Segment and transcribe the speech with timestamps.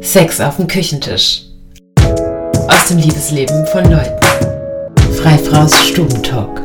[0.00, 1.42] Sex auf dem Küchentisch.
[2.68, 4.20] Aus dem Liebesleben von Leuten.
[5.14, 6.62] Freifraus Stubentalk.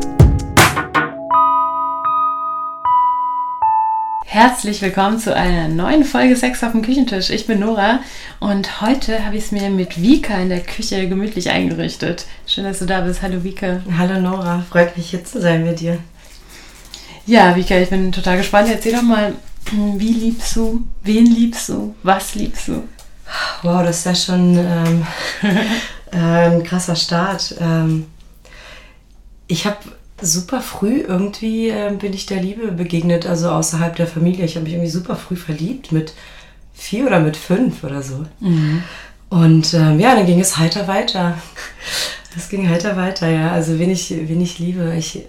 [4.25, 7.29] Herzlich willkommen zu einer neuen Folge Sex auf dem Küchentisch.
[7.29, 7.99] Ich bin Nora
[8.39, 12.25] und heute habe ich es mir mit Vika in der Küche gemütlich eingerichtet.
[12.45, 13.21] Schön, dass du da bist.
[13.21, 13.81] Hallo Vika.
[13.97, 15.97] Hallo Nora, freut mich hier zu sein mit dir.
[17.25, 18.69] Ja, Vika, ich bin total gespannt.
[18.71, 19.33] Erzähl doch mal,
[19.71, 20.83] wie liebst du?
[21.03, 21.95] Wen liebst du?
[22.03, 22.83] Was liebst du?
[23.61, 25.05] Wow, das ist ja schon ähm,
[26.11, 27.55] äh, ein krasser Start.
[27.59, 28.05] Ähm,
[29.47, 29.77] ich habe
[30.21, 34.45] super früh irgendwie äh, bin ich der Liebe begegnet, also außerhalb der Familie.
[34.45, 36.13] Ich habe mich irgendwie super früh verliebt, mit
[36.73, 38.25] vier oder mit fünf oder so.
[38.39, 38.83] Mhm.
[39.29, 41.37] Und ähm, ja, dann ging es heiter weiter.
[42.35, 43.51] Es ging heiter weiter, ja.
[43.51, 44.95] Also wen ich, wen ich liebe.
[44.97, 45.21] Ich äh,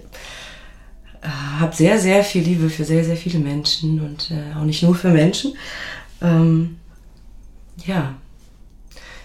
[1.59, 4.95] habe sehr, sehr viel Liebe für sehr, sehr viele Menschen und äh, auch nicht nur
[4.95, 5.53] für Menschen.
[6.21, 6.77] Ähm,
[7.85, 8.15] ja,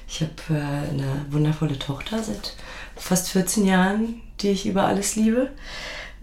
[0.09, 2.55] ich habe äh, eine wundervolle Tochter seit
[2.97, 5.51] fast 14 Jahren, die ich über alles liebe.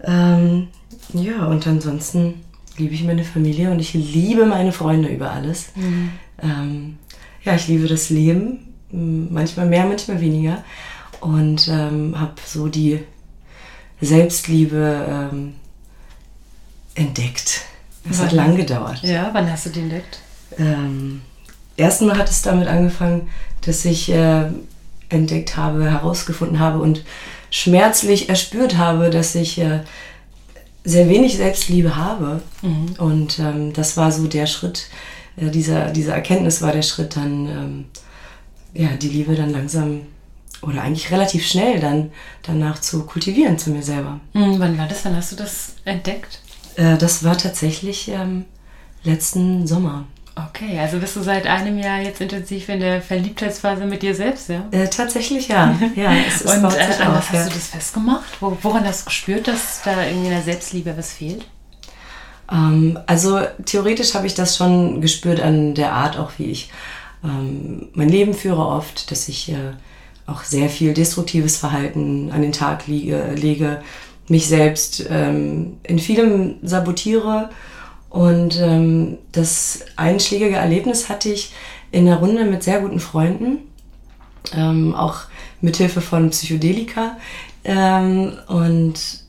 [0.02, 0.68] Ähm,
[1.12, 2.44] ja, und ansonsten
[2.76, 5.72] liebe ich meine Familie und ich liebe meine Freunde über alles.
[5.76, 6.10] Mhm.
[6.42, 6.98] Ähm,
[7.44, 10.64] ja, ich liebe das Leben, manchmal mehr, manchmal weniger.
[11.20, 13.00] Und ähm, habe so die
[14.00, 15.54] Selbstliebe ähm,
[16.94, 17.62] entdeckt.
[18.04, 18.26] Das wann?
[18.26, 19.02] hat lang gedauert.
[19.02, 20.20] Ja, wann hast du die entdeckt?
[21.76, 23.28] Erstmal hat es damit angefangen,
[23.62, 24.46] dass ich äh,
[25.08, 27.04] entdeckt habe, herausgefunden habe und
[27.50, 29.80] schmerzlich erspürt habe, dass ich äh,
[30.84, 32.42] sehr wenig Selbstliebe habe.
[32.62, 32.94] Mhm.
[32.98, 34.88] Und ähm, das war so der Schritt,
[35.36, 37.84] äh, dieser, diese Erkenntnis war der Schritt, dann ähm,
[38.74, 40.02] ja, die Liebe dann langsam
[40.62, 42.10] oder eigentlich relativ schnell dann
[42.42, 44.20] danach zu kultivieren zu mir selber.
[44.32, 45.04] Mhm, wann war das?
[45.04, 46.40] Wann hast du das entdeckt?
[46.76, 48.44] Äh, das war tatsächlich ähm,
[49.02, 50.06] letzten Sommer.
[50.36, 54.48] Okay, also bist du seit einem Jahr jetzt intensiv in der Verliebtheitsphase mit dir selbst,
[54.48, 54.64] ja?
[54.72, 55.78] Äh, tatsächlich ja.
[55.94, 58.40] ja es, es Und äh, an was hast du das festgemacht?
[58.40, 61.46] woran hast du gespürt, dass da in der Selbstliebe was fehlt?
[62.50, 66.70] Ähm, also theoretisch habe ich das schon gespürt an der Art, auch wie ich
[67.22, 69.72] ähm, mein Leben führe oft, dass ich äh,
[70.26, 73.82] auch sehr viel destruktives Verhalten an den Tag liege, lege,
[74.28, 77.50] mich selbst ähm, in vielem sabotiere
[78.14, 81.52] und ähm, das einschlägige Erlebnis hatte ich
[81.90, 83.58] in einer Runde mit sehr guten Freunden,
[84.54, 85.22] ähm, auch
[85.60, 87.16] mithilfe von Psychedelika.
[87.64, 89.24] Ähm, und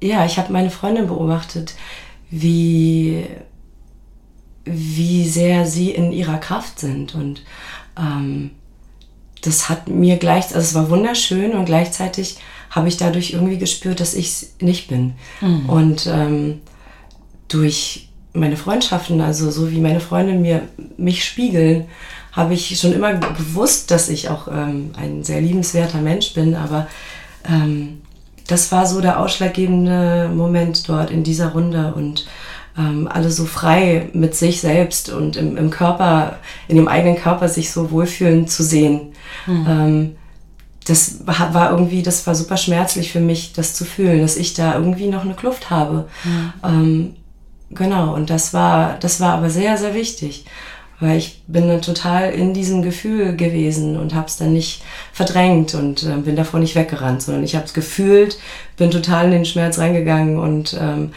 [0.00, 1.74] ja, ich habe meine Freundin beobachtet,
[2.30, 3.26] wie,
[4.64, 7.16] wie sehr sie in ihrer Kraft sind.
[7.16, 7.42] Und
[7.98, 8.52] ähm,
[9.42, 12.36] das hat mir gleich, also es war wunderschön und gleichzeitig
[12.70, 15.14] habe ich dadurch irgendwie gespürt, dass ich es nicht bin.
[15.40, 15.68] Mhm.
[15.68, 16.60] Und ähm,
[17.48, 20.62] durch meine Freundschaften, also so wie meine Freunde mir
[20.96, 21.86] mich spiegeln,
[22.32, 26.86] habe ich schon immer gewusst, dass ich auch ähm, ein sehr liebenswerter Mensch bin, aber
[27.44, 28.02] ähm,
[28.46, 32.26] das war so der ausschlaggebende Moment dort in dieser Runde und
[32.78, 36.36] ähm, alle so frei mit sich selbst und im, im, Körper,
[36.68, 39.12] in dem eigenen Körper sich so wohlfühlen zu sehen.
[39.46, 40.16] Mhm.
[40.86, 44.74] das war, irgendwie, das war super schmerzlich für mich, das zu fühlen, dass ich da
[44.74, 46.06] irgendwie noch eine Kluft habe.
[46.24, 47.14] Mhm.
[47.70, 50.46] Genau, und das war, das war aber sehr, sehr wichtig,
[51.00, 55.74] weil ich bin dann total in diesem Gefühl gewesen und habe es dann nicht verdrängt
[55.74, 58.38] und äh, bin davor nicht weggerannt, sondern ich habe es gefühlt,
[58.76, 61.12] bin total in den Schmerz reingegangen und ähm,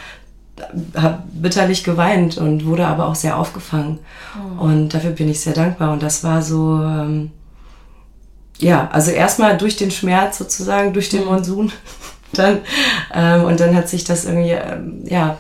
[0.95, 3.99] habe bitterlich geweint und wurde aber auch sehr aufgefangen.
[4.35, 4.63] Oh.
[4.65, 5.91] Und dafür bin ich sehr dankbar.
[5.91, 7.31] Und das war so, ähm,
[8.59, 11.27] ja, also erstmal durch den Schmerz sozusagen, durch den mhm.
[11.27, 11.71] Monsun.
[12.33, 12.59] dann,
[13.13, 15.37] ähm, und dann hat sich das irgendwie, ähm, ja,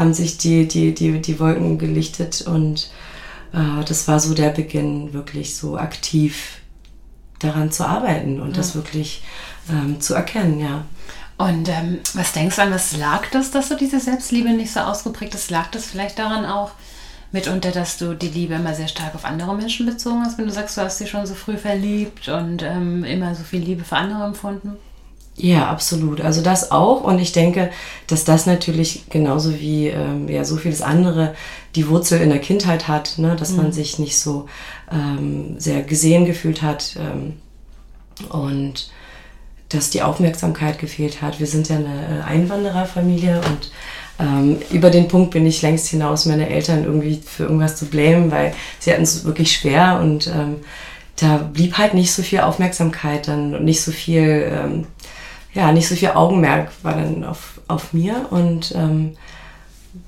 [0.00, 2.90] haben sich die, die, die, die Wolken gelichtet und
[3.52, 6.60] äh, das war so der Beginn, wirklich so aktiv
[7.38, 8.56] daran zu arbeiten und ja.
[8.56, 9.22] das wirklich
[9.70, 10.84] ähm, zu erkennen, ja.
[11.36, 14.80] Und ähm, was denkst du an, was lag das, dass du diese Selbstliebe nicht so
[14.80, 15.50] ausgeprägt hast?
[15.50, 16.72] Lag das vielleicht daran auch
[17.32, 20.52] mitunter, dass du die Liebe immer sehr stark auf andere Menschen bezogen hast, wenn du
[20.52, 23.96] sagst, du hast dich schon so früh verliebt und ähm, immer so viel Liebe für
[23.96, 24.76] andere empfunden?
[25.42, 26.20] Ja, absolut.
[26.20, 27.02] Also das auch.
[27.02, 27.70] Und ich denke,
[28.06, 31.34] dass das natürlich genauso wie ähm, ja, so vieles andere
[31.74, 33.36] die Wurzel in der Kindheit hat, ne?
[33.36, 33.56] dass mhm.
[33.56, 34.46] man sich nicht so
[34.92, 37.34] ähm, sehr gesehen gefühlt hat ähm,
[38.28, 38.90] und
[39.70, 41.40] dass die Aufmerksamkeit gefehlt hat.
[41.40, 43.70] Wir sind ja eine äh, Einwandererfamilie und
[44.18, 48.30] ähm, über den Punkt bin ich längst hinaus, meine Eltern irgendwie für irgendwas zu blamen,
[48.30, 50.56] weil sie hatten es wirklich schwer und ähm,
[51.16, 54.86] da blieb halt nicht so viel Aufmerksamkeit dann und nicht so viel ähm,
[55.52, 58.26] ja, nicht so viel Augenmerk war dann auf, auf mir.
[58.30, 59.16] Und ähm,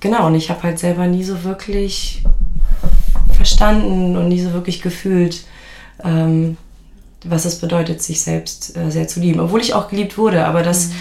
[0.00, 2.23] genau, und ich habe halt selber nie so wirklich
[3.35, 5.44] verstanden und nie so wirklich gefühlt,
[6.05, 6.56] ähm,
[7.25, 9.41] was es bedeutet, sich selbst äh, sehr zu lieben.
[9.41, 10.94] Obwohl ich auch geliebt wurde, aber das, mhm.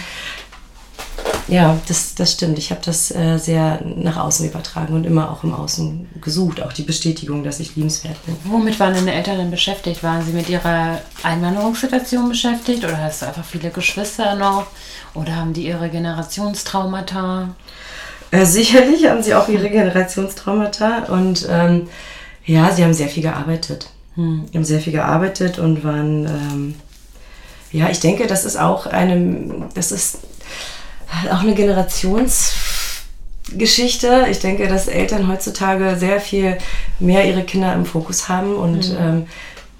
[1.52, 2.56] Ja, das, das stimmt.
[2.56, 6.72] Ich habe das äh, sehr nach außen übertragen und immer auch im Außen gesucht, auch
[6.72, 8.34] die Bestätigung, dass ich liebenswert bin.
[8.44, 10.02] Womit waren deine Eltern beschäftigt?
[10.02, 14.66] Waren sie mit ihrer Einwanderungssituation beschäftigt oder hast du einfach viele Geschwister noch?
[15.12, 17.54] Oder haben die ihre Generationstraumata?
[18.30, 21.88] Äh, sicherlich haben sie auch ihre Generationstraumata und ähm,
[22.46, 23.90] ja, sie haben sehr viel gearbeitet.
[24.14, 24.46] Hm.
[24.54, 26.74] haben sehr viel gearbeitet und waren, ähm,
[27.72, 30.18] ja, ich denke, das ist auch eine, das ist
[31.30, 34.26] auch eine Generationsgeschichte.
[34.30, 36.58] Ich denke, dass Eltern heutzutage sehr viel
[36.98, 38.96] mehr ihre Kinder im Fokus haben und mhm.
[38.98, 39.26] ähm,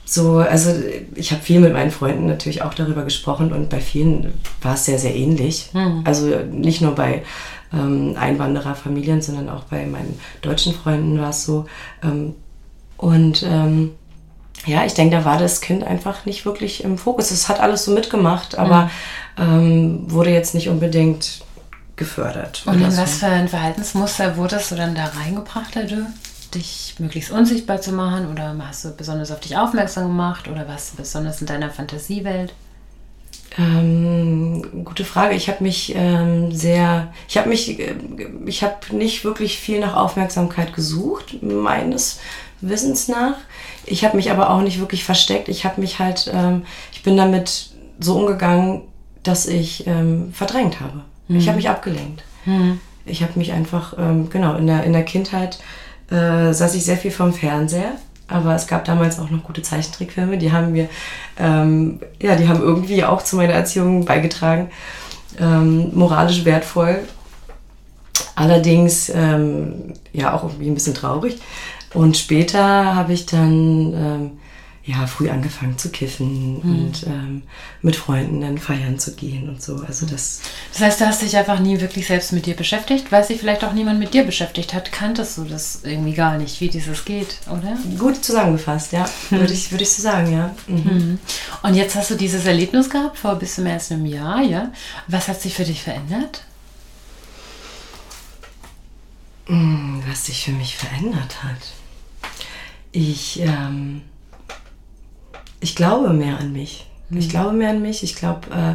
[0.05, 0.71] so, also
[1.15, 4.85] ich habe viel mit meinen Freunden natürlich auch darüber gesprochen und bei vielen war es
[4.85, 5.71] sehr, sehr ähnlich.
[5.73, 6.03] Mhm.
[6.05, 7.23] Also nicht nur bei
[7.73, 11.65] ähm, Einwandererfamilien, sondern auch bei meinen deutschen Freunden war es so.
[12.03, 12.35] Ähm,
[12.99, 13.93] und ähm,
[14.67, 17.31] ja, ich denke, da war das Kind einfach nicht wirklich im Fokus.
[17.31, 18.91] Es hat alles so mitgemacht, aber mhm.
[19.39, 21.43] Ähm, wurde jetzt nicht unbedingt
[21.97, 22.63] gefördert.
[22.67, 23.03] Und in so.
[23.03, 26.07] was für ein Verhaltensmuster wurdest du dann da reingebracht, du?
[26.55, 28.31] dich möglichst unsichtbar zu machen?
[28.31, 30.49] Oder hast du besonders auf dich aufmerksam gemacht?
[30.49, 32.53] Oder warst du besonders in deiner Fantasiewelt?
[33.59, 35.35] Ähm, gute Frage.
[35.35, 37.95] Ich habe mich ähm, sehr, ich habe mich, äh,
[38.47, 42.21] ich habe nicht wirklich viel nach Aufmerksamkeit gesucht, meines
[42.61, 43.37] Wissens nach.
[43.85, 45.49] Ich habe mich aber auch nicht wirklich versteckt.
[45.49, 46.63] Ich habe mich halt, ähm,
[46.93, 47.71] ich bin damit
[48.01, 48.83] so umgegangen,
[49.23, 51.03] dass ich ähm, verdrängt habe.
[51.29, 51.37] Mhm.
[51.37, 52.23] Ich habe mich abgelenkt.
[52.45, 52.81] Mhm.
[53.05, 55.59] Ich habe mich einfach, ähm, genau, in der, in der Kindheit
[56.11, 57.93] äh, saß ich sehr viel vom Fernseher.
[58.29, 60.89] Aber es gab damals auch noch gute Zeichentrickfilme, die haben mir,
[61.39, 64.71] ähm, ja, die haben irgendwie auch zu meiner Erziehung beigetragen.
[65.39, 67.01] Ähm, moralisch wertvoll.
[68.35, 71.41] Allerdings, ähm, ja, auch irgendwie ein bisschen traurig.
[71.93, 74.31] Und später habe ich dann ähm,
[74.85, 76.61] ja früh angefangen zu kiffen mhm.
[76.61, 77.43] und ähm,
[77.83, 79.77] mit Freunden dann feiern zu gehen und so.
[79.87, 80.41] Also das.
[80.73, 83.63] Das heißt, du hast dich einfach nie wirklich selbst mit dir beschäftigt, weil sich vielleicht
[83.63, 84.91] auch niemand mit dir beschäftigt hat.
[84.91, 87.79] Kanntest du das irgendwie gar nicht, wie dieses geht, oder?
[87.97, 89.09] Gut zusammengefasst, ja.
[89.31, 89.37] Mhm.
[89.39, 90.55] Würde ich, würde ich so sagen, ja.
[90.67, 90.77] Mhm.
[90.77, 91.19] mhm.
[91.63, 94.73] Und jetzt hast du dieses Erlebnis gehabt vor bis zum ersten einem Jahr, ja.
[95.07, 96.43] Was hat sich für dich verändert?
[99.47, 101.59] Hm, was sich für mich verändert hat.
[102.93, 104.03] Ich, ähm,
[105.63, 106.87] ich glaube mehr an mich.
[107.09, 107.19] Mhm.
[107.19, 108.03] Ich glaube mehr an mich.
[108.03, 108.75] Ich glaube, äh,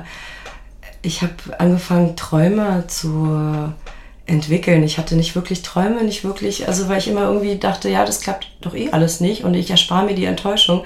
[1.02, 3.74] ich habe angefangen, Träume zu
[4.26, 4.84] entwickeln.
[4.84, 8.22] Ich hatte nicht wirklich Träume, nicht wirklich, also weil ich immer irgendwie dachte, ja, das
[8.22, 10.84] klappt doch eh alles nicht und ich erspare mir die Enttäuschung.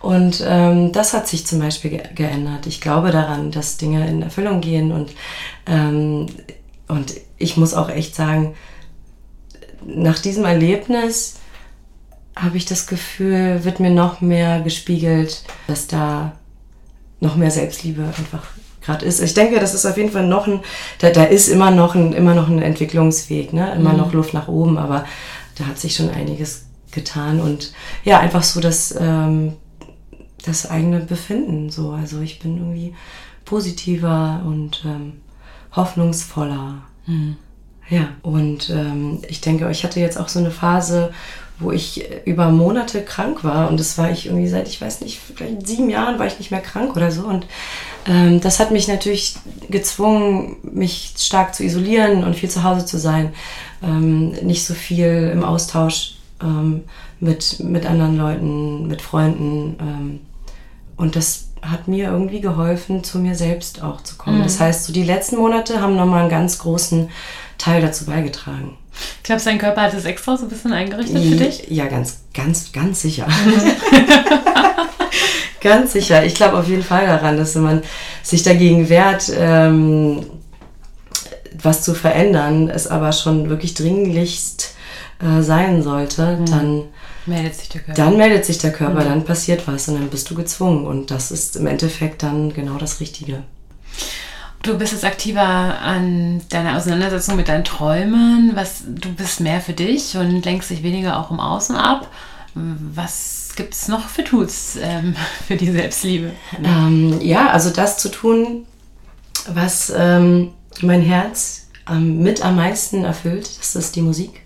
[0.00, 2.66] Und ähm, das hat sich zum Beispiel ge geändert.
[2.66, 5.10] Ich glaube daran, dass Dinge in Erfüllung gehen und,
[5.66, 6.26] ähm,
[6.86, 8.54] und ich muss auch echt sagen,
[9.84, 11.38] nach diesem Erlebnis
[12.36, 16.32] habe ich das Gefühl, wird mir noch mehr gespiegelt, dass da
[17.18, 18.46] noch mehr Selbstliebe einfach
[18.82, 19.20] gerade ist.
[19.20, 20.60] Ich denke, das ist auf jeden Fall noch ein,
[20.98, 23.74] da, da ist immer noch ein, immer noch ein Entwicklungsweg, ne?
[23.74, 23.98] immer mhm.
[23.98, 25.04] noch Luft nach oben, aber
[25.56, 27.72] da hat sich schon einiges getan und
[28.04, 29.54] ja, einfach so das, ähm,
[30.44, 31.90] das eigene Befinden so.
[31.90, 32.94] Also ich bin irgendwie
[33.44, 35.14] positiver und ähm,
[35.72, 36.82] hoffnungsvoller.
[37.06, 37.36] Mhm.
[37.88, 41.12] Ja, und ähm, ich denke, ich hatte jetzt auch so eine Phase,
[41.58, 43.68] wo ich über Monate krank war.
[43.70, 46.50] Und das war ich irgendwie seit, ich weiß nicht, vielleicht sieben Jahren war ich nicht
[46.50, 47.22] mehr krank oder so.
[47.22, 47.46] Und
[48.06, 49.36] ähm, das hat mich natürlich
[49.70, 53.32] gezwungen, mich stark zu isolieren und viel zu Hause zu sein.
[53.82, 56.84] Ähm, nicht so viel im Austausch ähm,
[57.20, 59.76] mit, mit anderen Leuten, mit Freunden.
[59.80, 60.20] Ähm,
[60.96, 64.38] und das hat mir irgendwie geholfen, zu mir selbst auch zu kommen.
[64.38, 64.44] Mhm.
[64.44, 67.08] Das heißt, so die letzten Monate haben nochmal einen ganz großen
[67.58, 68.76] Teil dazu beigetragen.
[69.22, 71.68] Glaubst du, dein Körper hat es extra so ein bisschen eingerichtet für dich?
[71.68, 73.26] Ja, ganz, ganz, ganz sicher.
[75.60, 76.24] ganz sicher.
[76.24, 77.82] Ich glaube auf jeden Fall daran, dass wenn man
[78.22, 80.24] sich dagegen wehrt, ähm,
[81.62, 84.74] was zu verändern, es aber schon wirklich dringlichst
[85.20, 86.46] äh, sein sollte, mhm.
[86.46, 86.82] dann
[87.26, 88.02] meldet sich der Körper.
[88.02, 89.08] Dann meldet sich der Körper, mhm.
[89.08, 90.86] dann passiert was und dann bist du gezwungen.
[90.86, 93.42] Und das ist im Endeffekt dann genau das Richtige.
[94.66, 98.50] Du bist jetzt aktiver an deiner Auseinandersetzung mit deinen Träumen.
[98.56, 102.10] Was, du bist mehr für dich und lenkst dich weniger auch im Außen ab.
[102.54, 105.14] Was gibt es noch für Tools ähm,
[105.46, 106.32] für die Selbstliebe?
[106.64, 108.66] Ähm, ja, also das zu tun,
[109.48, 110.50] was ähm,
[110.82, 114.40] mein Herz mit am meisten erfüllt, das ist die Musik.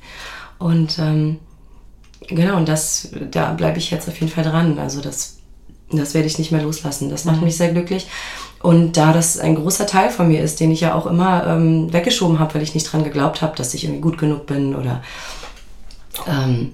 [0.58, 1.38] Und ähm,
[2.28, 4.78] genau, und das, da bleibe ich jetzt auf jeden Fall dran.
[4.78, 5.38] Also das,
[5.90, 7.08] das werde ich nicht mehr loslassen.
[7.08, 7.44] Das macht mhm.
[7.44, 8.06] mich sehr glücklich.
[8.62, 11.92] Und da das ein großer Teil von mir ist, den ich ja auch immer ähm,
[11.92, 15.02] weggeschoben habe, weil ich nicht dran geglaubt habe, dass ich irgendwie gut genug bin oder
[16.28, 16.72] ähm,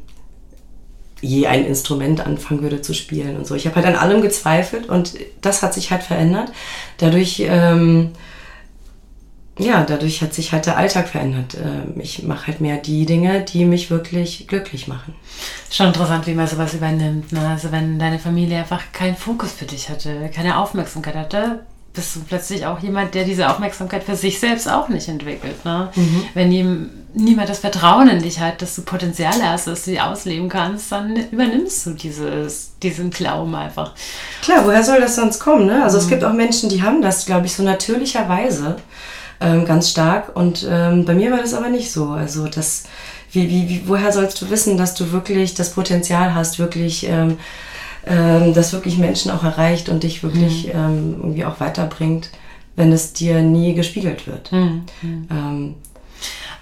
[1.21, 3.55] je ein Instrument anfangen würde zu spielen und so.
[3.55, 6.50] Ich habe halt an allem gezweifelt und das hat sich halt verändert.
[6.99, 8.11] Dadurch, ähm,
[9.57, 11.55] ja, dadurch hat sich halt der Alltag verändert.
[11.55, 15.14] Ähm, ich mache halt mehr die Dinge, die mich wirklich glücklich machen.
[15.71, 17.33] Schon interessant, wie man sowas übernimmt.
[17.33, 17.49] Ne?
[17.49, 21.61] Also wenn deine Familie einfach keinen Fokus für dich hatte, keine Aufmerksamkeit hatte,
[21.96, 25.64] bist du plötzlich auch jemand, der diese Aufmerksamkeit für sich selbst auch nicht entwickelt.
[25.64, 25.90] Ne?
[25.94, 26.22] Mhm.
[26.34, 30.00] Wenn ihm niemand das Vertrauen in dich hat, dass du Potenziale hast, dass du die
[30.00, 33.92] ausleben kannst, dann übernimmst du dieses, diesen Glauben einfach.
[34.42, 35.66] Klar, woher soll das sonst kommen?
[35.66, 35.82] Ne?
[35.82, 36.04] Also mhm.
[36.04, 38.76] es gibt auch Menschen, die haben das, glaube ich, so natürlicherweise
[39.40, 40.36] ähm, ganz stark.
[40.36, 42.10] Und ähm, bei mir war das aber nicht so.
[42.10, 42.84] Also das,
[43.32, 47.38] wie, wie, wie, woher sollst du wissen, dass du wirklich das Potenzial hast, wirklich ähm,
[48.06, 50.72] ähm, das wirklich Menschen auch erreicht und dich wirklich mhm.
[50.75, 52.30] ähm, irgendwie auch weiterbringt,
[52.76, 54.52] wenn es dir nie gespiegelt wird.
[54.52, 54.84] Mhm.
[55.30, 55.75] Ähm,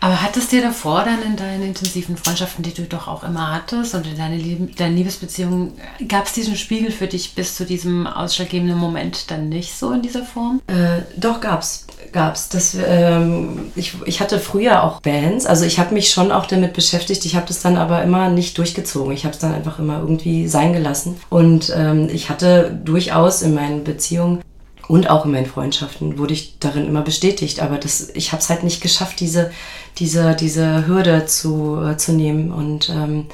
[0.01, 3.95] aber hattest dir davor dann in deinen intensiven Freundschaften, die du doch auch immer hattest
[3.95, 5.73] und in deine Lieb deinen Liebesbeziehungen,
[6.09, 10.03] gab es diesen Spiegel für dich bis zu diesem ausschlaggebenden Moment dann nicht so in
[10.03, 10.61] dieser Form?
[10.67, 11.87] Äh, doch, gab's.
[12.13, 12.49] Gab's.
[12.49, 16.73] Das, ähm, ich, ich hatte früher auch Bands, also ich habe mich schon auch damit
[16.75, 19.13] beschäftigt, ich habe das dann aber immer nicht durchgezogen.
[19.13, 21.17] Ich habe es dann einfach immer irgendwie sein gelassen.
[21.31, 24.41] Und ähm, ich hatte durchaus in meinen Beziehungen
[24.89, 28.51] und auch in meinen Freundschaften wurde ich darin immer bestätigt, aber das, ich habe es
[28.51, 29.51] halt nicht geschafft, diese,
[29.99, 33.27] diese, diese Hürde zu, äh, zu nehmen und ähm,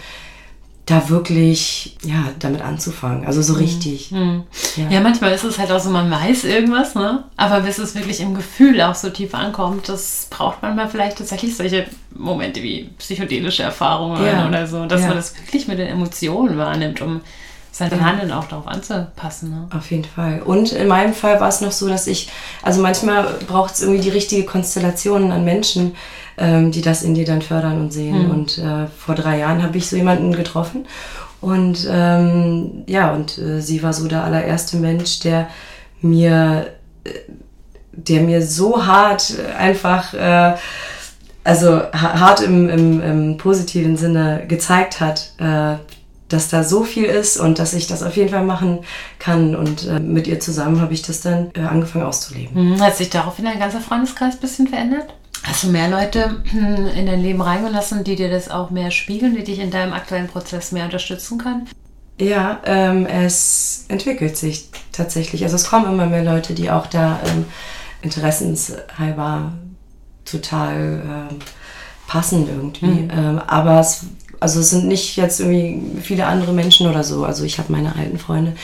[0.90, 3.25] da wirklich ja, damit anzufangen.
[3.25, 3.59] Also so mhm.
[3.61, 4.11] richtig.
[4.11, 4.42] Mhm.
[4.76, 4.88] Ja.
[4.90, 5.00] ja.
[5.00, 7.25] manchmal ist es halt auch so, man weiß irgendwas, ne?
[7.37, 11.57] aber bis es wirklich im Gefühl auch so tief ankommt, das braucht manchmal vielleicht tatsächlich
[11.57, 14.49] solche Momente wie psychedelische Erfahrungen ja.
[14.49, 15.09] oder so, dass ja.
[15.09, 17.21] man das wirklich mit den Emotionen wahrnimmt, um
[17.73, 18.00] sein ja.
[18.00, 19.50] Handeln auch darauf anzupassen.
[19.50, 19.69] Ne?
[19.77, 20.43] Auf jeden Fall.
[20.43, 22.29] Und in meinem Fall war es noch so, dass ich,
[22.62, 25.95] also manchmal braucht es irgendwie die richtige Konstellation an Menschen,
[26.37, 28.25] ähm, die das in dir dann fördern und sehen.
[28.25, 28.31] Mhm.
[28.31, 30.87] Und äh, vor drei Jahren habe ich so jemanden getroffen.
[31.41, 35.49] Und ähm, ja, und äh, sie war so der allererste Mensch, der
[36.03, 36.67] mir,
[37.05, 37.11] äh,
[37.93, 40.55] der mir so hart einfach, äh,
[41.43, 45.77] also hart im, im, im positiven Sinne gezeigt hat, äh,
[46.31, 48.81] dass da so viel ist und dass ich das auf jeden Fall machen
[49.19, 49.55] kann.
[49.55, 52.73] Und äh, mit ihr zusammen habe ich das dann äh, angefangen auszuleben.
[52.73, 52.81] Mhm.
[52.81, 55.15] Hat sich daraufhin dein ganzer Freundeskreis ein bisschen verändert?
[55.43, 59.35] Hast du mehr Leute hm, in dein Leben reingelassen, die dir das auch mehr spiegeln,
[59.35, 61.69] die dich in deinem aktuellen Prozess mehr unterstützen können?
[62.21, 65.43] Ja, ähm, es entwickelt sich tatsächlich.
[65.43, 67.47] Also es kommen immer mehr Leute, die auch da ähm,
[68.03, 69.53] interessenshalber
[70.27, 71.39] total ähm,
[72.07, 73.05] passen irgendwie.
[73.05, 73.11] Mhm.
[73.11, 74.05] Ähm, aber es
[74.41, 77.25] also es sind nicht jetzt irgendwie viele andere Menschen oder so.
[77.25, 78.55] Also ich habe meine alten Freunde,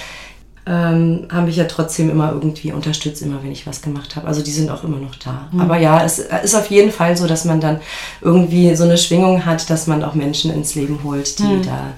[0.67, 4.27] ähm, haben mich ja trotzdem immer irgendwie unterstützt, immer wenn ich was gemacht habe.
[4.27, 5.49] Also die sind auch immer noch da.
[5.53, 5.61] Mhm.
[5.61, 7.81] Aber ja, es ist auf jeden Fall so, dass man dann
[8.21, 11.63] irgendwie so eine Schwingung hat, dass man auch Menschen ins Leben holt, die mhm.
[11.63, 11.93] da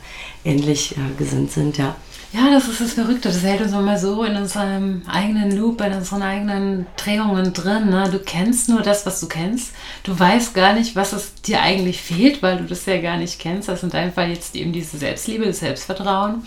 [0.45, 1.97] ähnlich äh, gesinnt sind, ja.
[2.33, 3.29] Ja, das ist das Verrückte.
[3.29, 7.89] Das hält uns immer so in unserem eigenen Loop, in unseren eigenen Drehungen drin.
[7.89, 8.09] Ne?
[8.13, 9.73] Du kennst nur das, was du kennst.
[10.03, 13.39] Du weißt gar nicht, was es dir eigentlich fehlt, weil du das ja gar nicht
[13.39, 13.69] kennst.
[13.69, 16.43] Das ist in deinem Fall jetzt eben diese Selbstliebe, das Selbstvertrauen.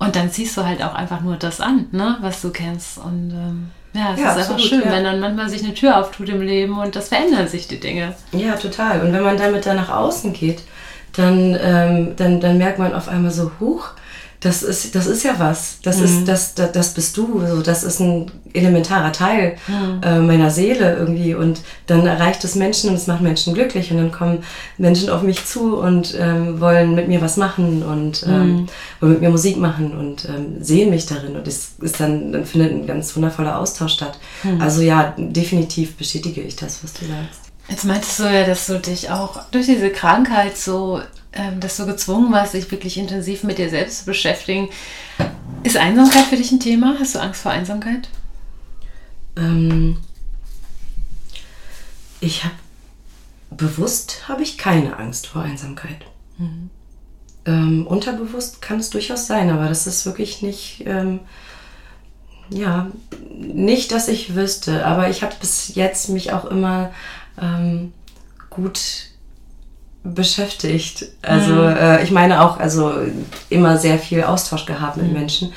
[0.00, 2.16] Und dann ziehst du halt auch einfach nur das an, ne?
[2.20, 2.98] was du kennst.
[2.98, 4.90] Und ähm, ja, es ja, ist absolut, einfach schön, ja.
[4.90, 8.16] wenn dann manchmal sich eine Tür auftut im Leben und das verändern sich die Dinge.
[8.32, 9.02] Ja, total.
[9.02, 10.62] Und wenn man damit dann nach außen geht,
[11.12, 13.90] dann, ähm, dann, dann merkt man auf einmal so, huch,
[14.44, 15.78] das ist, das ist ja was.
[15.82, 16.04] Das mhm.
[16.04, 17.40] ist, das, das, das bist du.
[17.46, 20.02] So, das ist ein elementarer Teil mhm.
[20.02, 21.34] äh, meiner Seele irgendwie.
[21.34, 23.90] Und dann erreicht es Menschen und es macht Menschen glücklich.
[23.90, 24.44] Und dann kommen
[24.76, 28.66] Menschen auf mich zu und ähm, wollen mit mir was machen und ähm, mhm.
[29.00, 31.36] wollen mit mir Musik machen und ähm, sehen mich darin.
[31.36, 34.18] Und es ist dann, dann findet ein ganz wundervoller Austausch statt.
[34.42, 34.60] Mhm.
[34.60, 37.40] Also ja, definitiv bestätige ich das, was du sagst.
[37.70, 41.00] Jetzt meintest du ja, dass du dich auch durch diese Krankheit so
[41.34, 44.70] ähm, dass du gezwungen warst, dich wirklich intensiv mit dir selbst zu beschäftigen.
[45.62, 46.96] Ist Einsamkeit für dich ein Thema?
[46.98, 48.08] Hast du Angst vor Einsamkeit?
[49.36, 49.98] Ähm,
[52.20, 52.54] ich habe
[53.50, 56.04] bewusst habe ich keine Angst vor Einsamkeit.
[56.38, 56.70] Mhm.
[57.46, 61.20] Ähm, unterbewusst kann es durchaus sein, aber das ist wirklich nicht, ähm,
[62.50, 62.90] ja,
[63.30, 64.86] nicht, dass ich wüsste.
[64.86, 66.90] Aber ich habe bis jetzt mich auch immer
[67.40, 67.92] ähm,
[68.50, 69.10] gut
[70.04, 71.06] beschäftigt.
[71.22, 71.76] Also mhm.
[71.76, 72.92] äh, ich meine auch, also
[73.48, 75.14] immer sehr viel Austausch gehabt mit mhm.
[75.14, 75.52] Menschen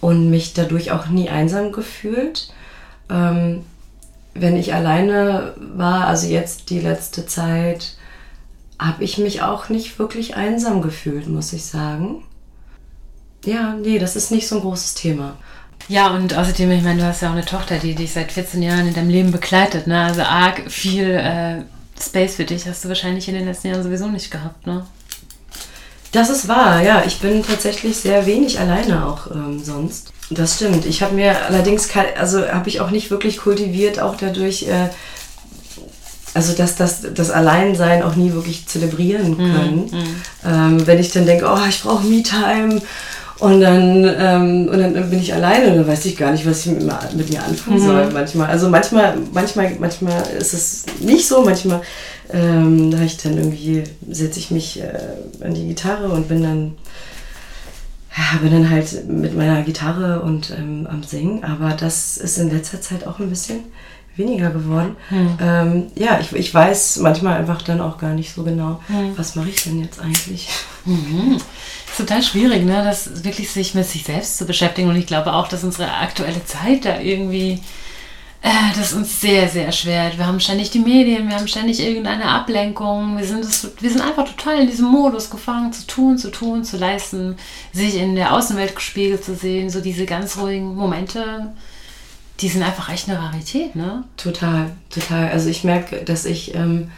[0.00, 2.52] und mich dadurch auch nie einsam gefühlt.
[3.10, 3.64] Ähm,
[4.34, 7.96] wenn ich alleine war, also jetzt die letzte Zeit,
[8.78, 12.22] habe ich mich auch nicht wirklich einsam gefühlt, muss ich sagen.
[13.46, 15.36] Ja, nee, das ist nicht so ein großes Thema.
[15.88, 18.62] Ja, und außerdem, ich meine, du hast ja auch eine Tochter, die dich seit 14
[18.62, 19.86] Jahren in deinem Leben begleitet.
[19.86, 20.02] Ne?
[20.02, 21.62] Also arg viel äh,
[22.00, 24.86] Space für dich hast du wahrscheinlich in den letzten Jahren sowieso nicht gehabt, ne?
[26.12, 27.02] Das ist wahr, ja.
[27.06, 30.12] Ich bin tatsächlich sehr wenig alleine auch ähm, sonst.
[30.30, 30.86] Das stimmt.
[30.86, 31.88] Ich habe mir allerdings,
[32.18, 34.88] also habe ich auch nicht wirklich kultiviert, auch dadurch, äh,
[36.34, 39.90] also dass das, das Alleinsein auch nie wirklich zelebrieren mhm, können.
[39.90, 40.22] Mhm.
[40.44, 42.80] Ähm, wenn ich dann denke, oh, ich brauche Me-Time
[43.38, 46.64] und dann, ähm, und dann bin ich alleine und dann weiß ich gar nicht, was
[46.64, 46.82] ich mit,
[47.14, 47.86] mit mir anfangen mhm.
[47.86, 48.10] soll.
[48.12, 51.82] Manchmal, also manchmal, manchmal, manchmal ist es nicht so, manchmal
[52.32, 56.74] ähm, da ich dann irgendwie setze ich mich äh, an die Gitarre und bin dann
[58.16, 62.50] ja, bin dann halt mit meiner Gitarre und ähm, am Singen, aber das ist in
[62.50, 63.60] letzter Zeit auch ein bisschen
[64.16, 64.96] weniger geworden.
[65.08, 65.38] Hm.
[65.40, 69.16] Ähm, ja, ich, ich weiß manchmal einfach dann auch gar nicht so genau, hm.
[69.16, 70.48] was mache ich denn jetzt eigentlich.
[70.84, 71.36] Mhm.
[71.86, 72.82] Ist total schwierig, ne?
[72.84, 76.44] das wirklich sich mit sich selbst zu beschäftigen und ich glaube auch, dass unsere aktuelle
[76.44, 77.60] Zeit da irgendwie
[78.42, 80.12] äh, das uns sehr, sehr schwer.
[80.16, 83.18] Wir haben ständig die Medien, wir haben ständig irgendeine Ablenkung.
[83.18, 86.62] Wir sind, das, wir sind einfach total in diesem Modus gefangen, zu tun, zu tun,
[86.62, 87.36] zu leisten,
[87.72, 89.68] sich in der Außenwelt gespiegelt zu sehen.
[89.68, 91.52] So diese ganz ruhigen Momente,
[92.40, 94.04] die sind einfach echt eine Rarität, ne?
[94.16, 95.28] Total, total.
[95.30, 96.90] Also ich merke, dass ich ähm,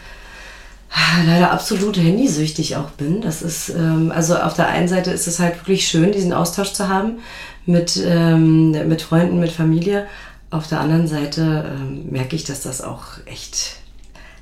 [1.26, 3.21] leider absolut handysüchtig auch bin.
[3.21, 6.73] Das ist, ähm, also auf der einen Seite ist es halt wirklich schön, diesen Austausch
[6.73, 7.18] zu haben
[7.66, 10.07] mit, ähm, mit Freunden, mit Familie.
[10.50, 13.76] Auf der anderen Seite ähm, merke ich, dass das auch echt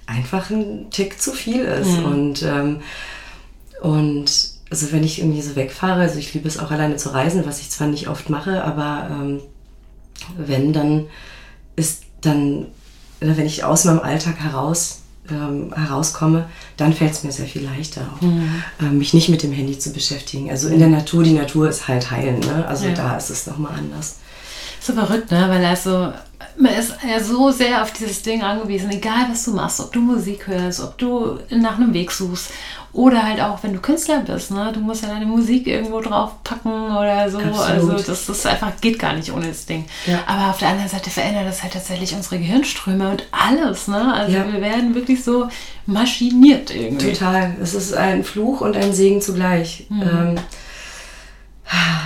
[0.06, 1.98] einfach ein Tick zu viel ist.
[1.98, 2.04] Mhm.
[2.04, 2.80] Und, ähm,
[3.82, 4.30] und
[4.70, 7.60] also wenn ich irgendwie so wegfahre, also ich liebe es auch alleine zu reisen, was
[7.60, 9.40] ich zwar nicht oft mache, aber ähm,
[10.36, 11.06] wenn, dann
[11.76, 12.66] ist dann,
[13.20, 18.02] wenn ich aus meinem Alltag heraus ähm, herauskomme, dann fällt es mir sehr viel leichter,
[18.14, 18.62] auch, mhm.
[18.80, 20.50] ähm, mich nicht mit dem Handy zu beschäftigen.
[20.50, 22.66] Also in der Natur, die Natur ist halt heilen, ne?
[22.66, 22.94] also ja.
[22.94, 24.16] da ist es nochmal anders.
[24.80, 25.46] So verrückt, ne?
[25.48, 26.12] Weil also,
[26.58, 30.00] man ist ja so sehr auf dieses Ding angewiesen, egal was du machst, ob du
[30.00, 32.50] Musik hörst, ob du nach einem Weg suchst
[32.96, 34.70] oder halt auch, wenn du Künstler bist, ne?
[34.72, 37.38] Du musst ja deine Musik irgendwo draufpacken oder so.
[37.38, 37.60] Absolut.
[37.60, 39.84] Also das, das einfach geht gar nicht ohne das Ding.
[40.06, 40.20] Ja.
[40.26, 44.14] Aber auf der anderen Seite verändert das halt tatsächlich unsere Gehirnströme und alles, ne?
[44.14, 44.50] Also ja.
[44.50, 45.48] wir werden wirklich so
[45.84, 47.12] maschiniert irgendwie.
[47.12, 47.54] Total.
[47.62, 49.86] Es ist ein Fluch und ein Segen zugleich.
[49.90, 50.02] Mhm.
[50.02, 50.34] Ähm,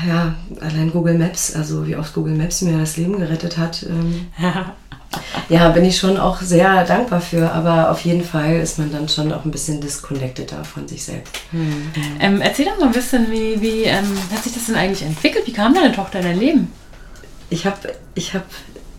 [0.07, 3.83] ja, allein Google Maps, also wie oft Google Maps mir das Leben gerettet hat.
[3.83, 4.29] Ähm,
[5.49, 9.09] ja, bin ich schon auch sehr dankbar für, aber auf jeden Fall ist man dann
[9.09, 11.35] schon auch ein bisschen disconnected da von sich selbst.
[11.51, 11.91] Hm.
[12.21, 15.47] Ähm, erzähl doch mal ein bisschen, wie, wie ähm, hat sich das denn eigentlich entwickelt?
[15.47, 16.73] Wie kam deine Tochter in dein Leben?
[17.51, 17.77] Ich habe
[18.15, 18.47] ich hab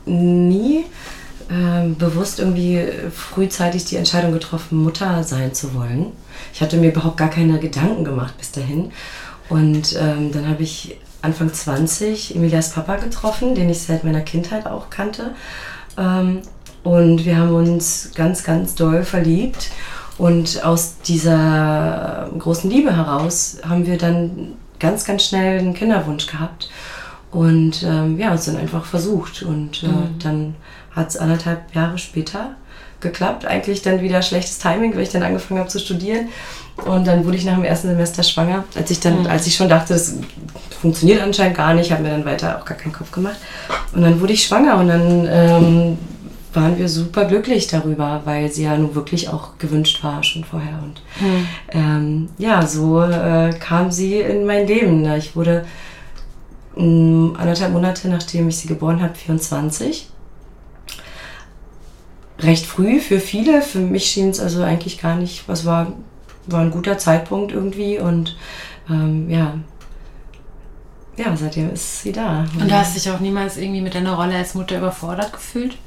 [0.05, 0.85] nie
[1.49, 6.11] ähm, bewusst irgendwie frühzeitig die Entscheidung getroffen, Mutter sein zu wollen.
[6.53, 8.91] Ich hatte mir überhaupt gar keine Gedanken gemacht bis dahin.
[9.51, 14.65] Und ähm, dann habe ich Anfang 20 Emilias Papa getroffen, den ich seit meiner Kindheit
[14.65, 15.35] auch kannte.
[15.97, 16.39] Ähm,
[16.83, 19.71] und wir haben uns ganz, ganz doll verliebt.
[20.17, 26.69] Und aus dieser großen Liebe heraus haben wir dann ganz, ganz schnell einen Kinderwunsch gehabt.
[27.29, 29.43] Und ähm, ja, uns dann einfach versucht.
[29.43, 30.19] Und äh, mhm.
[30.23, 30.55] dann
[30.91, 32.55] hat es anderthalb Jahre später
[33.01, 33.45] geklappt.
[33.45, 36.29] Eigentlich dann wieder schlechtes Timing, weil ich dann angefangen habe zu studieren.
[36.85, 38.63] Und dann wurde ich nach dem ersten Semester schwanger.
[38.75, 39.27] Als ich dann, mhm.
[39.27, 40.15] als ich schon dachte, das
[40.81, 43.37] funktioniert anscheinend gar nicht, habe mir dann weiter auch gar keinen Kopf gemacht.
[43.93, 45.97] Und dann wurde ich schwanger und dann ähm,
[46.53, 50.79] waren wir super glücklich darüber, weil sie ja nun wirklich auch gewünscht war schon vorher.
[50.81, 51.47] Und mhm.
[51.69, 55.05] ähm, ja, so äh, kam sie in mein Leben.
[55.13, 55.65] Ich wurde
[56.75, 60.07] ähm, anderthalb Monate, nachdem ich sie geboren habe, 24
[62.39, 63.61] recht früh für viele.
[63.61, 65.93] Für mich schien es also eigentlich gar nicht, was war
[66.47, 68.37] war ein guter Zeitpunkt irgendwie und
[68.89, 69.55] ähm, ja,
[71.17, 72.45] ja, seitdem ist sie da.
[72.59, 75.77] Und du hast dich auch niemals irgendwie mit deiner Rolle als Mutter überfordert gefühlt?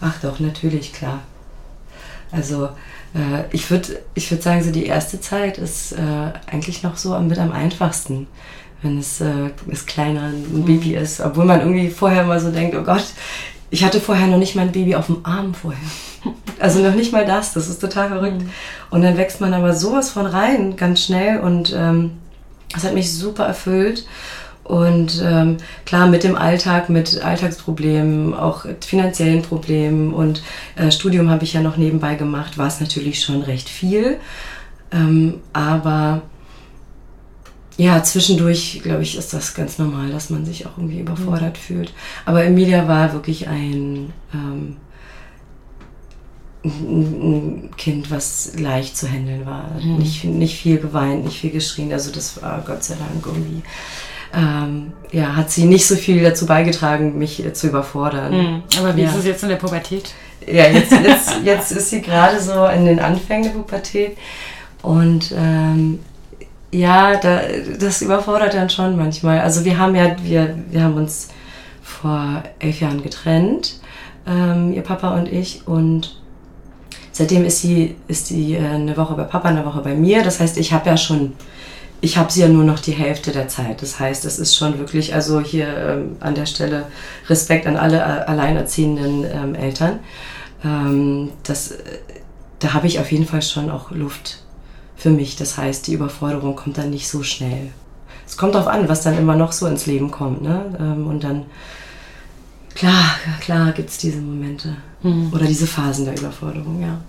[0.00, 1.20] Ach doch, natürlich, klar.
[2.30, 2.70] Also
[3.14, 7.18] äh, ich würde ich würd sagen, so die erste Zeit ist äh, eigentlich noch so
[7.18, 8.26] mit am einfachsten,
[8.80, 10.64] wenn es äh, das kleiner ein mhm.
[10.64, 11.20] Baby ist.
[11.20, 13.04] Obwohl man irgendwie vorher mal so denkt, oh Gott,
[13.70, 15.80] ich hatte vorher noch nicht mein Baby auf dem Arm vorher.
[16.58, 18.40] Also noch nicht mal das, das ist total verrückt.
[18.40, 18.50] Mhm.
[18.90, 21.40] Und dann wächst man aber sowas von rein, ganz schnell.
[21.40, 22.12] Und ähm,
[22.72, 24.06] das hat mich super erfüllt.
[24.64, 30.42] Und ähm, klar, mit dem Alltag, mit Alltagsproblemen, auch finanziellen Problemen und
[30.76, 34.18] äh, Studium habe ich ja noch nebenbei gemacht, war es natürlich schon recht viel.
[34.92, 36.22] Ähm, aber
[37.76, 41.60] ja, zwischendurch, glaube ich, ist das ganz normal, dass man sich auch irgendwie überfordert mhm.
[41.60, 41.92] fühlt.
[42.24, 44.76] Aber Emilia war wirklich ein ähm,
[46.64, 49.70] ein Kind, was leicht zu handeln war.
[49.80, 49.98] Mhm.
[49.98, 51.92] Nicht, nicht viel geweint, nicht viel geschrien.
[51.92, 53.62] Also das war Gott sei Dank irgendwie.
[54.34, 58.32] Ähm, ja, hat sie nicht so viel dazu beigetragen, mich zu überfordern.
[58.32, 58.62] Mhm.
[58.78, 59.10] Aber wie ja.
[59.10, 60.14] ist es jetzt in der Pubertät?
[60.46, 64.16] Ja, jetzt, jetzt, jetzt ist sie gerade so in den Anfängen der Pubertät.
[64.82, 65.98] Und ähm,
[66.72, 67.42] Ja, da,
[67.78, 69.40] das überfordert dann schon manchmal.
[69.40, 71.28] Also wir haben ja, wir, wir haben uns
[71.82, 73.80] vor elf Jahren getrennt,
[74.26, 75.66] ähm, ihr Papa und ich.
[75.68, 76.21] Und
[77.12, 80.22] seitdem ist sie, ist sie äh, eine Woche bei Papa, eine Woche bei mir.
[80.22, 81.34] Das heißt, ich habe ja schon,
[82.00, 83.82] ich habe sie ja nur noch die Hälfte der Zeit.
[83.82, 86.86] Das heißt, es ist schon wirklich, also hier ähm, an der Stelle
[87.28, 90.00] Respekt an alle äh, alleinerziehenden ähm, Eltern.
[90.64, 91.74] Ähm, das,
[92.58, 94.42] da habe ich auf jeden Fall schon auch Luft
[94.96, 95.36] für mich.
[95.36, 97.68] Das heißt, die Überforderung kommt dann nicht so schnell.
[98.26, 100.42] Es kommt darauf an, was dann immer noch so ins Leben kommt.
[100.42, 100.76] Ne?
[100.80, 101.44] Ähm, und dann
[102.74, 105.32] Klar, klar gibt es diese Momente mhm.
[105.32, 107.00] oder diese Phasen der Überforderung, ja.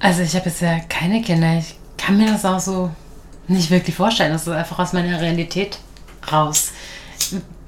[0.00, 1.58] Also ich habe jetzt ja keine Kinder.
[1.58, 2.90] Ich kann mir das auch so
[3.46, 4.32] nicht wirklich vorstellen.
[4.32, 5.78] Das ist einfach aus meiner Realität
[6.30, 6.72] raus.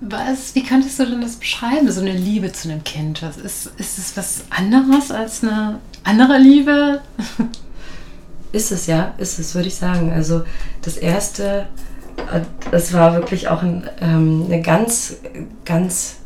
[0.00, 3.22] Was, wie könntest du denn das beschreiben, so eine Liebe zu einem Kind?
[3.22, 7.00] Was ist, ist es was anderes als eine andere Liebe?
[8.52, 10.12] Ist es, ja, ist es, würde ich sagen.
[10.12, 10.44] Also
[10.82, 11.66] das erste,
[12.32, 15.16] äh, das war wirklich auch ein, ähm, eine ganz,
[15.64, 16.18] ganz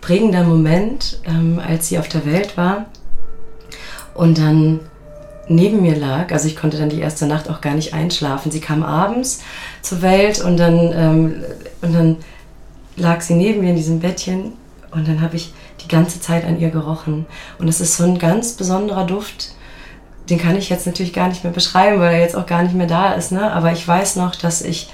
[0.00, 2.86] prägender Moment, ähm, als sie auf der Welt war
[4.14, 4.80] und dann
[5.48, 6.32] neben mir lag.
[6.32, 8.50] Also ich konnte dann die erste Nacht auch gar nicht einschlafen.
[8.50, 9.40] Sie kam abends
[9.82, 11.44] zur Welt und dann, ähm,
[11.82, 12.16] und dann
[12.96, 14.52] lag sie neben mir in diesem Bettchen
[14.90, 17.26] und dann habe ich die ganze Zeit an ihr gerochen.
[17.58, 19.52] Und es ist so ein ganz besonderer Duft.
[20.28, 22.74] Den kann ich jetzt natürlich gar nicht mehr beschreiben, weil er jetzt auch gar nicht
[22.74, 23.32] mehr da ist.
[23.32, 23.50] Ne?
[23.52, 24.90] Aber ich weiß noch, dass ich,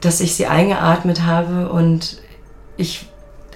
[0.00, 2.20] dass ich sie eingeatmet habe und
[2.76, 3.07] ich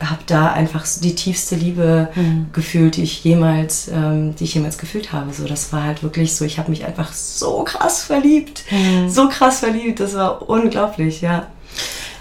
[0.03, 2.47] habe da einfach die tiefste Liebe mhm.
[2.53, 5.33] gefühlt, die ich jemals, ähm, die ich jemals gefühlt habe.
[5.33, 6.45] So, das war halt wirklich so.
[6.45, 9.09] Ich habe mich einfach so krass verliebt, mhm.
[9.09, 10.01] so krass verliebt.
[10.01, 11.47] Das war unglaublich, ja.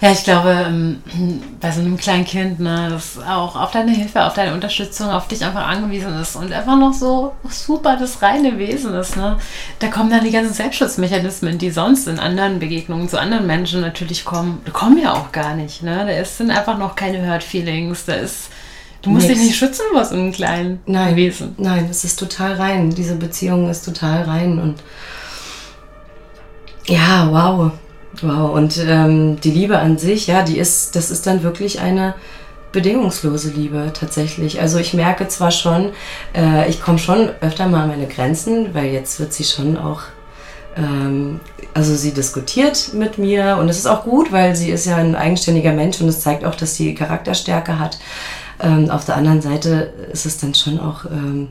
[0.02, 1.00] Ja, ich glaube, ähm,
[1.60, 5.28] bei so einem kleinen Kind, ne, das auch auf deine Hilfe, auf deine Unterstützung, auf
[5.28, 9.38] dich einfach angewiesen ist und einfach noch so super das reine Wesen ist, ne,
[9.78, 14.24] da kommen dann die ganzen Selbstschutzmechanismen, die sonst in anderen Begegnungen zu anderen Menschen natürlich
[14.24, 18.04] kommen, die kommen ja auch gar nicht, ne, da sind einfach noch keine Hurt Feelings,
[18.04, 18.48] da ist,
[19.02, 19.38] du musst Nix.
[19.38, 21.54] dich nicht schützen vor so einem kleinen nein, Wesen.
[21.58, 24.82] Nein, es ist total rein, diese Beziehung ist total rein und
[26.88, 27.70] ja, wow.
[28.20, 32.14] Wow, und ähm, die Liebe an sich, ja, die ist, das ist dann wirklich eine
[32.72, 34.60] bedingungslose Liebe tatsächlich.
[34.60, 35.90] Also ich merke zwar schon,
[36.34, 40.02] äh, ich komme schon öfter mal an meine Grenzen, weil jetzt wird sie schon auch,
[40.76, 41.40] ähm,
[41.74, 45.14] also sie diskutiert mit mir und es ist auch gut, weil sie ist ja ein
[45.14, 47.98] eigenständiger Mensch und es zeigt auch, dass sie Charakterstärke hat.
[48.60, 51.48] Ähm, auf der anderen Seite ist es dann schon auch ähm,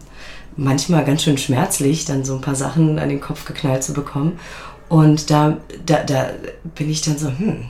[0.57, 4.39] manchmal ganz schön schmerzlich, dann so ein paar Sachen an den Kopf geknallt zu bekommen.
[4.91, 6.31] Und da, da, da
[6.75, 7.63] bin ich dann so, hm,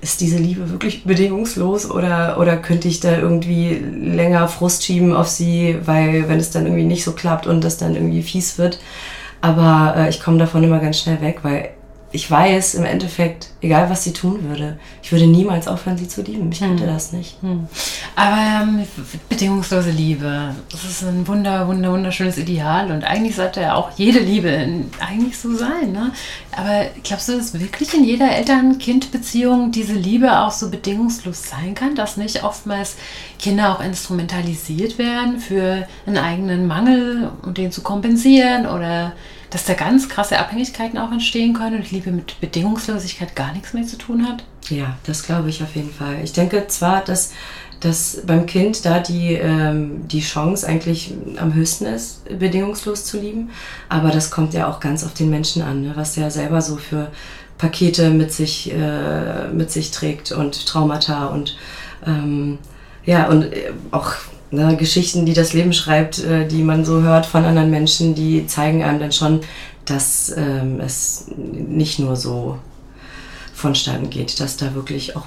[0.00, 5.26] ist diese Liebe wirklich bedingungslos oder, oder könnte ich da irgendwie länger Frust schieben auf
[5.26, 8.78] sie, weil wenn es dann irgendwie nicht so klappt und das dann irgendwie fies wird.
[9.40, 11.70] Aber äh, ich komme davon immer ganz schnell weg, weil
[12.12, 16.22] ich weiß im Endeffekt, egal was sie tun würde, ich würde niemals aufhören, sie zu
[16.22, 16.50] lieben.
[16.50, 16.92] Ich könnte hm.
[16.92, 17.40] das nicht.
[17.40, 17.68] Hm.
[18.16, 18.84] Aber ähm,
[19.28, 24.18] bedingungslose Liebe, das ist ein wunder, wunder, wunderschönes Ideal und eigentlich sollte ja auch jede
[24.18, 24.68] Liebe
[24.98, 25.92] eigentlich so sein.
[25.92, 26.10] Ne?
[26.56, 31.94] Aber glaubst du, dass wirklich in jeder Eltern-Kind-Beziehung diese Liebe auch so bedingungslos sein kann,
[31.94, 32.96] dass nicht oftmals
[33.38, 39.12] Kinder auch instrumentalisiert werden für einen eigenen Mangel, um den zu kompensieren oder
[39.50, 43.84] dass da ganz krasse Abhängigkeiten auch entstehen können und Liebe mit Bedingungslosigkeit gar nichts mehr
[43.84, 44.44] zu tun hat?
[44.68, 46.18] Ja, das glaube ich auf jeden Fall.
[46.22, 47.32] Ich denke zwar, dass,
[47.80, 53.50] dass beim Kind da die, ähm, die Chance eigentlich am höchsten ist, bedingungslos zu lieben,
[53.88, 55.92] aber das kommt ja auch ganz auf den Menschen an, ne?
[55.96, 57.10] was der selber so für
[57.58, 61.56] Pakete mit sich, äh, mit sich trägt und Traumata und
[62.06, 62.58] ähm,
[63.04, 64.14] ja, und äh, auch
[64.50, 68.46] ne, Geschichten, die das Leben schreibt, äh, die man so hört von anderen Menschen, die
[68.46, 69.40] zeigen einem dann schon,
[69.84, 72.58] dass ähm, es nicht nur so
[73.54, 75.26] vonstatten geht, dass da wirklich auch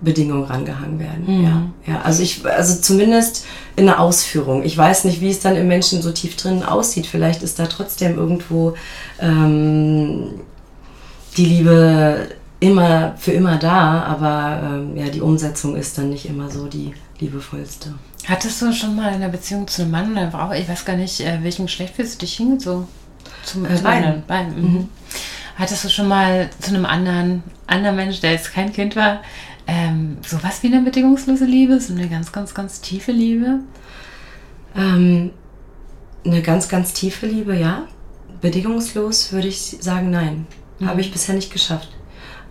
[0.00, 1.24] Bedingungen rangehangen werden.
[1.26, 1.44] Mhm.
[1.44, 4.62] Ja, ja, also ich, also zumindest in der Ausführung.
[4.62, 7.06] Ich weiß nicht, wie es dann im Menschen so tief drin aussieht.
[7.06, 8.74] Vielleicht ist da trotzdem irgendwo
[9.18, 10.40] ähm,
[11.36, 12.28] die Liebe
[12.60, 16.92] immer für immer da, aber ähm, ja, die Umsetzung ist dann nicht immer so die
[17.18, 17.94] liebevollste.
[18.26, 20.52] Hattest du schon mal eine Beziehung zu einem Mann oder einer Frau?
[20.52, 22.86] Ich weiß gar nicht, äh, welchem Geschlecht fühlst du dich hingezogen?
[23.44, 24.22] Zum äh, beiden.
[24.26, 24.56] beiden.
[24.56, 24.72] Mhm.
[24.72, 24.88] mhm.
[25.56, 29.22] Hattest du schon mal zu einem anderen, anderen Mensch, der jetzt kein Kind war,
[29.68, 33.60] ähm, sowas wie eine bedingungslose Liebe, so eine ganz, ganz, ganz tiefe Liebe?
[34.76, 35.30] Ähm,
[36.24, 37.86] eine ganz, ganz tiefe Liebe, ja.
[38.40, 40.46] Bedingungslos würde ich sagen, nein.
[40.80, 40.88] Mhm.
[40.88, 41.88] Habe ich bisher nicht geschafft.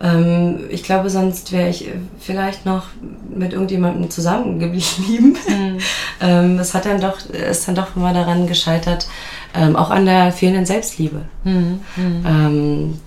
[0.00, 2.86] Ähm, ich glaube, sonst wäre ich vielleicht noch
[3.34, 5.36] mit irgendjemandem zusammengeblieben.
[5.48, 5.78] Mhm.
[6.20, 9.06] ähm, es hat dann doch, ist dann doch immer daran gescheitert,
[9.54, 11.22] ähm, auch an der fehlenden Selbstliebe.
[11.44, 11.80] Mhm.
[11.96, 13.00] Mhm.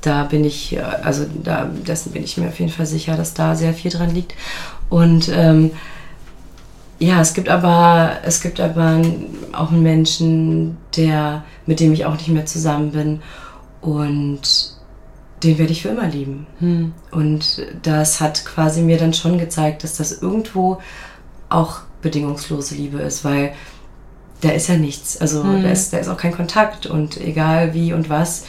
[0.00, 3.54] da bin ich, also da, dessen bin ich mir auf jeden Fall sicher, dass da
[3.54, 4.34] sehr viel dran liegt.
[4.90, 5.70] Und ähm,
[6.98, 9.00] ja, es gibt aber, es gibt aber
[9.52, 13.22] auch einen Menschen, der, mit dem ich auch nicht mehr zusammen bin.
[13.80, 14.73] Und
[15.44, 16.46] den werde ich für immer lieben.
[16.58, 16.92] Hm.
[17.10, 20.78] Und das hat quasi mir dann schon gezeigt, dass das irgendwo
[21.48, 23.52] auch bedingungslose Liebe ist, weil
[24.40, 25.20] da ist ja nichts.
[25.20, 25.62] Also hm.
[25.62, 28.44] da, ist, da ist auch kein Kontakt und egal wie und was.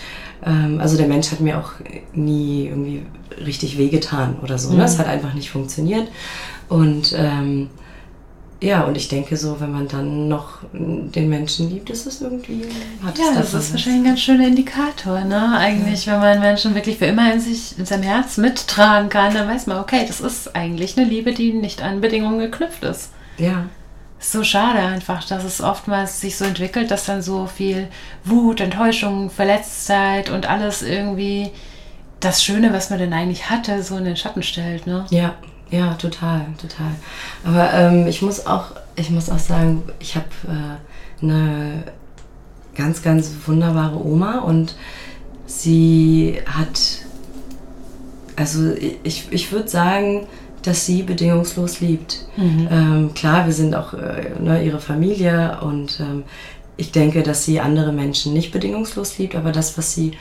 [0.45, 1.73] Ähm, also der Mensch hat mir auch
[2.13, 3.05] nie irgendwie
[3.43, 4.71] richtig wehgetan oder so.
[4.71, 4.77] Hm.
[4.77, 4.83] Ne?
[4.83, 6.07] Es hat einfach nicht funktioniert.
[6.67, 7.69] Und ähm,
[8.65, 12.63] ja, und ich denke so, wenn man dann noch den Menschen liebt, ist es irgendwie.
[13.03, 15.55] Hat ja, das ist wahrscheinlich ein ganz schöner Indikator, ne?
[15.55, 16.13] Eigentlich, ja.
[16.13, 19.67] wenn man Menschen wirklich für immer in sich, in seinem Herz mittragen kann, dann weiß
[19.67, 23.11] man, okay, das ist eigentlich eine Liebe, die nicht an Bedingungen geknüpft ist.
[23.37, 23.67] Ja.
[24.19, 27.87] Ist so schade einfach, dass es oftmals sich so entwickelt, dass dann so viel
[28.23, 31.51] Wut, Enttäuschung, Verletztheit und alles irgendwie
[32.19, 35.05] das Schöne, was man denn eigentlich hatte, so in den Schatten stellt, ne?
[35.11, 35.35] Ja,
[35.75, 36.91] ja, total, total.
[37.43, 41.83] Aber ähm, ich muss auch, ich muss auch sagen, ich habe äh, eine
[42.75, 44.75] ganz, ganz wunderbare Oma und
[45.45, 46.79] sie hat,
[48.35, 48.71] also
[49.03, 50.27] ich, ich würde sagen,
[50.61, 52.25] dass sie bedingungslos liebt.
[52.37, 52.67] Mhm.
[52.71, 56.23] Ähm, klar, wir sind auch äh, ne, ihre Familie und ähm,
[56.77, 60.13] ich denke, dass sie andere Menschen nicht bedingungslos liebt, aber das, was sie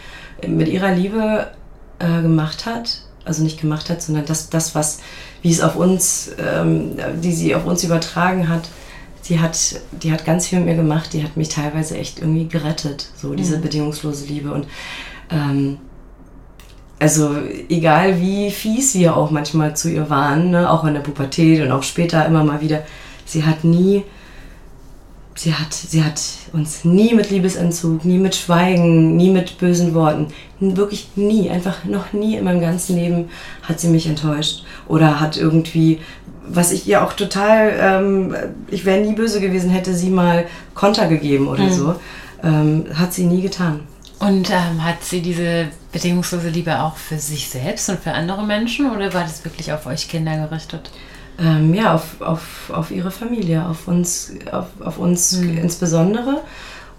[0.47, 1.49] mit ihrer Liebe
[1.99, 5.01] äh, gemacht hat, also nicht gemacht hat, sondern das, das was,
[5.45, 8.71] wie es auf uns, ähm, die sie auf uns übertragen hat,
[9.29, 9.59] die hat,
[10.03, 13.35] die hat ganz viel mit mir gemacht, die hat mich teilweise echt irgendwie gerettet, so
[13.35, 13.63] diese mhm.
[13.63, 14.51] bedingungslose Liebe.
[14.53, 14.67] Und
[15.31, 15.77] ähm,
[16.99, 17.37] also
[17.69, 21.73] egal wie fies wir auch manchmal zu ihr waren, ne, auch in der Pubertät und
[21.73, 22.83] auch später immer mal wieder,
[23.27, 24.03] sie hat nie
[25.35, 26.21] sie hat, sie hat
[26.53, 30.29] uns nie mit Liebesentzug, nie mit Schweigen, nie mit bösen Worten,
[30.61, 33.29] wirklich nie, einfach noch nie in meinem ganzen Leben
[33.63, 36.01] hat sie mich enttäuscht oder hat irgendwie,
[36.47, 38.37] was ich ihr auch total, ähm,
[38.69, 41.73] ich wäre nie böse gewesen, hätte sie mal Konter gegeben oder mhm.
[41.73, 41.95] so,
[42.43, 43.81] ähm, hat sie nie getan.
[44.21, 48.91] Und ähm, hat sie diese bedingungslose Liebe auch für sich selbst und für andere Menschen
[48.91, 50.91] oder war das wirklich auf euch Kinder gerichtet?
[51.39, 55.59] Ähm, ja, auf, auf, auf ihre Familie, auf uns, auf, auf uns mhm.
[55.59, 56.43] insbesondere.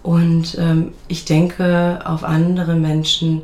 [0.02, 3.42] Und ähm, ich denke, auf andere Menschen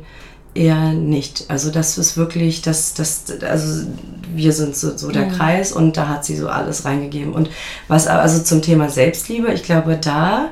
[0.55, 1.45] eher nicht.
[1.49, 3.87] Also das ist wirklich, das, das, also
[4.33, 5.31] wir sind so, so der mhm.
[5.31, 7.33] Kreis und da hat sie so alles reingegeben.
[7.33, 7.49] Und
[7.87, 10.49] was also zum Thema Selbstliebe, ich glaube, da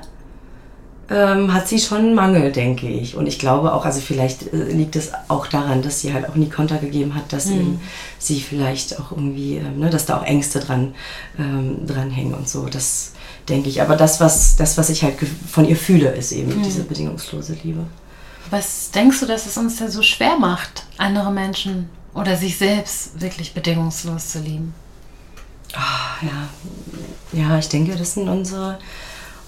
[1.11, 3.15] ähm, hat sie schon einen Mangel, denke ich.
[3.15, 6.35] Und ich glaube auch, also vielleicht äh, liegt es auch daran, dass sie halt auch
[6.35, 7.81] nie Konter gegeben hat, dass mhm.
[8.17, 10.95] sie vielleicht auch irgendwie, ähm, ne, dass da auch Ängste dran,
[11.37, 12.67] ähm, dran hängen und so.
[12.67, 13.11] Das
[13.49, 13.81] denke ich.
[13.81, 15.15] Aber das, was, das, was ich halt
[15.49, 16.63] von ihr fühle, ist eben mhm.
[16.63, 17.85] diese bedingungslose Liebe.
[18.49, 23.19] Was denkst du, dass es uns denn so schwer macht, andere Menschen oder sich selbst
[23.19, 24.73] wirklich bedingungslos zu lieben?
[25.73, 27.39] Oh, ja.
[27.39, 28.77] ja, ich denke, das sind unsere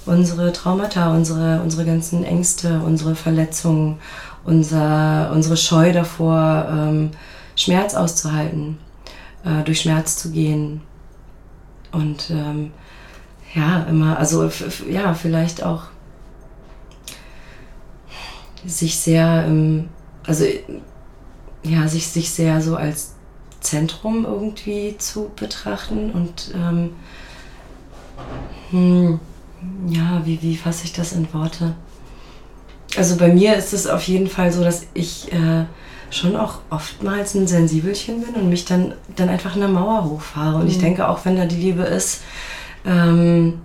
[0.05, 3.99] unsere Traumata, unsere, unsere ganzen Ängste, unsere Verletzungen,
[4.43, 7.11] unser, unsere Scheu davor, ähm,
[7.55, 8.77] Schmerz auszuhalten,
[9.45, 10.81] äh, durch Schmerz zu gehen.
[11.91, 12.71] Und ähm,
[13.53, 14.49] ja, immer, also
[14.89, 15.83] ja, vielleicht auch
[18.65, 19.89] sich sehr, ähm,
[20.25, 20.45] also
[21.63, 23.13] ja, sich, sich sehr so als
[23.61, 26.95] Zentrum irgendwie zu betrachten und ähm,
[28.71, 29.19] hm,
[29.87, 31.75] ja, wie, wie fasse ich das in Worte?
[32.95, 35.65] Also bei mir ist es auf jeden Fall so, dass ich äh,
[36.11, 40.57] schon auch oftmals ein Sensibelchen bin und mich dann, dann einfach eine Mauer hochfahre.
[40.57, 40.69] Und mhm.
[40.69, 42.21] ich denke, auch wenn da die Liebe ist,
[42.85, 43.61] ähm,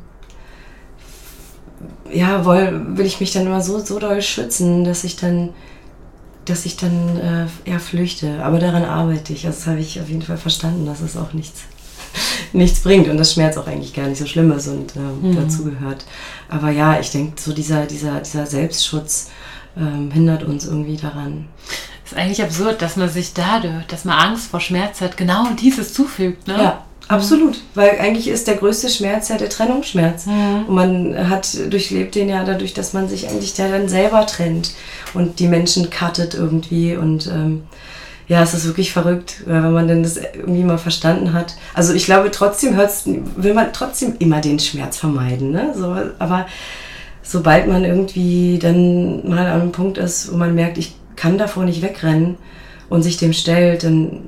[2.10, 5.50] ja, will, will ich mich dann immer so, so doll schützen, dass ich dann,
[6.46, 8.42] dass ich dann äh, ja, flüchte.
[8.42, 9.46] Aber daran arbeite ich.
[9.46, 10.86] Also das habe ich auf jeden Fall verstanden.
[10.86, 11.64] Das ist auch nichts
[12.52, 15.36] nichts bringt und das Schmerz auch eigentlich gar nicht so schlimm ist und ähm, mhm.
[15.36, 16.04] dazugehört.
[16.48, 19.30] Aber ja, ich denke, so dieser, dieser, dieser Selbstschutz
[19.76, 21.46] ähm, hindert uns irgendwie daran.
[22.04, 25.48] Es ist eigentlich absurd, dass man sich dadurch, dass man Angst vor Schmerz hat, genau
[25.60, 26.46] dieses zufügt.
[26.48, 26.54] Ne?
[26.54, 30.26] Ja, Absolut, weil eigentlich ist der größte Schmerz ja der Trennungsschmerz.
[30.26, 30.66] Mhm.
[30.68, 34.72] Und man hat durchlebt den ja dadurch, dass man sich eigentlich da dann selber trennt
[35.14, 37.62] und die Menschen cuttet irgendwie und ähm,
[38.28, 41.56] ja, es ist wirklich verrückt, wenn man denn das irgendwie mal verstanden hat.
[41.72, 45.50] Also ich glaube, trotzdem hört's, will man trotzdem immer den Schmerz vermeiden.
[45.50, 45.72] Ne?
[45.74, 46.46] So, aber
[47.22, 51.64] sobald man irgendwie dann mal an einem Punkt ist, wo man merkt, ich kann davor
[51.64, 52.36] nicht wegrennen
[52.90, 54.20] und sich dem stellt, dann,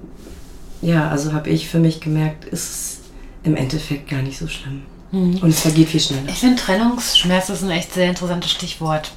[0.80, 2.98] ja, also habe ich für mich gemerkt, ist es
[3.42, 4.82] im Endeffekt gar nicht so schlimm.
[5.12, 5.38] Mhm.
[5.42, 6.28] Und es vergeht viel schneller.
[6.28, 9.12] Ich finde, Trennungsschmerz ist ein echt sehr interessantes Stichwort.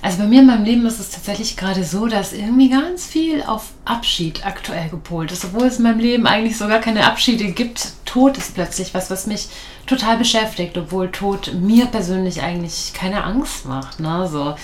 [0.00, 3.42] Also bei mir in meinem Leben ist es tatsächlich gerade so, dass irgendwie ganz viel
[3.42, 5.44] auf Abschied aktuell gepolt ist.
[5.44, 7.92] Obwohl es in meinem Leben eigentlich so gar keine Abschiede gibt.
[8.04, 9.48] Tod ist plötzlich was, was mich
[9.86, 13.98] total beschäftigt, obwohl Tod mir persönlich eigentlich keine Angst macht.
[13.98, 14.28] Ne?
[14.30, 14.54] So,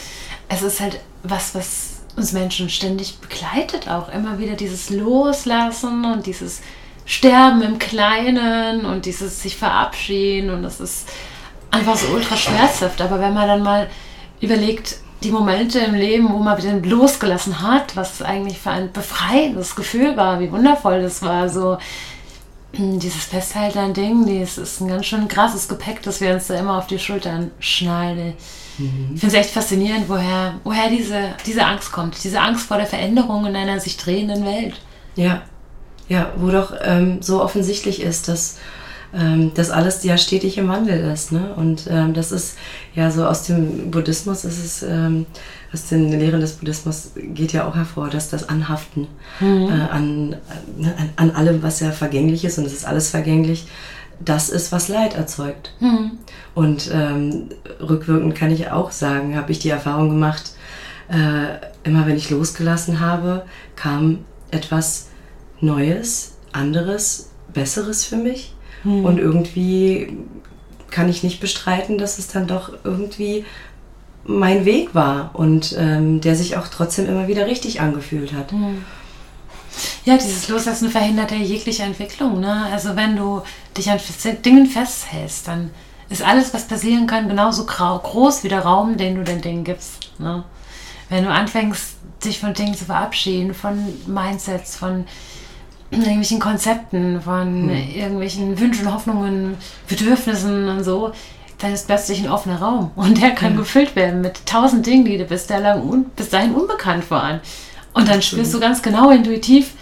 [0.48, 6.26] es ist halt was, was uns Menschen ständig begleitet, auch immer wieder dieses Loslassen und
[6.26, 6.60] dieses
[7.06, 11.08] Sterben im Kleinen und dieses sich verabschieden und das ist
[11.70, 13.00] einfach so ultra schmerzhaft.
[13.00, 13.90] Aber wenn man dann mal
[14.40, 19.74] überlegt, die Momente im Leben, wo man wieder losgelassen hat, was eigentlich für ein befreiendes
[19.74, 21.78] Gefühl war, wie wundervoll das war, so
[22.72, 26.46] hm, dieses Festhalten an Dingen, das ist ein ganz schön krasses Gepäck, das wir uns
[26.46, 28.34] da immer auf die Schultern schnallen.
[28.78, 29.12] Mhm.
[29.14, 32.86] Ich finde es echt faszinierend, woher, woher diese, diese Angst kommt, diese Angst vor der
[32.86, 34.74] Veränderung in einer sich drehenden Welt.
[35.16, 35.42] Ja,
[36.08, 38.58] ja, wo doch ähm, so offensichtlich ist, dass
[39.14, 41.32] ähm, das alles ja stetig im Wandel ist.
[41.32, 41.54] Ne?
[41.54, 42.56] Und ähm, das ist
[42.94, 45.26] ja so aus dem Buddhismus ist es, ähm,
[45.72, 49.08] aus den Lehren des Buddhismus geht ja auch hervor, dass das Anhaften
[49.40, 49.68] mhm.
[49.68, 50.36] äh, an,
[50.78, 53.66] an, an allem, was ja vergänglich ist, und es ist alles vergänglich,
[54.24, 55.72] das ist, was Leid erzeugt.
[55.80, 56.12] Mhm.
[56.54, 57.48] Und ähm,
[57.80, 60.52] rückwirkend kann ich auch sagen, habe ich die Erfahrung gemacht,
[61.08, 63.44] äh, immer wenn ich losgelassen habe,
[63.76, 65.08] kam etwas
[65.60, 68.54] Neues, anderes, Besseres für mich.
[68.84, 69.04] Hm.
[69.04, 70.16] Und irgendwie
[70.90, 73.44] kann ich nicht bestreiten, dass es dann doch irgendwie
[74.24, 78.52] mein Weg war und ähm, der sich auch trotzdem immer wieder richtig angefühlt hat.
[78.52, 78.84] Hm.
[80.04, 82.40] Ja, dieses Loslassen verhindert ja jegliche Entwicklung.
[82.40, 82.66] Ne?
[82.70, 83.42] Also wenn du
[83.76, 83.98] dich an
[84.44, 85.70] Dingen festhältst, dann
[86.08, 90.10] ist alles, was passieren kann, genauso groß wie der Raum, den du den Dingen gibst.
[90.18, 90.44] Ne?
[91.08, 95.06] Wenn du anfängst, dich von Dingen zu verabschieden, von Mindsets, von
[96.00, 97.90] irgendwelchen Konzepten, von hm.
[97.94, 99.56] irgendwelchen Wünschen, Hoffnungen,
[99.88, 101.12] Bedürfnissen und so,
[101.58, 103.58] dann ist plötzlich ein offener Raum und der kann ja.
[103.58, 107.40] gefüllt werden mit tausend Dingen, die dir bis, dahin, bis dahin unbekannt waren.
[107.92, 109.72] Und dann spürst du ganz genau intuitiv,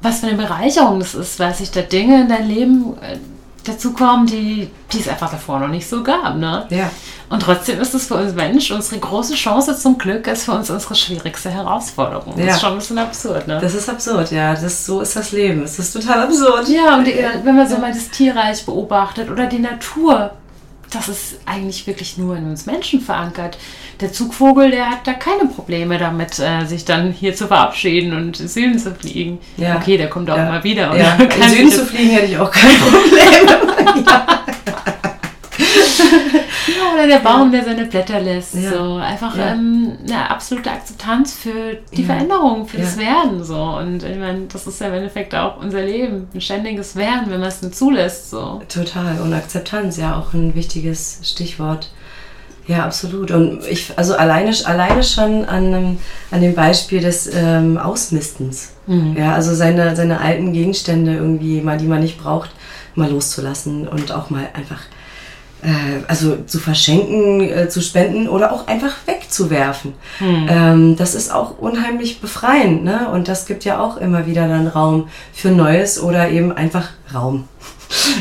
[0.00, 3.18] was für eine Bereicherung das ist, weil sich da Dinge in dein Leben äh,
[3.64, 6.36] dazukommen, die, die es einfach davor noch nicht so gab.
[6.36, 6.66] Ne?
[6.70, 6.90] Ja.
[7.30, 10.68] Und trotzdem ist es für uns Mensch unsere große Chance zum Glück, ist für uns
[10.68, 12.34] unsere schwierigste Herausforderung.
[12.36, 13.60] Das ist schon ein bisschen absurd, ne?
[13.62, 14.52] Das ist absurd, ja.
[14.52, 15.62] Das, so ist das Leben.
[15.62, 16.68] Es ist total absurd.
[16.68, 17.14] Ja, und die,
[17.44, 20.32] wenn man so mal das Tierreich beobachtet oder die Natur,
[20.90, 23.58] das ist eigentlich wirklich nur in uns Menschen verankert.
[24.00, 28.40] Der Zugvogel, der hat da keine Probleme damit, äh, sich dann hier zu verabschieden und
[28.40, 29.38] in Süden zu fliegen.
[29.56, 29.76] Ja.
[29.76, 30.46] Okay, der kommt auch ja.
[30.46, 30.96] mal wieder.
[30.96, 31.14] Ja.
[31.20, 34.04] In Süden zu fliegen hätte ich auch kein Problem.
[34.04, 34.26] ja.
[36.76, 38.54] Ja, oder der Baum, der seine Blätter lässt.
[38.54, 38.70] Ja.
[38.70, 38.94] So.
[38.94, 39.52] Einfach ja.
[39.52, 42.06] ähm, eine absolute Akzeptanz für die ja.
[42.06, 43.44] Veränderung, für das Werden.
[43.44, 43.60] So.
[43.60, 46.28] Und ich meine, das ist ja im Endeffekt auch unser Leben.
[46.34, 48.30] Ein ständiges Werden, wenn man es nicht zulässt.
[48.30, 48.62] So.
[48.68, 49.20] Total.
[49.20, 51.90] Und Akzeptanz, ja auch ein wichtiges Stichwort.
[52.66, 53.32] Ja, absolut.
[53.32, 55.98] Und ich, also alleine, alleine schon an,
[56.30, 58.72] an dem Beispiel des ähm, Ausmistens.
[58.86, 59.16] Mhm.
[59.18, 62.50] Ja, also seine, seine alten Gegenstände irgendwie mal, die man nicht braucht,
[62.94, 64.82] mal loszulassen und auch mal einfach
[66.08, 69.94] also zu verschenken, äh, zu spenden oder auch einfach wegzuwerfen.
[70.18, 70.46] Hm.
[70.48, 73.08] Ähm, das ist auch unheimlich befreiend, ne?
[73.10, 77.48] Und das gibt ja auch immer wieder dann Raum für Neues oder eben einfach Raum.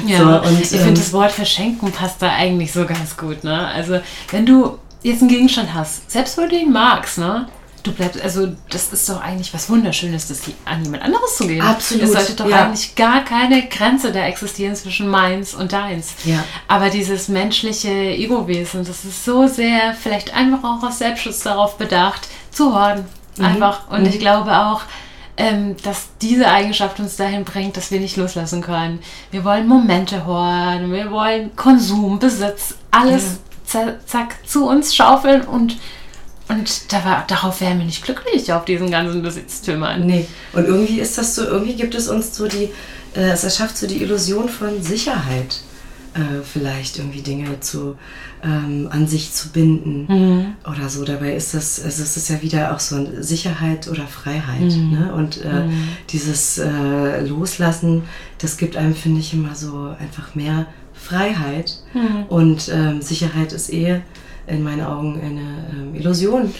[0.05, 3.43] Ja, so, und, ich ähm, finde das Wort verschenken passt da eigentlich so ganz gut,
[3.43, 3.67] ne?
[3.67, 3.99] Also
[4.31, 7.47] wenn du jetzt einen Gegenstand hast, selbst wenn du ihn magst, ne?
[7.83, 11.61] Du bleibst, also das ist doch eigentlich was Wunderschönes, das an jemand anderes zu geben.
[11.61, 12.03] Absolut.
[12.03, 12.65] Es sollte doch ja.
[12.65, 16.13] eigentlich gar keine Grenze da existieren zwischen meins und deins.
[16.25, 16.43] Ja.
[16.67, 22.27] Aber dieses menschliche Ego-Wesen, das ist so sehr, vielleicht einfach auch aus Selbstschutz darauf bedacht,
[22.51, 23.05] zu horden.
[23.37, 23.45] Mhm.
[23.45, 23.89] Einfach.
[23.89, 24.09] Und mhm.
[24.09, 24.81] ich glaube auch,
[25.37, 28.99] ähm, dass diese Eigenschaft uns dahin bringt, dass wir nicht loslassen können.
[29.31, 33.39] Wir wollen Momente horten, wir wollen Konsum, Besitz, alles
[33.73, 33.93] ja.
[34.05, 35.77] zack zu uns schaufeln und
[36.49, 40.05] und da war, darauf wären wir nicht glücklich, auf diesen ganzen Besitztümern.
[40.05, 40.25] Nee.
[40.53, 42.69] Und irgendwie ist das so, irgendwie gibt es uns so die,
[43.15, 45.61] äh, es erschafft so die Illusion von Sicherheit.
[46.15, 47.95] Äh, vielleicht irgendwie Dinge zu,
[48.43, 50.55] ähm, an sich zu binden mhm.
[50.67, 51.05] oder so.
[51.05, 54.75] Dabei ist das, also es ist ja wieder auch so eine Sicherheit oder Freiheit.
[54.75, 54.91] Mhm.
[54.91, 55.13] Ne?
[55.13, 55.89] Und äh, mhm.
[56.09, 58.03] dieses äh, Loslassen,
[58.39, 61.77] das gibt einem, finde ich, immer so einfach mehr Freiheit.
[61.93, 62.23] Mhm.
[62.27, 64.01] Und ähm, Sicherheit ist eh
[64.49, 66.53] in meinen Augen eine ähm, Illusion.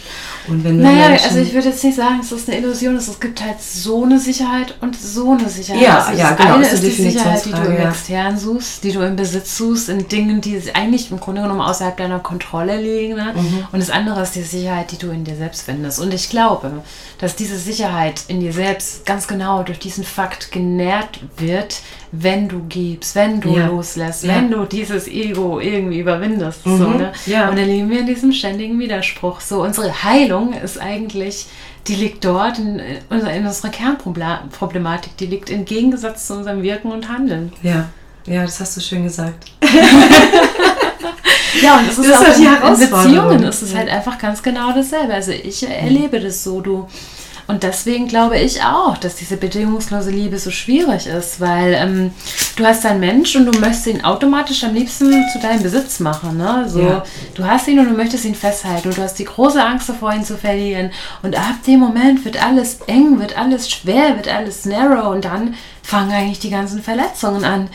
[0.48, 3.20] Und wenn naja, Menschen also ich würde jetzt nicht sagen, es ist eine Illusion, es
[3.20, 5.82] gibt halt so eine Sicherheit und so eine Sicherheit.
[5.82, 6.56] Ja, also ja, genau.
[6.56, 7.90] Eine ist die Sicherheit, die du im ja.
[7.90, 11.98] Extern suchst, die du im Besitz suchst, in Dingen, die eigentlich im Grunde genommen außerhalb
[11.98, 13.16] deiner Kontrolle liegen.
[13.16, 13.34] Ne?
[13.36, 13.68] Mhm.
[13.72, 16.00] Und das andere ist die Sicherheit, die du in dir selbst findest.
[16.00, 16.84] Und ich glaube,
[17.20, 21.82] dass diese Sicherheit in dir selbst ganz genau durch diesen Fakt genährt wird,
[22.12, 23.68] wenn du gibst, wenn du Ja.
[23.68, 24.36] loslässt, Ja.
[24.36, 26.66] wenn du dieses Ego irgendwie überwindest.
[26.66, 26.78] Mhm.
[26.78, 27.12] So, ne?
[27.28, 27.50] Ja.
[27.50, 29.42] Und dann leben wir in diesem ständigen Widerspruch.
[29.42, 31.46] So, unsere Heilung ist eigentlich,
[31.88, 37.10] die liegt dort in, in unserer Kernproblematik, die liegt im Gegensatz zu unserem Wirken und
[37.10, 37.54] Handeln.
[37.62, 37.90] Ja,
[38.26, 39.46] ja, das hast du schön gesagt.
[41.62, 42.90] Ja, und es ist, Das ist auch halt die in, in.
[42.90, 45.14] Beziehungen ist es halt einfach ganz genau dasselbe.
[45.14, 46.88] Also ich erlebe das so, du.
[47.50, 52.12] Und deswegen glaube ich auch, dass diese bedingungslose Liebe so schwierig ist, weil ähm,
[52.56, 56.38] du hast einen Mensch und du möchtest ihn automatisch am liebsten zu deinem Besitz machen.
[56.38, 56.66] Ne?
[56.70, 57.04] So, Ja.
[57.34, 60.14] Du hast ihn und du möchtest ihn festhalten und du hast die große Angst davor,
[60.14, 60.92] ihn zu verlieren.
[61.24, 65.56] Und ab dem Moment wird alles eng, wird alles schwer, wird alles narrow und dann
[65.82, 67.70] fangen eigentlich die ganzen Verletzungen an.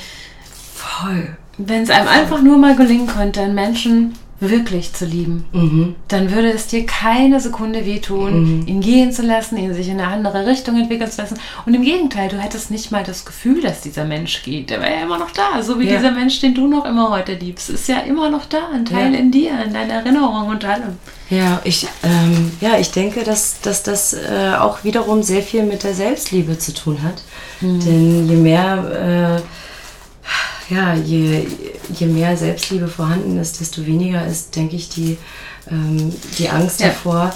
[0.72, 1.36] Voll.
[1.58, 5.94] Wenn es einem einfach nur mal gelingen könnte, einen Menschen wirklich zu lieben, Mhm.
[6.08, 10.08] dann würde es dir keine Sekunde wehtun, ihn gehen zu lassen, ihn sich in eine
[10.12, 11.38] andere Richtung entwickeln zu lassen.
[11.64, 14.70] Und im Gegenteil, du hättest nicht mal das Gefühl, dass dieser Mensch geht.
[14.70, 15.62] Der wäre ja immer noch da.
[15.62, 15.96] So wie Ja.
[15.96, 18.68] dieser Mensch, den du noch immer heute liebst, ist ja immer noch da.
[18.74, 19.18] Ein Teil Ja.
[19.20, 20.98] in dir, in deiner Erinnerung und allem.
[21.30, 25.84] Ja, ich, ähm, ja, ich denke, dass, dass das äh, auch wiederum sehr viel mit
[25.84, 27.22] der Selbstliebe zu tun hat.
[27.62, 29.42] Denn je mehr, äh,
[30.70, 31.46] ja, je,
[31.94, 35.18] je mehr Selbstliebe vorhanden ist, desto weniger ist, denke ich, die,
[35.70, 36.88] ähm, die Angst Ja.
[36.88, 37.32] davor,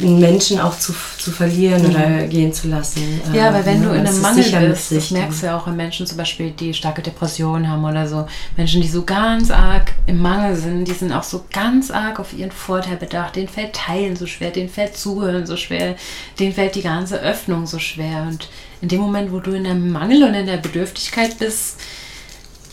[0.00, 3.02] einen Menschen auch zu, zu verlieren oder gehen zu lassen.
[3.32, 5.56] Ja, Äh, weil wenn ne, du in das einem Mangel bist, das merkst du ja
[5.58, 8.26] auch in Menschen zum Beispiel, die starke Depressionen haben oder so.
[8.56, 12.32] Menschen, die so ganz arg im Mangel sind, die sind auch so ganz arg auf
[12.32, 13.34] ihren Vorteil bedacht.
[13.36, 15.96] Denen fällt Teilen so schwer, denen fällt Zuhören so schwer,
[16.38, 18.26] denen fällt die ganze Öffnung so schwer.
[18.28, 18.48] Und
[18.82, 21.80] in dem Moment, wo du in einem Mangel und in der Bedürftigkeit bist,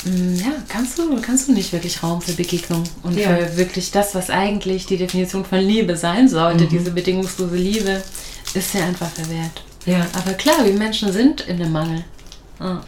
[0.06, 3.36] ja, kannst du, kannst du nicht wirklich Raum für Begegnung und Ja.
[3.36, 6.70] für wirklich das, was eigentlich die Definition von Liebe sein sollte, Mhm.
[6.70, 8.02] diese bedingungslose Liebe,
[8.54, 9.64] ist ja einfach verwehrt.
[9.86, 10.06] Ja.
[10.14, 12.04] Aber klar, wir Menschen sind in einem Mangel.
[12.60, 12.82] Ja.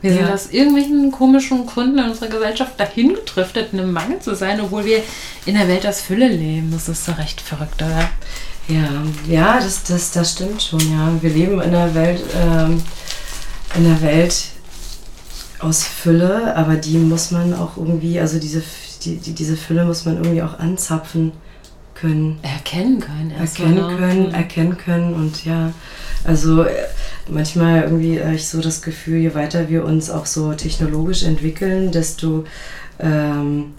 [0.00, 0.34] Wir sind Ja.
[0.34, 4.84] aus irgendwelchen komischen Gründen in unserer Gesellschaft dahin getriftet, in einem Mangel zu sein, obwohl
[4.84, 5.02] wir
[5.46, 6.70] in der Welt aus Fülle leben.
[6.72, 8.10] Das ist so recht verrückt, oder?
[8.68, 8.88] Ja,
[9.28, 11.10] ja, das, das, das stimmt schon, ja.
[11.20, 12.82] Wir leben in einer Welt, ähm,
[13.76, 14.34] in einer Welt
[15.64, 18.62] aus Fülle, aber die muss man auch irgendwie, also diese,
[19.02, 21.32] die, die, diese Fülle muss man irgendwie auch anzapfen
[21.94, 23.30] können, Erkennen können.
[23.30, 23.96] erkennen ne?
[23.96, 25.72] können, erkennen können und ja,
[26.24, 26.70] also äh,
[27.28, 31.92] manchmal irgendwie habe ich so das Gefühl, je weiter wir uns auch so technologisch entwickeln,
[31.92, 32.44] desto
[32.98, 33.74] ähm,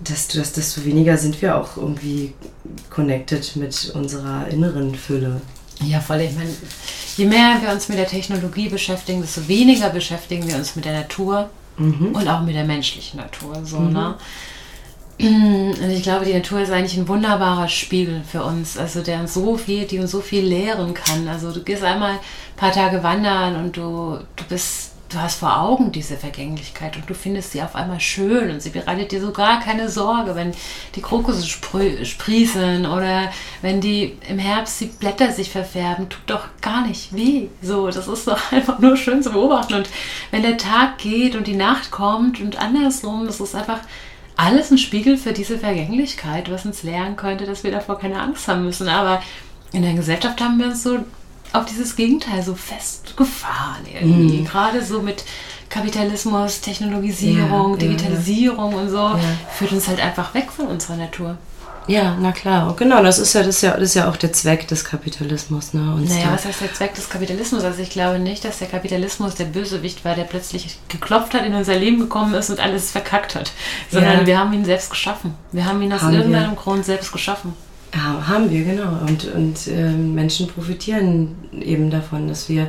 [0.00, 2.34] desto, desto weniger sind wir auch irgendwie
[2.90, 5.40] connected mit unserer inneren Fülle.
[5.86, 6.20] Ja, voll.
[6.20, 6.50] Ich meine,
[7.16, 10.94] je mehr wir uns mit der Technologie beschäftigen, desto weniger beschäftigen wir uns mit der
[11.00, 12.14] Natur Mhm.
[12.14, 13.60] und auch mit der menschlichen Natur.
[13.64, 14.14] So, ne?
[15.18, 19.34] Und ich glaube, die Natur ist eigentlich ein wunderbarer Spiegel für uns, also der uns
[19.34, 21.28] so viel, die uns so viel lehren kann.
[21.28, 22.18] Also du gehst einmal ein
[22.56, 27.14] paar Tage wandern und du, du bist, du hast vor Augen diese Vergänglichkeit und du
[27.14, 30.52] findest sie auf einmal schön und sie bereitet dir so gar keine Sorge, wenn
[30.94, 33.30] die Krokusse sprießen oder
[33.62, 37.48] wenn die im Herbst die Blätter sich verfärben, tut doch gar nicht weh.
[37.62, 39.74] So, das ist doch einfach nur schön zu beobachten.
[39.74, 39.88] Und
[40.30, 43.80] wenn der Tag geht und die Nacht kommt und andersrum, das ist einfach
[44.36, 48.48] alles ein Spiegel für diese Vergänglichkeit, was uns lernen könnte, dass wir davor keine Angst
[48.48, 48.88] haben müssen.
[48.88, 49.22] Aber
[49.72, 51.04] in der Gesellschaft haben wir uns so
[51.54, 54.44] auf dieses Gegenteil so festgefahren irgendwie.
[54.44, 55.24] Gerade so mit
[55.70, 57.96] Kapitalismus, Technologisierung, Ja, ja, ja.
[57.96, 59.10] Digitalisierung und so,
[59.56, 61.36] führt uns halt einfach weg von unserer Natur.
[61.86, 62.68] Ja, na klar.
[62.68, 64.84] Und genau, das ist ja das ist ja, das ist ja auch der Zweck des
[64.86, 65.74] Kapitalismus.
[65.74, 65.92] Ne?
[65.94, 67.62] Uns Naja, was heißt der Zweck des Kapitalismus?
[67.62, 71.52] Also ich glaube nicht, dass der Kapitalismus der Bösewicht war, der plötzlich geklopft hat, in
[71.54, 73.52] unser Leben gekommen ist und alles verkackt hat.
[73.90, 74.26] Sondern Ja.
[74.26, 75.34] wir haben ihn selbst geschaffen.
[75.52, 76.18] Wir haben ihn aus Haben wir.
[76.20, 77.52] irgendeinem Grund selbst geschaffen.
[77.94, 78.98] Ja, haben wir, genau.
[79.06, 82.68] Und, und ähm, Menschen profitieren eben davon, dass wir,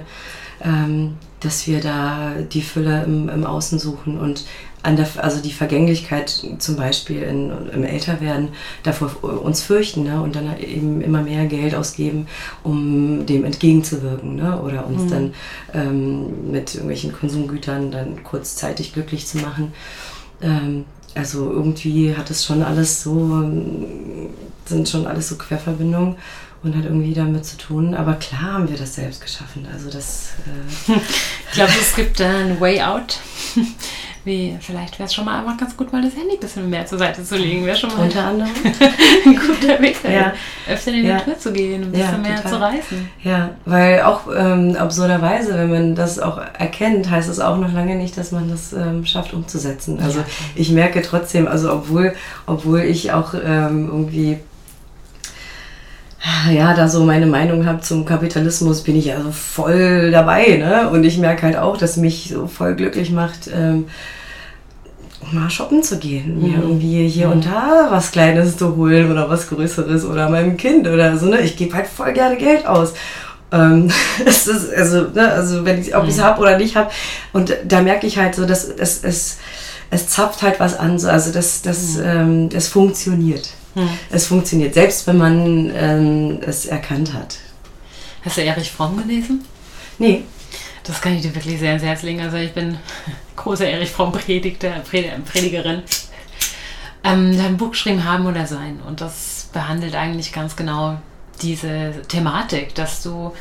[0.61, 4.45] ähm, dass wir da die Fülle im, im Außen suchen und
[4.84, 8.49] an der, also die Vergänglichkeit zum Beispiel in, im Älterwerden
[8.84, 10.21] davor uns fürchten ne?
[10.21, 12.28] und dann eben immer mehr Geld ausgeben,
[12.63, 14.61] um dem entgegenzuwirken ne?
[14.61, 15.34] oder uns dann
[15.73, 19.73] ähm, mit irgendwelchen Konsumgütern dann kurzzeitig glücklich zu machen.
[20.41, 20.86] Ähm,
[21.16, 23.39] also irgendwie hat es schon alles so,
[24.66, 26.18] sind schon alles so Querverbindungen
[26.61, 27.95] und hat irgendwie damit zu tun.
[27.95, 29.68] Aber klar haben wir das selbst geschaffen.
[29.72, 30.34] Also das,
[30.88, 30.93] äh,
[31.47, 33.20] Ich glaube, es gibt da einen Way Out.
[34.26, 36.86] Wie, vielleicht wäre es schon mal einfach ganz gut, mal das Handy ein bisschen mehr
[36.88, 37.63] zur Seite zu legen.
[37.63, 38.49] Wäre schon mal unter anderem.
[39.26, 40.34] ein guter Weg, Ja.
[40.67, 41.17] öfter in die Ja.
[41.17, 42.51] Natur zu gehen, ein Ja, bisschen mehr total.
[42.51, 43.09] zu reisen.
[43.23, 47.95] Ja, weil auch ähm, absurderweise, wenn man das auch erkennt, heißt es auch noch lange
[47.95, 49.99] nicht, dass man das ähm, schafft umzusetzen.
[50.01, 50.26] Also Ja.
[50.55, 52.15] ich merke trotzdem, also obwohl,
[52.47, 54.39] obwohl ich auch ähm, irgendwie
[56.51, 60.57] ja, da so meine Meinung habe zum Kapitalismus, bin ich also voll dabei.
[60.57, 60.89] Ne?
[60.89, 63.86] Und ich merke halt auch, dass mich so voll glücklich macht, ähm,
[65.32, 66.41] mal shoppen zu gehen.
[66.41, 66.63] Mir mhm.
[66.63, 67.34] irgendwie hier mhm.
[67.34, 71.28] und da was Kleines zu holen oder was Größeres oder meinem Kind oder so.
[71.28, 71.41] Ne?
[71.41, 72.93] Ich gebe halt voll gerne Geld aus.
[73.51, 73.91] Ähm,
[74.26, 76.23] das ist, also, ne, also wenn ich, ob ich es mhm.
[76.23, 76.89] habe oder nicht habe.
[77.34, 79.38] Und da merke ich halt so, dass es, es,
[79.91, 80.97] es zapft halt was an.
[80.97, 81.07] So.
[81.07, 82.03] Also das, das, mhm.
[82.03, 83.49] ähm, das funktioniert.
[84.09, 87.38] Es funktioniert, selbst wenn man ähm, es erkannt hat.
[88.23, 89.43] Hast du Erich Fromm gelesen?
[89.99, 90.23] Nee.
[90.84, 92.21] Das kann ich dir wirklich sehr ans Herz legen.
[92.21, 92.78] Also ich bin
[93.36, 95.84] große Erich Fromm Predigter, Predigerin.
[97.03, 98.80] Ähm, ein Buch geschrieben Haben oder Sein.
[98.88, 100.97] Und das behandelt eigentlich ganz genau
[101.41, 103.34] diese Thematik, dass du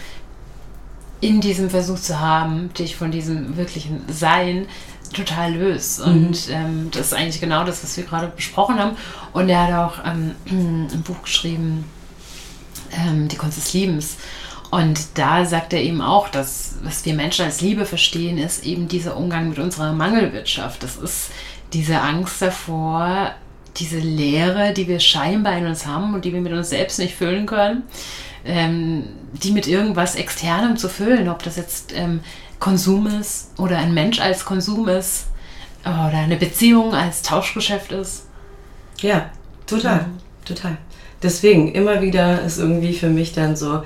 [1.21, 4.67] in diesem Versuch zu haben, dich von diesem wirklichen Sein
[5.15, 6.01] total löst.
[6.01, 6.13] Mhm.
[6.13, 8.97] Und ähm, das ist eigentlich genau das, was wir gerade besprochen haben.
[9.33, 11.85] Und er hat auch ähm, ein Buch geschrieben,
[12.93, 14.17] ähm, Die Kunst des Liebens.
[14.71, 18.89] Und da sagt er eben auch, dass was wir Menschen als Liebe verstehen, ist eben
[18.89, 20.83] dieser Umgang mit unserer Mangelwirtschaft.
[20.83, 21.31] Das ist
[21.73, 23.33] diese Angst davor,
[23.77, 27.15] diese Leere, die wir scheinbar in uns haben und die wir mit uns selbst nicht
[27.15, 27.85] füllen können,
[28.45, 32.21] ähm, die mit irgendwas Externem zu füllen, ob das jetzt ähm,
[32.65, 35.27] Konsum ist oder ein Mensch als Konsum ist
[35.83, 38.23] oder eine Beziehung als Tauschgeschäft ist.
[39.01, 39.31] Ja,
[39.67, 40.47] total, mhm.
[40.47, 40.79] total.
[41.23, 43.83] Deswegen immer wieder ist irgendwie für mich dann so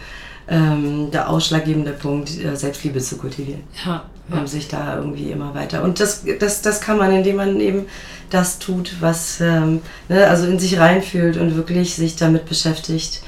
[0.47, 3.65] ähm, der ausschlaggebende Punkt, äh, Selbstliebe zu kultivieren.
[3.85, 4.39] Ja, ja.
[4.39, 5.83] Um sich da irgendwie immer weiter.
[5.83, 7.87] Und das, das, das kann man, indem man eben
[8.31, 13.23] das tut, was, ähm, ne, also in sich reinfühlt und wirklich sich damit beschäftigt,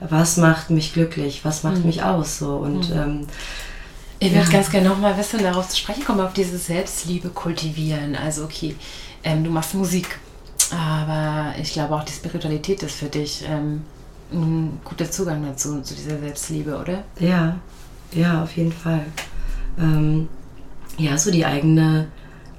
[0.00, 1.86] was macht mich glücklich, was macht mhm.
[1.86, 2.96] mich aus, so und mhm.
[2.96, 3.26] ähm,
[4.26, 4.52] ich würde ja.
[4.52, 8.16] ganz gerne nochmal wissen, darauf zu sprechen kommen, auf diese Selbstliebe kultivieren.
[8.16, 8.76] Also, okay,
[9.22, 10.18] ähm, du machst Musik,
[10.70, 13.82] aber ich glaube auch die Spiritualität ist für dich ähm,
[14.32, 17.04] ein guter Zugang dazu, zu dieser Selbstliebe, oder?
[17.18, 17.56] Ja,
[18.12, 19.04] ja, auf jeden Fall.
[19.78, 20.28] Ähm,
[20.96, 22.08] ja, so die eigene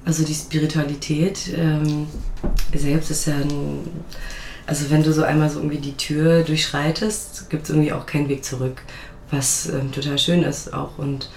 [0.06, 2.06] also die Spiritualität ähm,
[2.72, 3.80] selbst ist ja ein,
[4.64, 8.28] also wenn du so einmal so irgendwie die Tür durchschreitest, gibt es irgendwie auch keinen
[8.28, 8.82] Weg zurück,
[9.32, 10.96] was ähm, total schön ist auch.
[10.98, 11.28] Und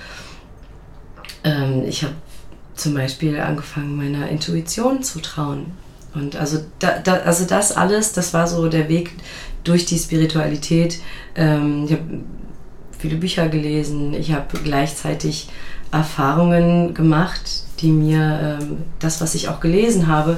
[1.43, 2.13] ähm, ich habe
[2.75, 5.67] zum Beispiel angefangen, meiner Intuition zu trauen.
[6.13, 9.11] Und also, da, da, also das alles, das war so der Weg
[9.63, 10.99] durch die Spiritualität.
[11.35, 12.03] Ähm, ich habe
[12.97, 15.49] viele Bücher gelesen, ich habe gleichzeitig
[15.91, 20.37] Erfahrungen gemacht, die mir ähm, das, was ich auch gelesen habe,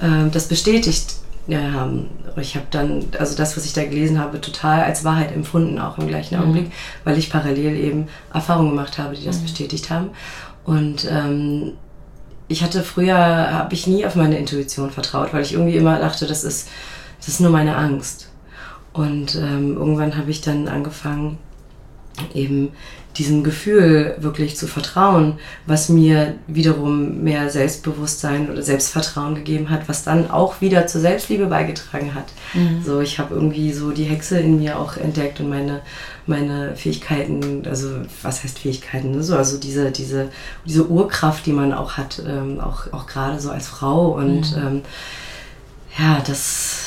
[0.00, 1.14] äh, das bestätigt
[1.48, 2.08] haben.
[2.36, 5.98] Ich habe dann, also das, was ich da gelesen habe, total als Wahrheit empfunden, auch
[5.98, 6.42] im gleichen mhm.
[6.42, 6.72] Augenblick,
[7.04, 9.42] weil ich parallel eben Erfahrungen gemacht habe, die das mhm.
[9.42, 10.10] bestätigt haben.
[10.64, 11.72] Und ähm,
[12.48, 16.26] ich hatte früher, habe ich nie auf meine Intuition vertraut, weil ich irgendwie immer dachte,
[16.26, 16.68] das ist,
[17.18, 18.30] das ist nur meine Angst.
[18.92, 21.38] Und ähm, irgendwann habe ich dann angefangen,
[22.32, 22.70] eben
[23.16, 30.02] diesem Gefühl wirklich zu vertrauen, was mir wiederum mehr Selbstbewusstsein oder Selbstvertrauen gegeben hat, was
[30.02, 32.26] dann auch wieder zur Selbstliebe beigetragen hat.
[32.54, 32.82] Mhm.
[32.84, 35.80] So, ich habe irgendwie so die Hexe in mir auch entdeckt und meine,
[36.26, 37.88] meine Fähigkeiten, also
[38.22, 39.22] was heißt Fähigkeiten, ne?
[39.22, 40.30] so, also diese, diese,
[40.66, 44.62] diese Urkraft, die man auch hat, ähm, auch, auch gerade so als Frau und mhm.
[44.66, 44.82] ähm,
[45.98, 46.84] ja, das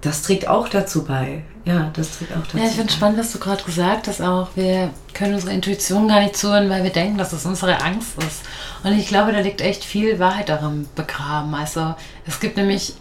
[0.00, 1.42] das trägt auch dazu bei.
[1.68, 4.48] Ja, das trägt auch dazu Ja, ich finde spannend, was du gerade gesagt hast auch.
[4.54, 8.40] Wir können unsere Intuition gar nicht zuhören, weil wir denken, dass es unsere Angst ist.
[8.82, 11.54] Und ich glaube, da liegt echt viel Wahrheit darin begraben.
[11.54, 11.94] Also
[12.26, 12.94] es gibt nämlich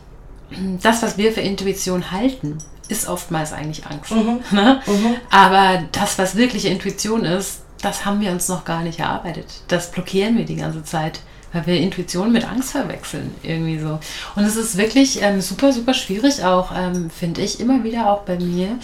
[0.81, 2.57] das, was wir für Intuition halten,
[2.89, 4.11] ist oftmals eigentlich Angst.
[4.11, 4.39] Mhm.
[4.51, 4.81] Ne?
[4.85, 5.15] Mhm.
[5.29, 9.45] Aber das, was wirkliche Intuition ist, das haben wir uns noch gar nicht erarbeitet.
[9.69, 11.21] Das blockieren wir die ganze Zeit
[11.53, 13.99] weil wir Intuition mit Angst verwechseln, irgendwie so.
[14.35, 18.21] Und es ist wirklich ähm, super, super schwierig auch, ähm, finde ich, immer wieder auch
[18.23, 18.77] bei mir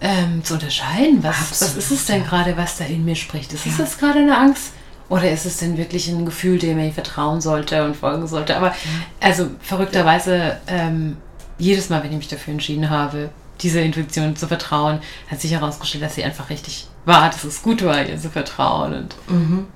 [0.00, 3.52] ähm, zu unterscheiden, was, was ist es denn gerade, was da in mir spricht.
[3.52, 3.72] Ist ja.
[3.72, 4.72] es jetzt gerade eine Angst?
[5.08, 8.56] Oder ist es denn wirklich ein Gefühl, dem ich vertrauen sollte und folgen sollte?
[8.56, 8.74] Aber
[9.20, 11.16] also verrückterweise, ähm,
[11.56, 13.30] jedes Mal, wenn ich mich dafür entschieden habe,
[13.60, 15.00] dieser Intuition zu vertrauen,
[15.30, 18.94] hat sich herausgestellt, dass sie einfach richtig war, dass es gut war, ihr zu vertrauen.
[18.94, 19.66] Und mhm.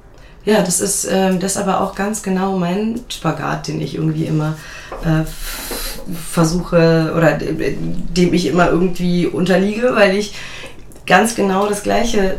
[0.44, 4.24] Ja, das ist ähm, das ist aber auch ganz genau mein Spagat, den ich irgendwie
[4.24, 4.56] immer
[5.04, 5.24] äh,
[6.30, 10.34] versuche oder dem ich immer irgendwie unterliege, weil ich
[11.06, 12.38] ganz genau das gleiche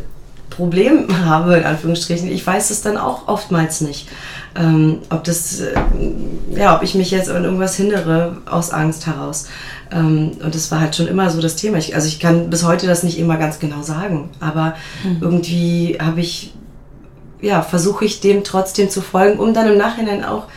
[0.50, 2.30] Problem habe, in Anführungsstrichen.
[2.32, 4.08] Ich weiß es dann auch oftmals nicht.
[4.56, 5.74] Ähm, ob das, äh,
[6.56, 9.48] ja, ob ich mich jetzt an irgendwas hindere aus Angst heraus.
[9.92, 11.78] Ähm, und das war halt schon immer so das Thema.
[11.78, 15.18] Ich, also ich kann bis heute das nicht immer ganz genau sagen, aber mhm.
[15.22, 16.54] irgendwie habe ich
[17.44, 20.48] ja, versuche ich dem trotzdem zu folgen, um dann im Nachhinein auch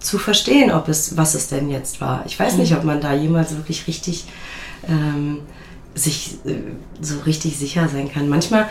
[0.00, 2.24] zu verstehen, ob es, was es denn jetzt war.
[2.26, 2.78] Ich weiß nicht, mhm.
[2.78, 4.24] ob man da jemals wirklich richtig
[4.88, 5.38] ähm,
[5.94, 6.56] sich äh,
[7.00, 8.28] so richtig sicher sein kann.
[8.28, 8.66] Manchmal,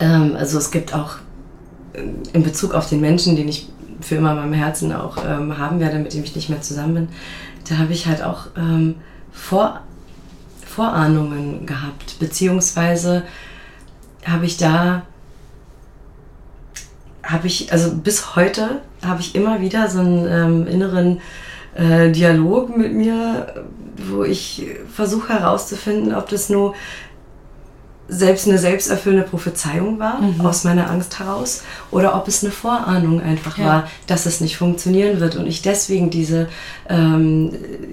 [0.00, 1.16] ähm, also es gibt auch
[1.92, 3.68] äh, in Bezug auf den Menschen, den ich
[4.00, 6.94] für immer in meinem Herzen auch ähm, haben werde, mit dem ich nicht mehr zusammen
[6.94, 7.08] bin,
[7.68, 8.96] da habe ich halt auch ähm,
[9.32, 9.80] Vor
[10.66, 13.22] Vorahnungen gehabt, beziehungsweise
[14.26, 15.02] habe ich da,
[17.24, 21.20] habe ich, also bis heute habe ich immer wieder so einen ähm, inneren
[21.74, 23.64] äh, Dialog mit mir,
[23.96, 26.74] wo ich versuche herauszufinden, ob das nur
[28.06, 30.44] selbst eine selbsterfüllende Prophezeiung war, mhm.
[30.44, 33.64] aus meiner Angst heraus, oder ob es eine Vorahnung einfach ja.
[33.64, 36.48] war, dass es nicht funktionieren wird und ich deswegen diese,
[36.88, 37.52] ähm,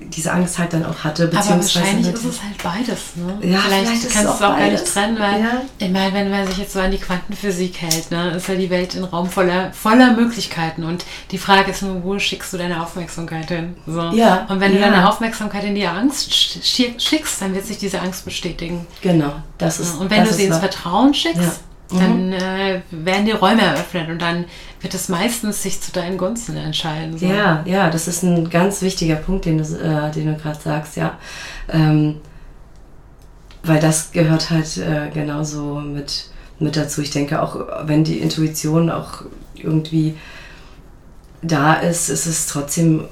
[0.10, 1.32] diese Angst halt dann auch hatte.
[1.34, 3.16] Aber wahrscheinlich ist es halt beides.
[3.16, 3.50] Ne?
[3.50, 5.62] Ja, vielleicht, vielleicht kannst du es auch, auch gar nicht trennen, weil ja.
[5.78, 8.70] ich meine, wenn man sich jetzt so an die Quantenphysik hält, ne, ist ja die
[8.70, 12.84] Welt ein Raum voller, voller Möglichkeiten und die Frage ist nur, wo schickst du deine
[12.84, 13.76] Aufmerksamkeit hin?
[13.88, 14.02] So.
[14.12, 14.46] Ja.
[14.50, 18.86] Und wenn du deine Aufmerksamkeit in die Angst schickst, dann wird sich diese Angst bestätigen.
[19.02, 22.00] Genau, das ist und wenn das du sie ins Vertrauen schickst, ja.
[22.00, 22.34] dann mhm.
[22.34, 24.46] äh, werden die Räume eröffnet und dann
[24.82, 27.18] wird es meistens sich zu deinen Gunsten entscheiden.
[27.18, 27.26] So.
[27.26, 31.18] Ja, ja, das ist ein ganz wichtiger Punkt, den du, äh, du gerade sagst, ja.
[31.70, 32.20] Ähm,
[33.64, 36.30] weil das gehört halt äh, genauso mit,
[36.60, 37.02] mit dazu.
[37.02, 39.24] Ich denke auch, wenn die Intuition auch
[39.56, 40.16] irgendwie
[41.42, 43.06] da ist, ist es trotzdem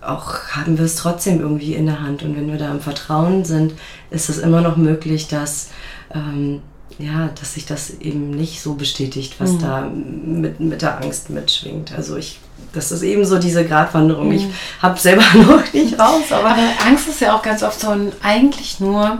[0.00, 2.22] auch, haben wir es trotzdem irgendwie in der Hand.
[2.22, 3.74] Und wenn wir da im Vertrauen sind,
[4.10, 5.70] ist es immer noch möglich, dass
[6.14, 6.62] ähm,
[6.98, 9.58] ja, dass sich das eben nicht so bestätigt, was mhm.
[9.60, 11.92] da mit, mit der Angst mitschwingt.
[11.92, 12.38] Also ich,
[12.72, 14.28] das ist eben so diese Gratwanderung.
[14.28, 14.34] Mhm.
[14.34, 14.46] Ich
[14.80, 18.12] habe selber noch nicht raus, aber, aber Angst ist ja auch ganz oft so ein,
[18.22, 19.18] eigentlich nur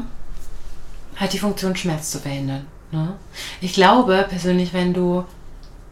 [1.17, 2.67] halt die Funktion Schmerz zu verhindern.
[2.93, 3.15] Ne?
[3.61, 5.25] Ich glaube persönlich, wenn du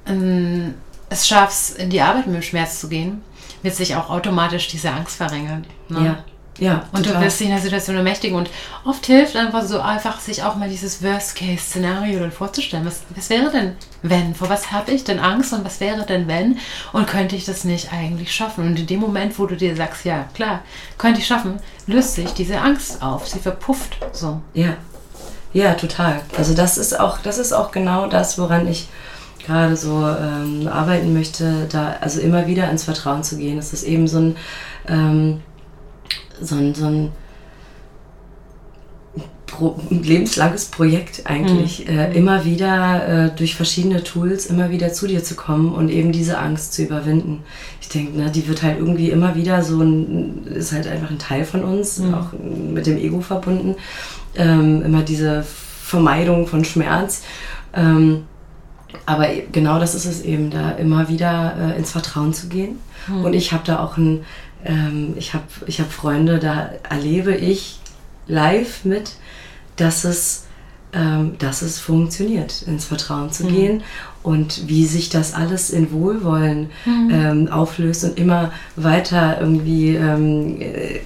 [0.07, 0.74] ähm,
[1.11, 3.22] es schaffst, in die Arbeit mit dem Schmerz zu gehen,
[3.62, 5.66] wird sich auch automatisch diese Angst verringern.
[5.88, 6.05] Ne?
[6.05, 6.24] Ja.
[6.59, 7.20] Ja, und total.
[7.20, 8.36] du wirst dich in der Situation ermächtigen.
[8.36, 8.48] Und
[8.84, 12.86] oft hilft einfach so einfach, sich auch mal dieses Worst-Case-Szenario dann vorzustellen.
[12.86, 14.34] Was, was wäre denn, wenn?
[14.34, 16.59] Vor was habe ich denn Angst und was wäre denn, wenn?
[16.92, 18.66] Und könnte ich das nicht eigentlich schaffen?
[18.66, 20.61] Und in dem Moment, wo du dir sagst, ja, klar,
[20.96, 23.26] könnte ich schaffen, löst sich diese Angst auf.
[23.26, 24.40] Sie verpufft so.
[24.52, 24.76] Ja.
[25.52, 26.20] Ja, total.
[26.36, 28.88] Also das ist auch, das ist auch genau das, woran ich
[29.46, 33.59] gerade so ähm, arbeiten möchte, da also immer wieder ins Vertrauen zu gehen.
[33.59, 34.36] Es ist eben so ein
[34.88, 35.42] ähm,
[36.41, 37.12] so ein, so ein
[39.47, 41.99] Pro lebenslanges Projekt eigentlich, mhm.
[41.99, 46.11] äh, immer wieder äh, durch verschiedene Tools immer wieder zu dir zu kommen und eben
[46.11, 47.45] diese Angst zu überwinden.
[47.80, 51.18] Ich denke, ne, die wird halt irgendwie immer wieder so ein, ist halt einfach ein
[51.18, 52.14] Teil von uns, mhm.
[52.14, 52.32] auch
[52.72, 53.76] mit dem Ego verbunden.
[54.35, 57.22] Ähm, immer diese Vermeidung von Schmerz.
[57.74, 58.24] Ähm,
[59.07, 62.78] aber genau das ist es eben, da immer wieder äh, ins Vertrauen zu gehen.
[63.07, 63.24] Mhm.
[63.24, 64.24] Und ich habe da auch ein
[64.64, 67.78] ähm, ich habe ich hab Freunde, da erlebe ich
[68.26, 69.12] live mit,
[69.76, 70.44] dass es,
[70.92, 73.48] ähm, dass es funktioniert, ins Vertrauen zu mhm.
[73.48, 73.82] gehen
[74.22, 77.10] und wie sich das alles in Wohlwollen mhm.
[77.12, 81.00] ähm, auflöst und immer weiter irgendwie, ähm, äh,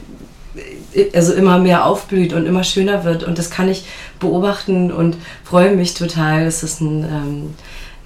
[1.14, 3.22] also immer mehr aufblüht und immer schöner wird.
[3.22, 3.86] Und das kann ich
[4.20, 6.46] beobachten und freue mich total.
[6.46, 7.54] Es ist ein, ähm,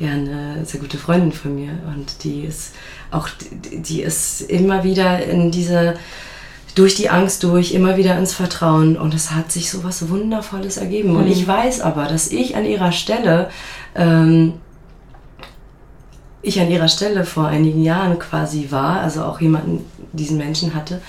[0.02, 2.74] ja, eine sehr gute Freundin von mir und die ist
[3.10, 5.94] auch die ist immer wieder in diese
[6.74, 10.78] durch die Angst durch, immer wieder ins Vertrauen und es hat sich so was Wundervolles
[10.78, 11.10] ergeben.
[11.10, 11.16] Mhm.
[11.18, 13.50] Und ich weiß aber, dass ich an ihrer Stelle,
[13.94, 14.54] ähm,
[16.40, 21.00] ich an ihrer Stelle vor einigen Jahren quasi war, also auch jemanden, diesen Menschen hatte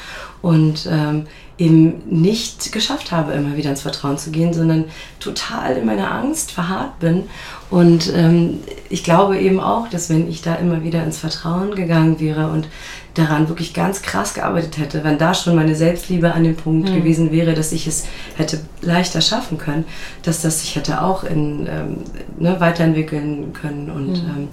[0.42, 1.28] und ähm,
[1.58, 4.86] eben nicht geschafft habe, immer wieder ins Vertrauen zu gehen, sondern
[5.20, 7.26] total in meiner Angst verharrt bin.
[7.70, 12.20] Und ähm, ich glaube eben auch, dass wenn ich da immer wieder ins Vertrauen gegangen
[12.20, 12.68] wäre und
[13.14, 16.96] daran wirklich ganz krass gearbeitet hätte, wenn da schon meine Selbstliebe an dem Punkt mhm.
[16.96, 19.86] gewesen wäre, dass ich es hätte leichter schaffen können,
[20.24, 21.98] dass das sich hätte auch in, ähm,
[22.40, 23.92] ne, weiterentwickeln können.
[23.92, 24.30] Und, mhm.
[24.30, 24.48] ähm,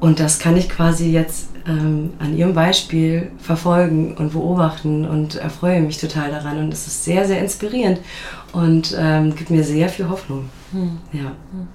[0.00, 5.80] und das kann ich quasi jetzt ähm, an ihrem Beispiel verfolgen und beobachten und erfreue
[5.80, 6.58] mich total daran.
[6.58, 8.00] Und es ist sehr, sehr inspirierend
[8.52, 10.48] und ähm, gibt mir sehr viel Hoffnung.
[10.72, 10.98] Hm.
[11.12, 11.32] Ja.
[11.52, 11.68] Hm.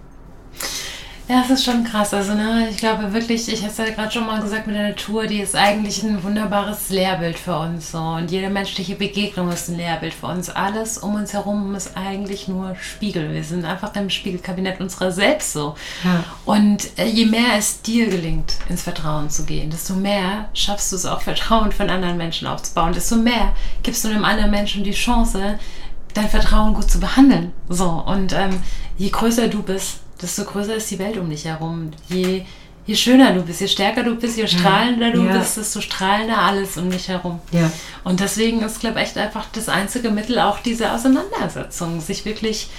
[1.30, 2.14] Ja, es ist schon krass.
[2.14, 4.90] Also, ne, ich glaube wirklich, ich habe es ja gerade schon mal gesagt mit der
[4.90, 7.92] Natur, die ist eigentlich ein wunderbares Lehrbild für uns.
[7.92, 8.00] So.
[8.00, 10.50] Und jede menschliche Begegnung ist ein Lehrbild für uns.
[10.50, 13.34] Alles um uns herum ist eigentlich nur Spiegel.
[13.34, 15.76] Wir sind einfach im Spiegelkabinett unserer selbst so.
[16.04, 16.26] Ja.
[16.44, 20.98] Und äh, je mehr es dir gelingt, ins Vertrauen zu gehen, desto mehr schaffst du
[20.98, 22.92] es auch, Vertrauen von anderen Menschen aufzubauen.
[22.92, 25.58] Desto mehr gibst du einem anderen Menschen die Chance,
[26.14, 27.54] dein Vertrauen gut zu behandeln.
[27.70, 27.90] So.
[27.90, 28.62] Und ähm,
[28.98, 31.92] je größer du bist, desto größer ist die Welt um dich herum.
[32.10, 32.44] Je
[32.86, 35.38] je schöner du bist, je stärker du bist, je strahlender du ja.
[35.38, 37.40] bist, desto strahlender alles um dich herum.
[37.52, 37.72] Ja.
[38.04, 42.70] Und deswegen ist, glaube ich, echt einfach das einzige Mittel auch diese Auseinandersetzung, sich wirklich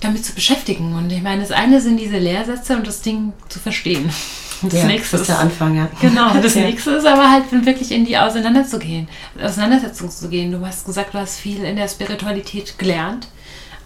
[0.00, 0.94] damit zu beschäftigen.
[0.94, 4.10] Und ich meine, das eine sind diese Lehrsätze und das Ding zu verstehen.
[4.64, 5.88] Das ja, nächste ist der Anfang, ja.
[6.00, 6.62] Genau, das ja.
[6.62, 9.08] nächste ist aber halt wirklich in die Auseinanderzugehen,
[9.42, 10.52] Auseinandersetzung zu gehen.
[10.52, 13.26] Du hast gesagt, du hast viel in der Spiritualität gelernt.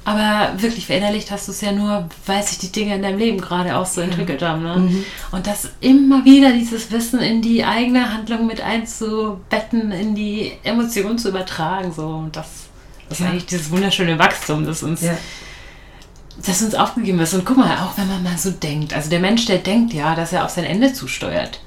[0.07, 3.41] Aber wirklich verinnerlicht hast du es ja nur, weil sich die Dinge in deinem Leben
[3.41, 4.63] gerade auch so entwickelt haben.
[4.63, 4.77] Ne?
[4.77, 5.05] Mhm.
[5.33, 11.19] Und das immer wieder dieses Wissen in die eigene Handlung mit einzubetten, in die Emotionen
[11.19, 11.93] zu übertragen.
[11.93, 12.07] So.
[12.07, 12.47] Und das,
[13.09, 13.27] das ja.
[13.27, 15.19] ist eigentlich dieses wunderschöne Wachstum, das uns, ja.
[16.37, 17.35] das uns aufgegeben ist.
[17.35, 20.15] Und guck mal, auch wenn man mal so denkt, also der Mensch, der denkt ja,
[20.15, 21.59] dass er auf sein Ende zusteuert.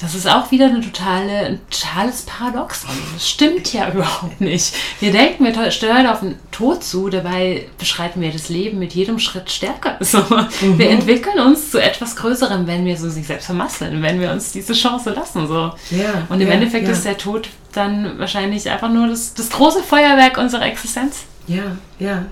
[0.00, 2.90] Das ist auch wieder eine totale, ein totales Paradoxon.
[3.12, 4.74] Das stimmt ja überhaupt nicht.
[5.00, 9.18] Wir denken, wir steuern auf den Tod zu, dabei beschreiten wir das Leben mit jedem
[9.18, 9.98] Schritt stärker.
[10.04, 10.78] So, mhm.
[10.78, 14.52] Wir entwickeln uns zu etwas Größerem, wenn wir so sich selbst vermasseln, wenn wir uns
[14.52, 15.48] diese Chance lassen.
[15.48, 15.72] So.
[15.90, 16.92] Ja, Und im ja, Endeffekt ja.
[16.92, 21.24] ist der Tod dann wahrscheinlich einfach nur das, das große Feuerwerk unserer Existenz.
[21.46, 22.26] Ja, ja.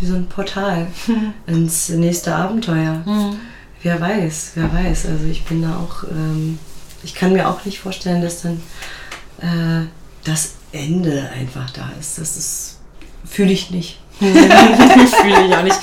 [0.00, 0.88] Wie so ein Portal
[1.46, 3.02] ins nächste Abenteuer.
[3.04, 3.36] Mhm.
[3.82, 5.06] Wer weiß, wer weiß.
[5.06, 6.04] Also ich bin da auch.
[6.04, 6.58] Ähm
[7.02, 8.62] ich kann mir auch nicht vorstellen, dass dann
[9.40, 9.86] äh,
[10.24, 12.18] das Ende einfach da ist.
[12.18, 12.78] Das ist
[13.24, 13.98] fühle ich nicht.
[14.18, 15.78] fühle ich auch nicht.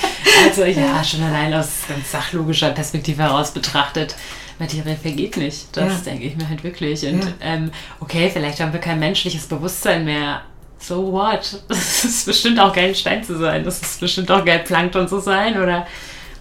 [0.45, 4.15] Also ja, schon allein aus ganz sachlogischer Perspektive heraus betrachtet,
[4.59, 5.75] Materie vergeht nicht.
[5.75, 6.11] Das ja.
[6.11, 7.05] denke ich mir halt wirklich.
[7.05, 7.31] Und ja.
[7.41, 10.41] ähm, okay, vielleicht haben wir kein menschliches Bewusstsein mehr.
[10.79, 11.61] So what?
[11.69, 13.63] Es ist bestimmt auch geil, Stein zu sein.
[13.63, 15.87] Das ist bestimmt auch geil, Plankton zu sein oder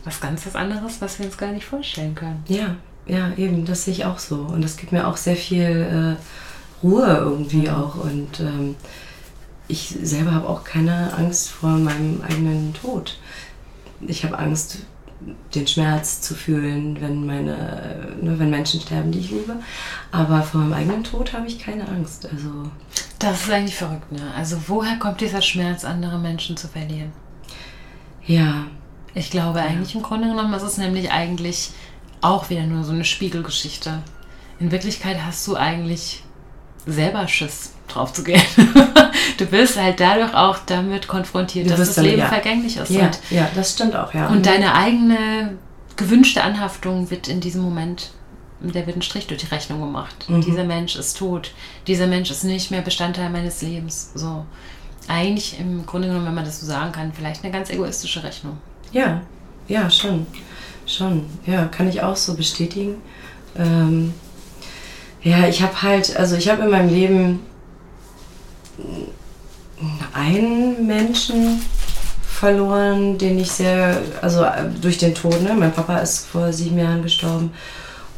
[0.05, 2.45] was ganz was anderes, was wir uns gar nicht vorstellen können.
[2.49, 4.37] Ja, ja, eben, das sehe ich auch so.
[4.37, 7.97] Und das gibt mir auch sehr viel äh, Ruhe irgendwie auch.
[7.97, 8.77] Und ähm,
[9.69, 13.19] ich selber habe auch keine Angst vor meinem eigenen Tod.
[14.01, 14.79] Ich habe Angst,
[15.55, 19.57] den Schmerz zu fühlen, wenn meine, ne, wenn Menschen sterben, die ich liebe.
[20.11, 22.29] Aber vor meinem eigenen Tod habe ich keine Angst.
[22.31, 22.71] Also
[23.19, 24.21] das ist eigentlich verrückt, ne?
[24.37, 27.13] Also woher kommt dieser Schmerz, andere Menschen zu verlieren?
[28.27, 28.67] Ja.
[29.15, 29.67] Ich glaube ja.
[29.67, 31.71] eigentlich im Grunde genommen ist es nämlich eigentlich
[32.25, 34.03] auch wieder nur so eine Spiegelgeschichte.
[34.59, 36.23] In Wirklichkeit hast du eigentlich
[36.87, 38.43] selber Schiss drauf zu gehen.
[39.39, 42.29] du bist halt dadurch auch damit konfrontiert, dass das Leben ja.
[42.29, 42.91] vergänglich ist.
[42.91, 44.29] Ja, ja, das stimmt auch, ja.
[44.29, 45.57] Und deine eigene
[45.97, 48.11] gewünschte Anhaftung wird in diesem Moment,
[48.61, 50.29] der wird ein Strich durch die Rechnung gemacht.
[50.29, 50.41] Mhm.
[50.41, 51.53] Dieser Mensch ist tot.
[51.87, 54.11] Dieser Mensch ist nicht mehr Bestandteil meines Lebens.
[54.15, 54.47] So.
[55.09, 58.59] Eigentlich im Grunde genommen, wenn man das so sagen kann, vielleicht eine ganz egoistische Rechnung.
[58.93, 59.21] Ja,
[59.69, 60.27] ja, schon.
[60.87, 62.97] Schon, ja, kann ich auch so bestätigen.
[63.57, 64.13] Ähm,
[65.23, 67.41] ja, ich habe halt, also ich habe in meinem Leben
[70.13, 71.61] einen Menschen
[72.23, 74.45] verloren, den ich sehr, also
[74.81, 75.55] durch den Tod, ne?
[75.55, 77.53] Mein Papa ist vor sieben Jahren gestorben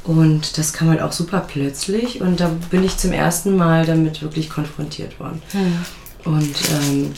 [0.05, 4.23] und das kam halt auch super plötzlich und da bin ich zum ersten Mal damit
[4.23, 5.43] wirklich konfrontiert worden.
[5.53, 6.33] Mhm.
[6.33, 7.13] Und, ähm,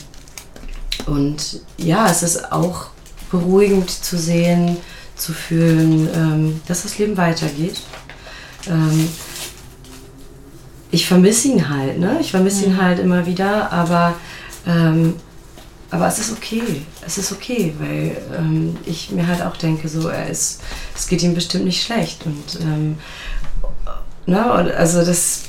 [1.07, 2.87] und ja, es ist auch
[3.31, 4.77] beruhigend zu sehen,
[5.19, 7.81] zu fühlen, ähm, dass das Leben weitergeht.
[8.67, 9.09] Ähm,
[10.91, 12.17] ich vermisse ihn halt, ne?
[12.19, 12.81] Ich vermisse ihn mhm.
[12.81, 14.15] halt immer wieder, aber,
[14.65, 15.15] ähm,
[15.91, 16.83] aber es ist okay.
[17.05, 20.61] Es ist okay, weil ähm, ich mir halt auch denke, so, er ist,
[20.95, 22.25] es geht ihm bestimmt nicht schlecht.
[22.25, 22.97] Und ähm,
[24.25, 24.51] ne?
[24.51, 25.43] also das,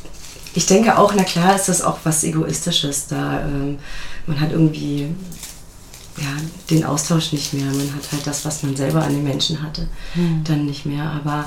[0.55, 3.41] ich denke auch, na klar ist das auch was Egoistisches da.
[3.41, 3.79] Ähm,
[4.27, 5.09] man hat irgendwie
[6.19, 6.37] ja,
[6.69, 7.67] den Austausch nicht mehr.
[7.67, 10.43] Man hat halt das, was man selber an den Menschen hatte, mhm.
[10.45, 11.05] dann nicht mehr.
[11.05, 11.45] Aber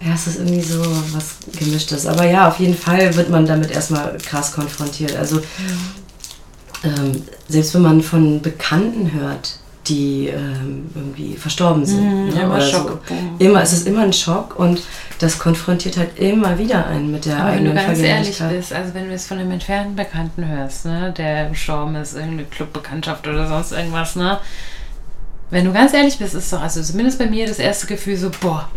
[0.00, 0.80] ja, es ist irgendwie so
[1.12, 2.06] was Gemischtes.
[2.06, 5.16] Aber ja, auf jeden Fall wird man damit erstmal krass konfrontiert.
[5.16, 5.42] Also, mhm.
[6.84, 12.02] ähm, selbst wenn man von Bekannten hört, die ähm, irgendwie verstorben sind.
[12.02, 12.42] Mhm, ne?
[12.42, 13.00] immer Schock.
[13.08, 13.14] So.
[13.44, 14.82] Immer, es ist immer ein Schock und
[15.18, 18.72] das konfrontiert halt immer wieder einen mit der Aber eigenen wenn du ganz ehrlich bist,
[18.72, 23.26] also wenn du es von einem entfernten Bekannten hörst, ne, der gestorben ist, irgendeine Clubbekanntschaft
[23.26, 24.38] oder sonst irgendwas, ne,
[25.50, 28.30] wenn du ganz ehrlich bist, ist doch also zumindest bei mir das erste Gefühl so,
[28.40, 28.68] boah,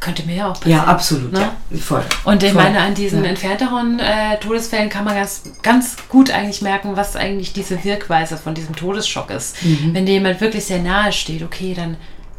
[0.00, 0.82] könnte mir ja auch passieren.
[0.82, 1.32] Ja, absolut.
[1.32, 1.40] Ne?
[1.40, 2.04] Ja, voll.
[2.24, 2.62] Und ich voll.
[2.62, 3.30] meine, an diesen ja.
[3.30, 8.54] entfernteren äh, Todesfällen kann man ganz, ganz gut eigentlich merken, was eigentlich diese Wirkweise von
[8.54, 9.62] diesem Todesschock ist.
[9.62, 9.94] Mhm.
[9.94, 11.96] Wenn dir jemand wirklich sehr nahe steht, okay, dann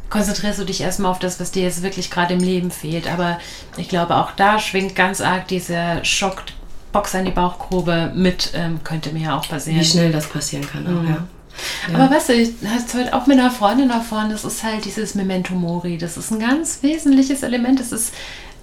[0.09, 3.07] konzentrierst du dich erstmal auf das, was dir jetzt wirklich gerade im Leben fehlt.
[3.07, 3.39] Aber
[3.75, 6.43] ich glaube, auch da schwingt ganz arg dieser Schock,
[6.91, 9.79] Box an die Bauchgrube mit, ähm, könnte mir ja auch passieren.
[9.79, 11.09] Wie schnell das passieren kann, auch, mhm.
[11.09, 11.27] ja.
[11.91, 11.97] Ja.
[11.99, 15.15] Aber weißt du, ich hatte heute auch mit einer Freundin davon, das ist halt dieses
[15.15, 15.97] Memento Mori.
[15.97, 17.79] Das ist ein ganz wesentliches Element.
[17.79, 18.13] Das ist,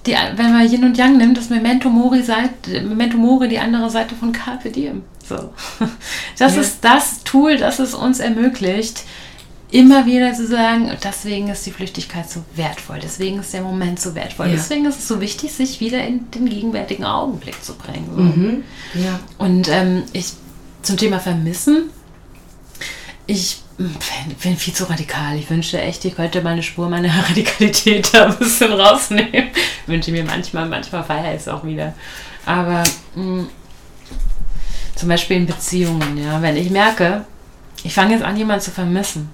[0.06, 3.90] die, wenn man Yin und Yang nimmt, das Memento Mori, Seite, Memento Mori die andere
[3.90, 5.02] Seite von Carpe Diem.
[5.28, 5.52] So.
[6.38, 6.60] Das ja.
[6.62, 9.04] ist das Tool, das es uns ermöglicht,
[9.70, 14.14] immer wieder zu sagen, deswegen ist die Flüchtigkeit so wertvoll, deswegen ist der Moment so
[14.14, 14.52] wertvoll, Ja.
[14.52, 18.08] deswegen ist es so wichtig, sich wieder in den gegenwärtigen Augenblick zu bringen.
[18.14, 18.20] So.
[18.20, 18.64] Mhm.
[18.94, 19.18] Ja.
[19.38, 20.34] Und ähm, ich
[20.82, 21.90] zum Thema Vermissen,
[23.26, 23.60] ich
[24.42, 25.36] bin, viel zu radikal.
[25.36, 29.50] Ich wünschte echt, ich könnte meine Spur meiner Radikalität da ein bisschen rausnehmen.
[29.86, 31.94] Wünsche mir manchmal, manchmal feiere ich es auch wieder.
[32.46, 33.46] Aber mh,
[34.94, 37.24] zum Beispiel in Beziehungen, ja, wenn ich merke,
[37.82, 39.28] ich fange jetzt an, jemanden zu vermissen,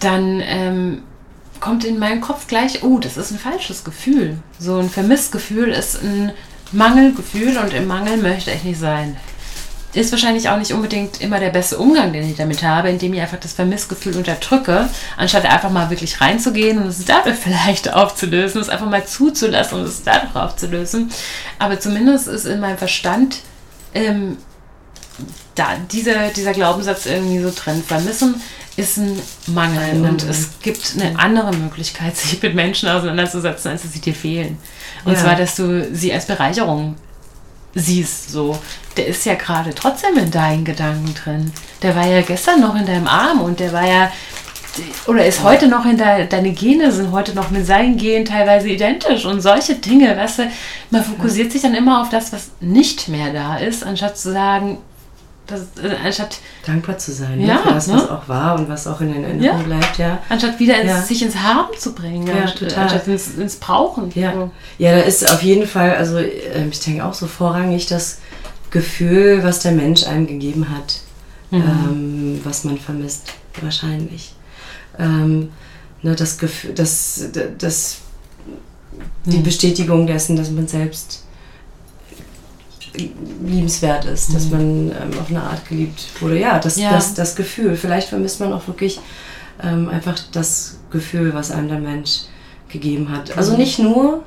[0.00, 1.02] dann ähm,
[1.60, 4.38] kommt in meinen Kopf gleich, oh, das ist ein falsches Gefühl.
[4.58, 6.32] So ein Vermissgefühl ist ein
[6.72, 9.16] Mangelgefühl und im Mangel möchte ich nicht sein.
[9.94, 13.20] Ist wahrscheinlich auch nicht unbedingt immer der beste Umgang, den ich damit habe, indem ich
[13.22, 18.68] einfach das Vermissgefühl unterdrücke, anstatt einfach mal wirklich reinzugehen und es dadurch vielleicht aufzulösen, es
[18.68, 21.10] einfach mal zuzulassen und es dadurch aufzulösen.
[21.58, 23.38] Aber zumindest ist in meinem Verstand
[23.94, 24.36] ähm,
[25.54, 27.82] da dieser, dieser Glaubenssatz irgendwie so drin.
[27.84, 28.40] Vermissen
[28.76, 30.28] ist ein Mangel Ein und Mangel.
[30.30, 34.58] es gibt eine andere Möglichkeit, sich mit Menschen auseinanderzusetzen, als dass sie dir fehlen.
[35.04, 35.18] Und Ja.
[35.18, 36.94] zwar, dass du sie als Bereicherung
[37.78, 38.58] siehst, so.
[38.96, 41.52] Der ist ja gerade trotzdem in deinen Gedanken drin.
[41.82, 44.10] Der war ja gestern noch in deinem Arm und der war ja
[45.06, 48.68] oder ist heute noch in der, deine Gene sind heute noch mit seinen Genen teilweise
[48.68, 50.42] identisch und solche Dinge, weißt du,
[50.90, 54.78] man fokussiert sich dann immer auf das, was nicht mehr da ist, anstatt zu sagen,
[55.48, 57.60] das, äh, anstatt, Dankbar zu sein Ja, ne?
[57.62, 57.94] für das, ne?
[57.94, 59.54] was auch war und was auch in Erinnerung Ja.
[59.56, 60.18] bleibt, ja.
[60.28, 61.02] anstatt wieder ins, Ja.
[61.02, 62.84] sich ins Haben zu bringen, Ja, anstatt, total.
[62.84, 64.12] anstatt ins, ins Brauchen.
[64.14, 64.32] Ja.
[64.34, 64.50] So.
[64.78, 68.18] ja, da ist auf jeden Fall, also ähm, ich denke auch so vorrangig das
[68.70, 71.00] Gefühl, was der Mensch einem gegeben hat,
[71.50, 73.32] ähm, was man vermisst,
[73.62, 74.34] wahrscheinlich.
[74.98, 75.50] Ähm,
[76.02, 77.24] ne, das Gefühl, das,
[77.56, 77.98] das,
[79.24, 79.42] die Mhm.
[79.44, 81.24] Bestätigung dessen, dass man selbst
[83.44, 86.38] liebenswert ist, dass man ähm, auf eine Art geliebt wurde.
[86.38, 86.92] Ja, das, Ja.
[86.92, 87.76] Das, das Gefühl.
[87.76, 89.00] Vielleicht vermisst man auch wirklich
[89.62, 92.20] ähm, einfach das Gefühl, was einem der Mensch
[92.68, 93.36] gegeben hat.
[93.36, 93.58] Also Mhm.
[93.58, 94.22] nicht nur,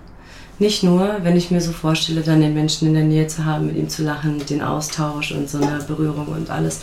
[0.60, 3.68] nicht nur, wenn ich mir so vorstelle, dann den Menschen in der Nähe zu haben,
[3.68, 6.82] mit ihm zu lachen, den Austausch und so eine Berührung und alles.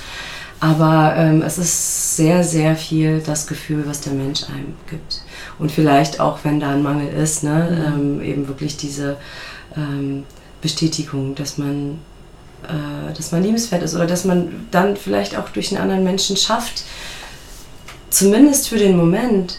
[0.61, 5.23] Aber ähm, es ist sehr, sehr viel das Gefühl, was der Mensch einem gibt.
[5.61, 9.17] Und vielleicht auch, wenn da ein Mangel ist, ne, ähm, eben wirklich diese
[9.77, 10.25] ähm,
[10.61, 11.99] Bestätigung, dass man,
[12.65, 16.37] äh, dass man liebenswert ist oder dass man dann vielleicht auch durch einen anderen Menschen
[16.37, 16.85] schafft,
[18.11, 19.59] zumindest für den Moment,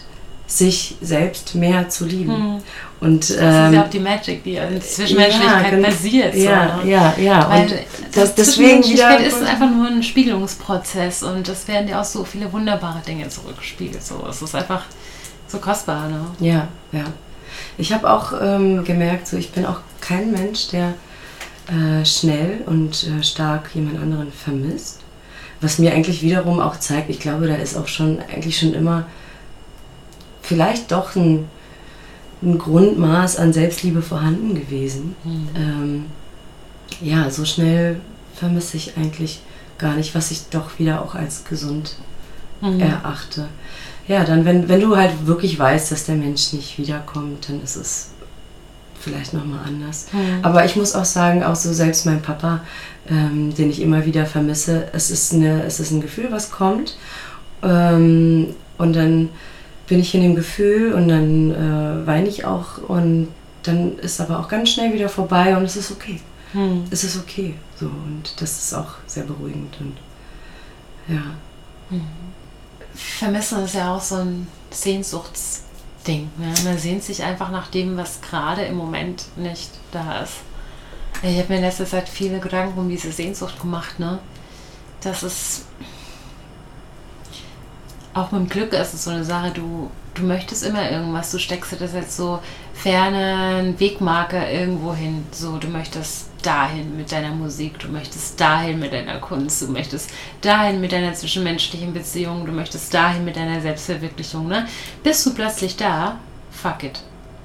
[0.50, 2.34] sich selbst mehr zu lieben.
[2.34, 2.62] Hm.
[3.00, 5.88] Und, Das ist ähm, ja auch die Magic, die in Zwischenmenschlichkeit genau.
[5.88, 6.34] basiert.
[6.34, 6.90] so, Ja, ne?
[6.90, 7.48] ja, ja.
[7.48, 7.74] Weil Und
[8.12, 9.20] das deswegen wieder.
[9.20, 14.02] Ist einfach nur ein Spiegelungsprozess und das werden ja auch so viele wunderbare Dinge zurückgespiegelt.
[14.02, 14.84] So, es ist einfach
[15.46, 16.08] so kostbar.
[16.08, 16.26] Ne?
[16.40, 17.04] Ja, ja.
[17.78, 20.94] Ich habe auch ähm, gemerkt, so ich bin auch kein Mensch, der
[21.68, 25.00] äh, schnell und äh, stark jemand anderen vermisst.
[25.60, 29.06] Was mir eigentlich wiederum auch zeigt, ich glaube, da ist auch schon eigentlich schon immer
[30.42, 31.48] vielleicht doch ein,
[32.42, 35.14] ein Grundmaß an Selbstliebe vorhanden gewesen.
[35.54, 36.06] Ähm,
[37.02, 38.00] ja, so schnell
[38.34, 39.40] vermisse ich eigentlich
[39.76, 41.96] gar nicht, was ich doch wieder auch als gesund
[42.62, 42.80] Mhm.
[42.80, 43.48] erachte.
[44.06, 47.76] Ja, dann, wenn, wenn du halt wirklich weißt, dass der Mensch nicht wiederkommt, dann ist
[47.76, 48.09] es
[49.00, 50.06] vielleicht nochmal anders.
[50.12, 50.38] Mhm.
[50.42, 52.60] Aber ich muss auch sagen, auch so selbst mein Papa,
[53.08, 56.96] ähm, den ich immer wieder vermisse, es ist, eine, es ist ein Gefühl, was kommt.
[57.62, 59.30] Ähm, und dann
[59.86, 63.28] bin ich in dem Gefühl und dann äh, weine ich auch und
[63.64, 66.20] dann ist aber auch ganz schnell wieder vorbei und es ist okay.
[66.52, 66.84] Mhm.
[66.90, 67.54] Es ist okay.
[67.78, 69.76] So, und das ist auch sehr beruhigend.
[69.80, 69.96] Und
[71.08, 71.22] ja.
[72.94, 74.46] Vermissen ist ja auch so ein
[76.00, 76.30] Sehnsuchtsding.
[76.38, 76.52] Ne?
[76.64, 80.38] Man sehnt sich einfach nach dem, was gerade im Moment nicht da ist.
[81.22, 83.98] Ich habe mir in letzter Zeit viele Gedanken um diese Sehnsucht gemacht.
[83.98, 84.18] Ne?
[85.00, 85.66] Das ist
[88.14, 91.38] auch mit dem Glück ist es so eine Sache, du, du möchtest immer irgendwas, du
[91.38, 92.40] steckst dir das jetzt so
[92.74, 95.26] fernen Wegmarker irgendwo hin.
[95.30, 100.10] So, du möchtest dahin mit deiner Musik, du möchtest dahin mit deiner Kunst, du möchtest
[100.40, 104.66] dahin mit deiner zwischenmenschlichen Beziehung, du möchtest dahin mit deiner Selbstverwirklichung, ne?
[105.02, 106.18] Bist du plötzlich da,
[106.50, 107.00] fuck it.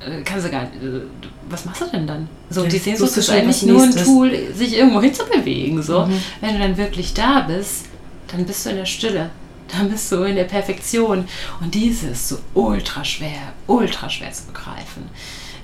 [0.06, 1.02] Äh, Kannst du gar nicht, äh,
[1.50, 2.28] was machst du denn dann?
[2.50, 3.96] So, Ja, die Sehnsucht ist eigentlich nur ein.
[3.96, 6.06] Tool, sich irgendwo hinzubewegen, so.
[6.06, 6.22] Mhm.
[6.41, 7.86] Wenn du dann wirklich da bist,
[8.28, 9.30] dann bist du in der Stille.
[9.72, 11.28] Dann bist du in der Perfektion.
[11.60, 15.10] Und diese ist so ultra schwer, ultra schwer zu begreifen.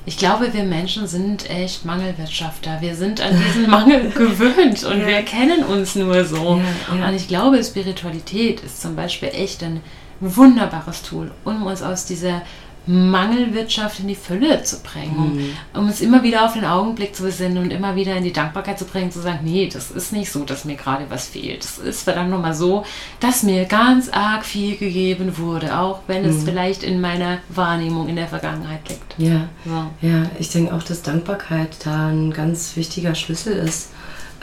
[0.06, 2.78] Ich glaube, wir Menschen sind echt Mangelwirtschafter.
[2.82, 5.08] Wir sind an diesen Mangel gewöhnt und Ja.
[5.08, 6.60] wir kennen uns nur so.
[6.92, 7.08] Ja, ja.
[7.10, 9.82] Und ich glaube, Spiritualität ist zum Beispiel echt ein
[10.20, 12.42] wunderbares Tool, um uns aus dieser
[12.88, 15.80] Mangelwirtschaft in die Fülle zu bringen, mhm.
[15.80, 18.80] um es immer wieder auf den Augenblick zu besinnen und immer wieder in die Dankbarkeit
[18.80, 21.64] zu bringen, zu sagen, nee, das ist nicht so, dass mir gerade was fehlt.
[21.64, 22.84] Es ist verdammt nochmal so,
[23.20, 26.30] dass mir ganz arg viel gegeben wurde, auch wenn mhm.
[26.30, 29.14] es vielleicht in meiner Wahrnehmung in der Vergangenheit liegt.
[29.18, 30.08] Ja, so.
[30.08, 33.90] ja ich denke auch, dass Dankbarkeit da ein ganz wichtiger Schlüssel ist.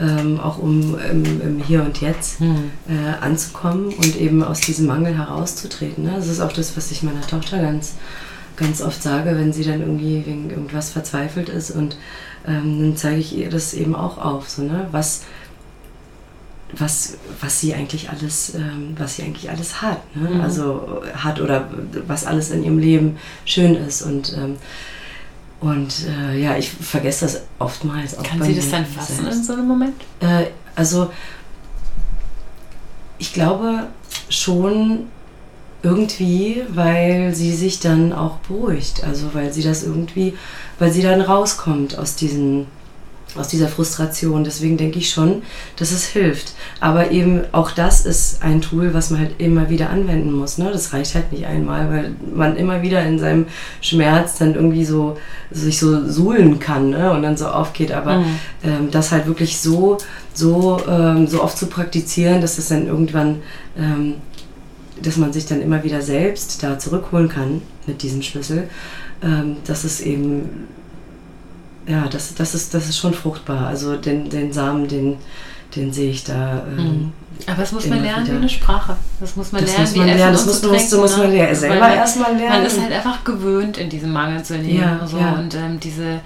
[0.01, 2.70] Ähm, auch um im, im, Hier und Jetzt mhm.
[2.89, 6.05] äh, anzukommen und eben aus diesem Mangel herauszutreten.
[6.05, 6.12] Ne?
[6.14, 7.95] Das ist auch das, was ich meiner Tochter ganz
[8.59, 11.96] ganz oft sage, wenn sie dann irgendwie wegen irgendwas verzweifelt ist und
[12.46, 14.88] ähm, dann zeige ich ihr das eben auch auf, so, ne?
[14.90, 15.22] was,
[16.76, 20.28] was, was sie eigentlich alles, ähm, was sie eigentlich alles hat, ne?
[20.28, 20.40] Mhm.
[20.40, 21.68] also hat oder
[22.06, 24.56] was alles in ihrem Leben schön ist und ähm,
[25.61, 28.22] und äh, ja, ich vergesse das oftmals auch.
[28.22, 29.38] Kann sie das dann fassen selbst.
[29.38, 29.94] in so einem Moment?
[30.20, 30.46] Äh,
[30.76, 31.11] also
[33.18, 33.88] ich glaube
[34.28, 35.09] schon,
[35.83, 39.05] irgendwie, weil sie sich dann auch beruhigt.
[39.05, 40.35] Also weil sie das irgendwie,
[40.79, 42.66] weil sie dann rauskommt aus diesen
[43.37, 44.45] aus dieser Frustration.
[44.45, 45.43] Deswegen denke ich schon,
[45.76, 46.55] dass es hilft.
[46.81, 50.59] Aber eben auch das ist ein Tool, was man halt immer wieder anwenden muss.
[50.59, 50.70] Ne?
[50.72, 53.47] Das reicht halt nicht einmal, weil man immer wieder in seinem
[53.81, 55.18] Schmerz dann irgendwie so
[55.51, 57.12] sich so suhlen kann ne?
[57.12, 57.93] und dann so aufgeht.
[57.93, 58.39] Aber mhm.
[58.64, 59.99] ähm, das halt wirklich so,
[60.33, 63.43] so, ähm, so oft zu praktizieren, dass es dann irgendwann
[63.79, 64.14] ähm,
[65.03, 68.68] dass man sich dann immer wieder selbst da zurückholen kann mit diesem Schlüssel,
[69.22, 70.68] ähm, das ist eben,
[71.86, 73.66] ja, das, das, ist, das ist schon fruchtbar.
[73.66, 75.16] Also den, den Samen, den,
[75.74, 76.62] den sehe ich da.
[76.68, 77.12] Ähm, mhm.
[77.46, 78.34] aber das muss man lernen wieder.
[78.34, 78.96] wie eine Sprache.
[79.20, 80.32] Das muss man das lernen, muss man wie lernen.
[80.32, 82.57] Das muss, trinken, muss, man ja selber erstmal lernen.
[82.59, 84.80] Man ist halt einfach gewöhnt, in diesem Mangel zu leben.
[84.80, 85.18] Ja, so.
[85.18, 85.32] ja.
[85.32, 86.20] Und ähm, diese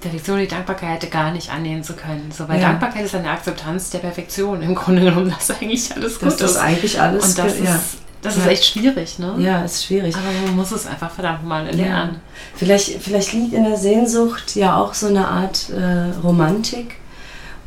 [0.00, 2.30] Perfektion, die Dankbarkeit gar nicht annehmen zu können.
[2.30, 2.68] So, weil ja.
[2.68, 4.62] Dankbarkeit ist eine Akzeptanz der Perfektion.
[4.62, 6.40] Im Grunde genommen, dass eigentlich alles gut ist.
[6.40, 7.24] Das ist eigentlich alles.
[7.24, 8.42] Und das ist das ja.
[8.42, 9.34] ist echt schwierig, ne?
[9.38, 10.14] Ja, ist schwierig.
[10.16, 12.14] Aber man muss es einfach verdammt mal lernen.
[12.14, 12.20] Ja.
[12.56, 16.96] Vielleicht, vielleicht liegt in der Sehnsucht ja auch so eine Art äh, Romantik.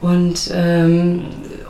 [0.01, 1.25] Und, ähm,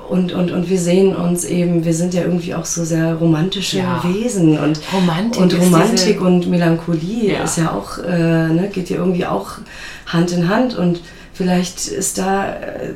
[0.09, 3.79] und, und, und wir sehen uns eben, wir sind ja irgendwie auch so sehr romantische
[3.79, 4.01] ja.
[4.03, 4.57] Wesen.
[4.57, 7.43] Und Romantik, und, Romantik und Melancholie ja.
[7.43, 9.57] ist ja auch, äh, ne, geht ja irgendwie auch
[10.07, 10.75] Hand in Hand.
[10.75, 11.01] Und
[11.33, 12.53] vielleicht ist da.
[12.53, 12.93] Äh,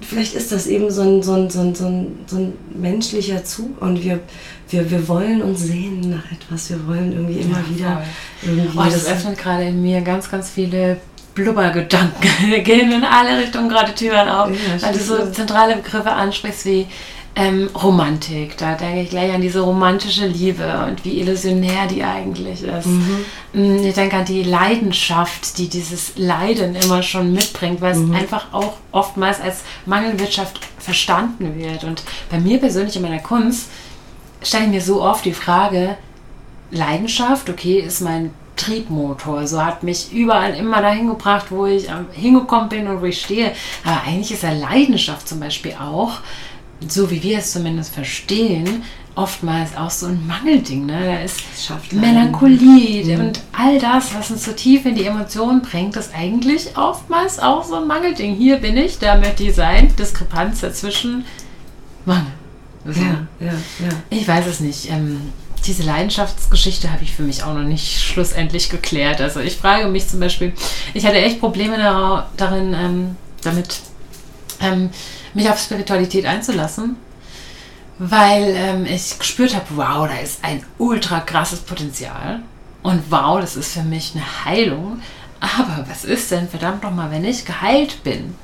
[0.00, 3.44] vielleicht ist das eben so ein, so ein, so ein, so ein, so ein menschlicher
[3.44, 4.20] Zug und wir,
[4.72, 8.04] wir, wir wollen uns sehen nach etwas, wir wollen irgendwie immer ja, wieder.
[8.42, 10.98] Irgendwie oh, das, öffnet gerade in mir ganz, ganz viele
[11.34, 12.30] Blubbergedanken.
[12.50, 16.66] Wir gehen in alle Richtungen gerade Türen auf, ja, weil du so zentrale Begriffe ansprichst
[16.66, 16.86] wie
[17.34, 18.58] ähm, Romantik.
[18.58, 22.86] Da denke ich gleich an diese romantische Liebe und wie illusionär die eigentlich ist.
[22.86, 23.24] Mhm.
[23.54, 28.12] Mm, ich denke an die Leidenschaft, die dieses Leiden immer schon mitbringt, weil mhm.
[28.12, 31.84] es einfach auch oftmals als Mangelwirtschaft verstanden wird.
[31.84, 33.68] Und bei mir persönlich in meiner Kunst
[34.42, 35.96] stelle ich mir so oft die Frage,
[36.70, 39.46] Leidenschaft, okay, ist mein Triebmotor.
[39.46, 43.52] So hat mich überall immer dahin gebracht, wo ich hingekommen bin und wo ich stehe.
[43.84, 46.18] Aber eigentlich ist ja Leidenschaft zum Beispiel auch,
[46.86, 48.84] so wie wir es zumindest verstehen,
[49.14, 50.86] oftmals auch so ein Mangelding.
[50.86, 51.04] Ne?
[51.04, 51.42] Da ist
[51.92, 53.26] Melancholie mhm.
[53.26, 57.64] und all das, was uns so tief in die Emotionen bringt, ist eigentlich oftmals auch
[57.64, 58.34] so ein Mangelding.
[58.34, 59.94] Hier bin ich, da möchte ich sein.
[59.96, 61.24] Diskrepanz dazwischen.
[62.04, 62.32] Mangel.
[62.84, 63.00] So.
[63.00, 63.88] Ja, ja, ja.
[64.10, 64.90] Ich weiß es nicht.
[64.90, 65.32] Ähm,
[65.66, 69.20] diese Leidenschaftsgeschichte habe ich für mich auch noch nicht schlussendlich geklärt.
[69.20, 70.52] Also ich frage mich zum Beispiel,
[70.92, 71.78] ich hatte echt Probleme
[72.36, 73.80] darin, ähm, damit
[74.60, 74.90] ähm,
[75.34, 76.96] mich auf Spiritualität einzulassen,
[77.98, 82.42] weil ähm, ich gespürt habe, wow, da ist ein ultra krasses Potenzial
[82.82, 85.00] und wow, das ist für mich eine Heilung.
[85.40, 88.34] Aber was ist denn verdammt nochmal, wenn ich geheilt bin?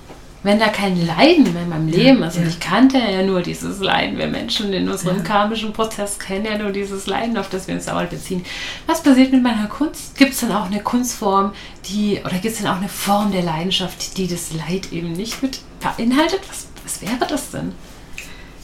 [0.42, 2.42] Wenn da kein Leiden mehr in meinem Leben ist, ja.
[2.42, 6.56] und ich kannte ja nur dieses Leiden, wir Menschen in unserem karmischen Prozess kennen ja
[6.56, 8.44] nur dieses Leiden, auf das wir uns dauernd beziehen.
[8.86, 10.16] Was passiert mit meiner Kunst?
[10.16, 11.52] Gibt es dann auch eine Kunstform,
[11.86, 15.42] die, oder gibt es dann auch eine Form der Leidenschaft, die das Leid eben nicht
[15.42, 16.40] mit beinhaltet?
[16.48, 17.72] Was, was wäre das denn?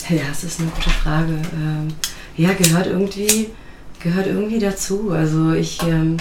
[0.08, 1.40] Ja, das ist eine gute Frage.
[1.54, 1.88] Ähm,
[2.36, 3.50] ja, gehört irgendwie,
[4.00, 5.10] gehört irgendwie dazu.
[5.10, 6.18] Also ich, ähm,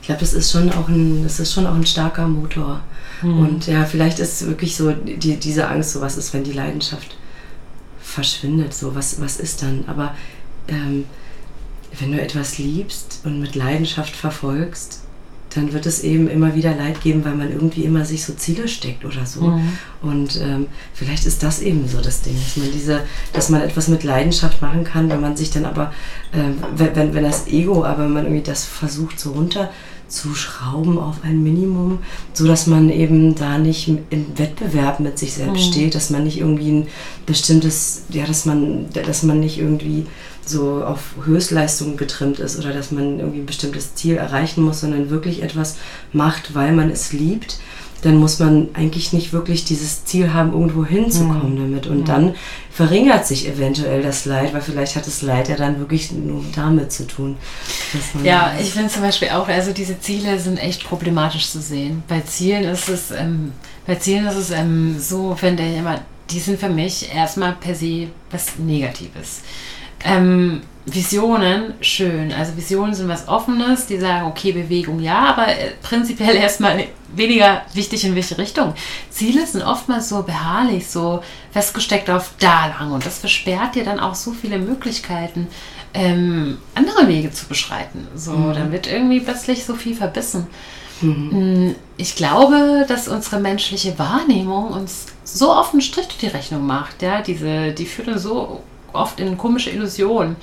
[0.00, 2.80] ich glaube, das ist schon auch ein, das ist schon auch ein starker Motor.
[3.22, 3.38] Mhm.
[3.38, 7.16] Und ja, vielleicht ist wirklich so die, diese Angst, so was ist, wenn die Leidenschaft
[8.00, 9.84] verschwindet, so was, was ist dann?
[9.86, 10.14] Aber
[10.68, 11.04] ähm,
[11.98, 15.02] wenn du etwas liebst und mit Leidenschaft verfolgst,
[15.54, 18.68] dann wird es eben immer wieder Leid geben, weil man irgendwie immer sich so Ziele
[18.68, 19.42] steckt oder so.
[19.42, 19.72] Mhm.
[20.00, 23.88] Und ähm, vielleicht ist das eben so das Ding, dass man diese, dass man etwas
[23.88, 25.92] mit Leidenschaft machen kann, wenn man sich dann aber,
[26.32, 29.70] äh, wenn, wenn das Ego, aber wenn man irgendwie das versucht so runter
[30.10, 32.00] zu schrauben auf ein Minimum,
[32.34, 35.72] so dass man eben da nicht im Wettbewerb mit sich selbst mhm.
[35.72, 36.88] steht, dass man nicht irgendwie ein
[37.26, 40.06] bestimmtes, ja, dass man, dass man nicht irgendwie
[40.44, 45.10] so auf Höchstleistungen getrimmt ist oder dass man irgendwie ein bestimmtes Ziel erreichen muss, sondern
[45.10, 45.76] wirklich etwas
[46.12, 47.58] macht, weil man es liebt
[48.02, 51.70] dann muss man eigentlich nicht wirklich dieses Ziel haben, irgendwo hinzukommen mhm.
[51.70, 51.86] damit.
[51.86, 52.04] Und mhm.
[52.04, 52.34] dann
[52.70, 56.92] verringert sich eventuell das Leid, weil vielleicht hat das Leid ja dann wirklich nur damit
[56.92, 57.36] zu tun.
[58.24, 62.02] Ja, ich finde zum Beispiel auch, also diese Ziele sind echt problematisch zu sehen.
[62.08, 63.52] Bei Zielen ist es, ähm,
[63.86, 67.74] bei Zielen ist es ähm, so, finde ich immer, die sind für mich erstmal per
[67.74, 69.40] se was Negatives.
[70.04, 72.32] Ähm, Visionen, schön.
[72.32, 77.62] Also Visionen sind was Offenes, die sagen, okay, Bewegung ja, aber äh, prinzipiell erstmal weniger
[77.74, 78.74] wichtig in welche Richtung.
[79.10, 81.22] Ziele sind oftmals so beharrlich, so
[81.52, 85.48] festgesteckt auf da lang und das versperrt dir dann auch so viele Möglichkeiten,
[85.92, 88.08] ähm, andere Wege zu beschreiten.
[88.14, 88.54] So, mhm.
[88.54, 90.46] dann wird irgendwie plötzlich so viel verbissen.
[91.02, 91.68] Mhm.
[91.68, 96.66] Mm, ich glaube, dass unsere menschliche Wahrnehmung uns so oft einen Strich durch die Rechnung
[96.66, 97.02] macht.
[97.02, 97.22] Ja?
[97.22, 98.62] Diese, die führt uns so
[98.92, 100.36] oft in komische Illusionen.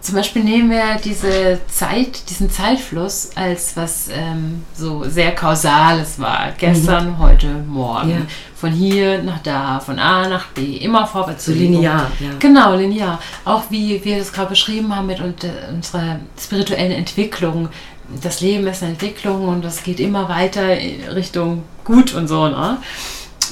[0.00, 6.52] Zum Beispiel nehmen wir diese Zeit, diesen Zeitfluss als was ähm, so sehr Kausales war.
[6.56, 7.18] Gestern, mhm.
[7.18, 8.10] heute, morgen.
[8.10, 8.16] Ja.
[8.54, 11.46] Von hier nach da, von A nach B, immer vorwärts.
[11.46, 12.30] So linear, ja.
[12.38, 13.20] Genau, linear.
[13.44, 17.68] Auch wie wir das gerade beschrieben haben mit unserer spirituellen Entwicklung.
[18.22, 20.68] Das Leben ist eine Entwicklung und das geht immer weiter
[21.14, 22.48] Richtung gut und so.
[22.48, 22.78] Ne?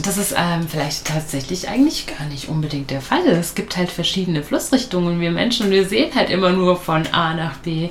[0.03, 3.27] Das ist ähm, vielleicht tatsächlich eigentlich gar nicht unbedingt der Fall.
[3.29, 5.21] Es gibt halt verschiedene Flussrichtungen.
[5.21, 7.89] Wir Menschen, wir sehen halt immer nur von A nach B.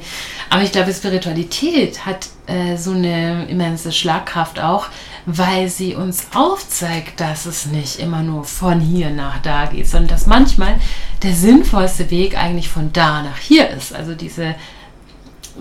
[0.50, 4.88] Aber ich glaube, Spiritualität hat äh, so eine immense Schlagkraft auch,
[5.26, 10.10] weil sie uns aufzeigt, dass es nicht immer nur von hier nach da geht, sondern
[10.10, 10.76] dass manchmal
[11.24, 13.94] der sinnvollste Weg eigentlich von da nach hier ist.
[13.94, 14.56] Also diese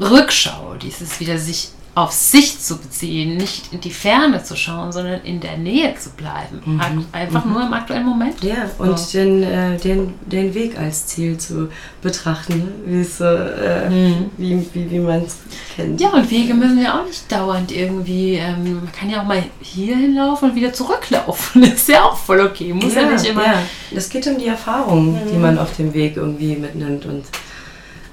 [0.01, 5.21] Rückschau, dieses wieder sich auf sich zu beziehen, nicht in die Ferne zu schauen, sondern
[5.23, 6.61] in der Nähe zu bleiben.
[6.65, 7.07] Mhm.
[7.13, 7.53] Einfach mhm.
[7.53, 8.43] nur im aktuellen Moment.
[8.43, 9.17] Ja, und so.
[9.17, 11.69] den, äh, den, den Weg als Ziel zu
[12.03, 13.07] betrachten, ne?
[13.21, 14.31] äh, mhm.
[14.37, 15.37] wie, wie, wie man es
[15.77, 16.01] kennt.
[16.01, 19.45] Ja, und Wege müssen ja auch nicht dauernd irgendwie, ähm, man kann ja auch mal
[19.61, 21.63] hier hinlaufen und wieder zurücklaufen.
[21.75, 22.73] Das ist ja auch voll okay.
[22.73, 23.45] Muss ja, ja nicht immer.
[23.45, 23.63] Ja.
[23.95, 25.43] Es geht um die Erfahrungen, die mhm.
[25.43, 27.25] man auf dem Weg irgendwie mitnimmt und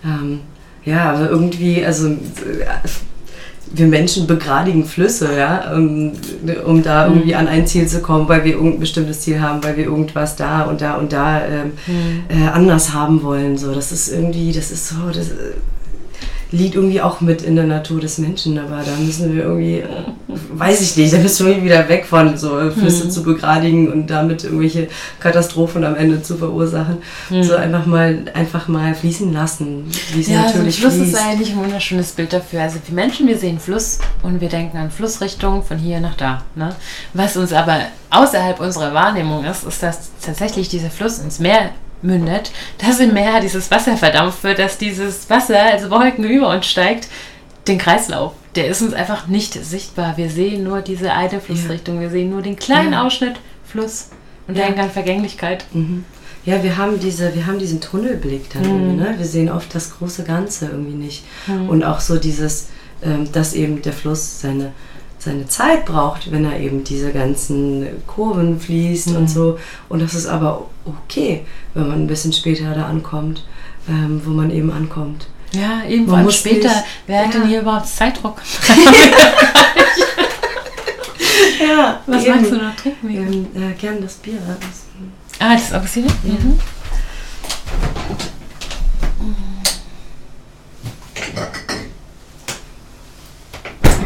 [0.03, 0.41] ähm,
[0.84, 2.17] ja, aber irgendwie, also äh,
[3.74, 6.11] wir Menschen begradigen Flüsse, ja, um,
[6.65, 7.15] um da mhm.
[7.15, 10.36] irgendwie an ein Ziel zu kommen, weil wir irgendein bestimmtes Ziel haben, weil wir irgendwas
[10.36, 12.24] da und da und da ähm, mhm.
[12.30, 13.57] äh, anders haben wollen.
[13.57, 15.32] So, das ist irgendwie, das ist so, das,
[16.51, 19.83] liegt irgendwie auch mit in der Natur des Menschen, aber da müssen wir irgendwie,
[20.27, 23.11] weiß ich nicht, da müssen wir wieder weg von, so Flüsse mhm.
[23.11, 24.89] zu begradigen und damit irgendwelche
[25.19, 26.97] Katastrophen am Ende zu verursachen.
[27.29, 27.43] Mhm.
[27.43, 31.13] So einfach mal, einfach mal fließen lassen, wie es ja, natürlich also Fluss fließt.
[31.13, 32.63] ist eigentlich ein wunderschönes Bild dafür.
[32.63, 36.43] Also wir Menschen, wir sehen Fluss und wir denken an Flussrichtung von hier nach da.
[36.55, 36.75] Ne?
[37.13, 37.79] Was uns aber
[38.09, 41.71] außerhalb unserer Wahrnehmung ist, ist, dass tatsächlich dieser Fluss ins Meer
[42.01, 46.65] mündet, dass im Meer dieses Wasser verdampft wird, dass dieses Wasser als Wolken über uns
[46.65, 47.07] steigt,
[47.67, 48.33] den Kreislauf.
[48.55, 50.17] Der ist uns einfach nicht sichtbar.
[50.17, 52.01] Wir sehen nur diese eine Flussrichtung.
[52.01, 53.05] Wir sehen nur den kleinen ja.
[53.05, 54.09] Ausschnitt Fluss
[54.47, 54.65] und ja.
[54.65, 55.65] denken an Vergänglichkeit.
[55.73, 56.03] Mhm.
[56.43, 58.63] Ja, wir haben, diese, wir haben diesen Tunnelblick dann.
[58.63, 58.95] Mhm.
[58.97, 59.13] Ne?
[59.17, 61.23] Wir sehen oft das große Ganze irgendwie nicht.
[61.47, 61.69] Mhm.
[61.69, 62.69] Und auch so dieses,
[63.03, 64.73] ähm, dass eben der Fluss seine
[65.22, 69.15] seine Zeit braucht, wenn er eben diese ganzen Kurven fließt mhm.
[69.17, 69.59] und so.
[69.88, 73.45] Und das ist aber okay, wenn man ein bisschen später da ankommt,
[73.88, 75.28] ähm, wo man eben ankommt.
[75.53, 76.69] Ja, eben man muss später.
[76.69, 77.28] Nicht, wer ja.
[77.28, 78.41] hat denn hier überhaupt Zeitdruck?
[81.59, 82.36] ja, was eben.
[82.36, 83.09] magst du noch trinken?
[83.09, 84.39] Ähm, äh, gern das Bier.
[84.47, 84.86] Das,
[85.39, 86.07] ah, das Augustine?
[86.24, 86.32] Mhm.
[86.32, 86.59] mhm.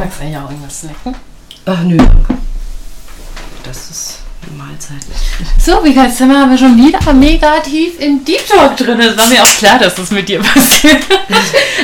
[0.05, 1.15] Du eigentlich auch irgendwas snacken?
[1.65, 2.37] Ach nö, danke.
[3.63, 4.97] Das ist eine Mahlzeit.
[5.59, 8.99] So, wie du haben wir schon wieder mega tief in Deep Talk drin.
[8.99, 11.03] Es war mir auch klar, dass das mit dir passiert.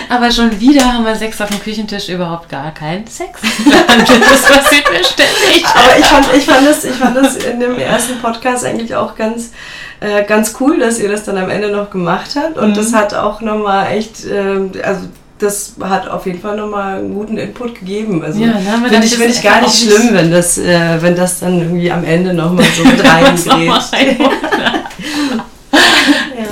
[0.08, 3.40] Aber schon wieder haben wir Sex auf dem Küchentisch, überhaupt gar keinen Sex.
[3.72, 5.66] Das passiert mir ständig.
[5.66, 9.16] Aber ich fand, ich, fand das, ich fand das in dem ersten Podcast eigentlich auch
[9.16, 9.52] ganz,
[10.00, 12.58] äh, ganz cool, dass ihr das dann am Ende noch gemacht habt.
[12.58, 12.76] Und mhm.
[12.76, 15.08] das hat auch nochmal echt, äh, also
[15.42, 18.24] das hat auf jeden Fall nochmal einen guten Input gegeben.
[18.24, 21.60] Also ja, finde ich, find ich gar nicht schlimm, wenn das, äh, wenn das dann
[21.60, 23.94] irgendwie am Ende nochmal so mit reingrätscht.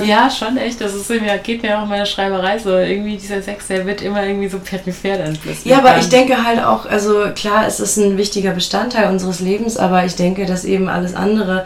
[0.00, 0.04] ja.
[0.04, 0.80] ja, schon echt.
[0.80, 2.70] Das ist mir, geht mir auch in meiner Schreiberei so.
[2.70, 5.66] Irgendwie dieser Sex, der wird immer irgendwie so peripher dann plötzlich.
[5.66, 9.76] Ja, aber ich denke halt auch, also klar, es ist ein wichtiger Bestandteil unseres Lebens,
[9.76, 11.64] aber ich denke, dass eben alles andere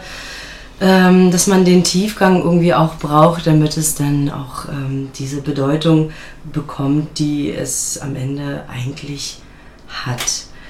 [0.81, 6.11] ähm, dass man den Tiefgang irgendwie auch braucht, damit es dann auch ähm, diese Bedeutung
[6.51, 9.39] bekommt, die es am Ende eigentlich
[9.87, 10.23] hat.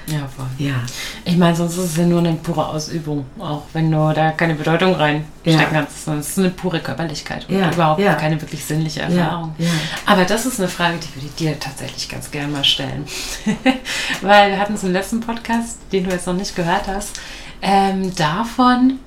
[0.07, 0.45] Ja, voll.
[0.59, 0.75] Ja.
[1.23, 4.53] Ich meine, sonst ist es ja nur eine pure Ausübung, auch wenn du da keine
[4.53, 5.25] Bedeutung reinstecken
[5.59, 5.63] Ja.
[5.63, 6.07] kannst.
[6.07, 8.13] Es ist eine pure Körperlichkeit und Ja, überhaupt ja.
[8.13, 9.55] keine wirklich sinnliche Erfahrung.
[9.57, 9.67] ja.
[10.05, 13.05] Aber das ist eine Frage, die würde ich dir tatsächlich ganz gerne mal stellen.
[14.21, 17.19] Weil wir hatten es im letzten Podcast, den du jetzt noch nicht gehört hast,
[17.63, 18.99] ähm, davon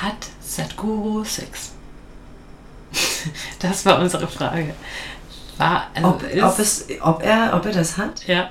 [0.00, 1.72] hat Sadhguru Sex.
[3.60, 4.74] Das war unsere Frage.
[5.58, 8.26] War, also Ob, ist, ob, es, ob, er, ob er das hat?
[8.26, 8.48] ja.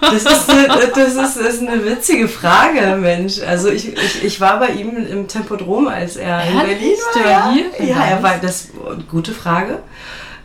[0.00, 3.40] Das ist, eine, das, ist, das ist eine witzige Frage, Mensch.
[3.42, 6.78] Also ich, ich, ich war bei ihm im Tempodrom, als er in Ehrlich?
[6.78, 7.86] Berlin war Ja, hier?
[7.86, 8.68] ja er war das
[9.08, 9.78] gute Frage.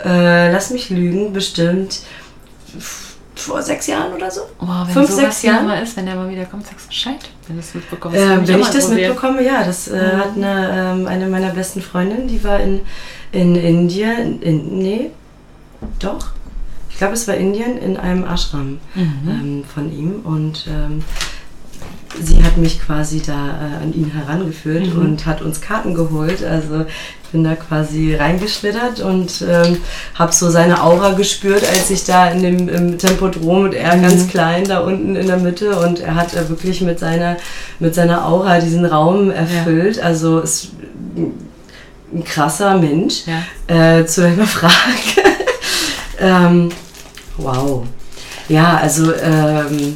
[0.03, 2.01] Äh, lass mich lügen, bestimmt
[3.35, 4.41] vor sechs Jahren oder so.
[4.59, 5.67] Oh, wenn Fünf, sechs Jahren?
[5.67, 8.17] mal ist, wenn er mal wieder kommt, sagst du Bescheid, wenn du es mitbekommst.
[8.17, 9.09] Äh, wenn ich das probieren.
[9.11, 10.17] mitbekomme, ja, das äh, Mhm.
[10.17, 12.81] hat eine, ähm, eine meiner besten Freundinnen, die war in,
[13.31, 15.11] in Indien, in, nee,
[15.99, 16.27] doch,
[16.89, 19.29] ich glaube es war Indien, in einem Ashram Mhm.
[19.29, 21.03] ähm, von ihm und ähm,
[22.23, 25.01] sie hat mich quasi da äh, an ihn herangeführt Mhm.
[25.01, 26.81] und hat uns Karten geholt, also
[27.23, 29.77] ich bin da quasi reingeschlittert und ähm,
[30.13, 34.01] habe so seine Aura gespürt, als ich da in dem im Tempodrom und er Mhm.
[34.03, 37.37] ganz klein da unten in der Mitte und er hat äh, wirklich mit seiner
[37.79, 39.99] mit seiner Aura diesen Raum erfüllt.
[40.01, 40.69] Also ist
[42.13, 43.23] ein krasser Mensch.
[43.25, 43.97] Ja.
[43.99, 44.73] Äh, zu deiner Frage.
[46.19, 46.69] ähm,
[47.37, 47.83] wow.
[48.47, 49.95] Ja, also ähm,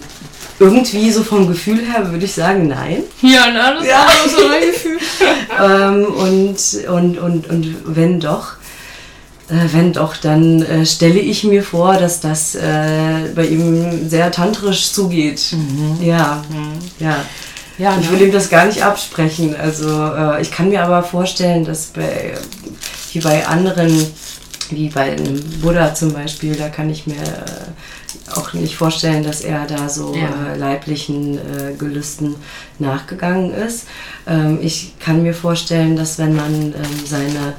[0.60, 3.03] irgendwie so vom Gefühl her würde ich sagen, nein.
[3.22, 4.06] Ja, na, das Ja.
[4.06, 4.98] ist auch so mein Gefühl.
[5.64, 8.53] ähm, und, und, und, und wenn doch,
[9.49, 14.31] äh, wenn doch, dann äh, stelle ich mir vor, dass das äh, bei ihm sehr
[14.31, 15.41] tantrisch zugeht.
[16.02, 16.44] Ja,
[16.99, 17.23] ja.
[17.77, 18.19] Ja, Ich ne?
[18.19, 19.56] will ihm das gar nicht absprechen.
[19.56, 22.34] Also äh, ich kann mir aber vorstellen, dass bei,
[23.14, 24.06] wie bei anderen,
[24.69, 27.72] wie bei einem Buddha zum Beispiel, da kann ich mir äh,
[28.36, 30.54] auch nicht vorstellen, dass er da so Ja.
[30.54, 32.36] äh, leiblichen äh, Gelüsten
[32.80, 33.88] nachgegangen ist.
[34.28, 37.54] Ähm, ich kann mir vorstellen, dass wenn man ähm, seine,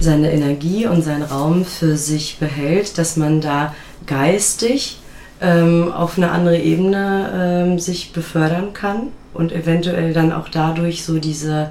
[0.00, 3.74] seine Energie und seinen Raum für sich behält, dass man da
[4.06, 4.98] geistig
[5.40, 11.18] ähm, auf eine andere Ebene ähm, sich befördern kann und eventuell dann auch dadurch so
[11.18, 11.70] diese,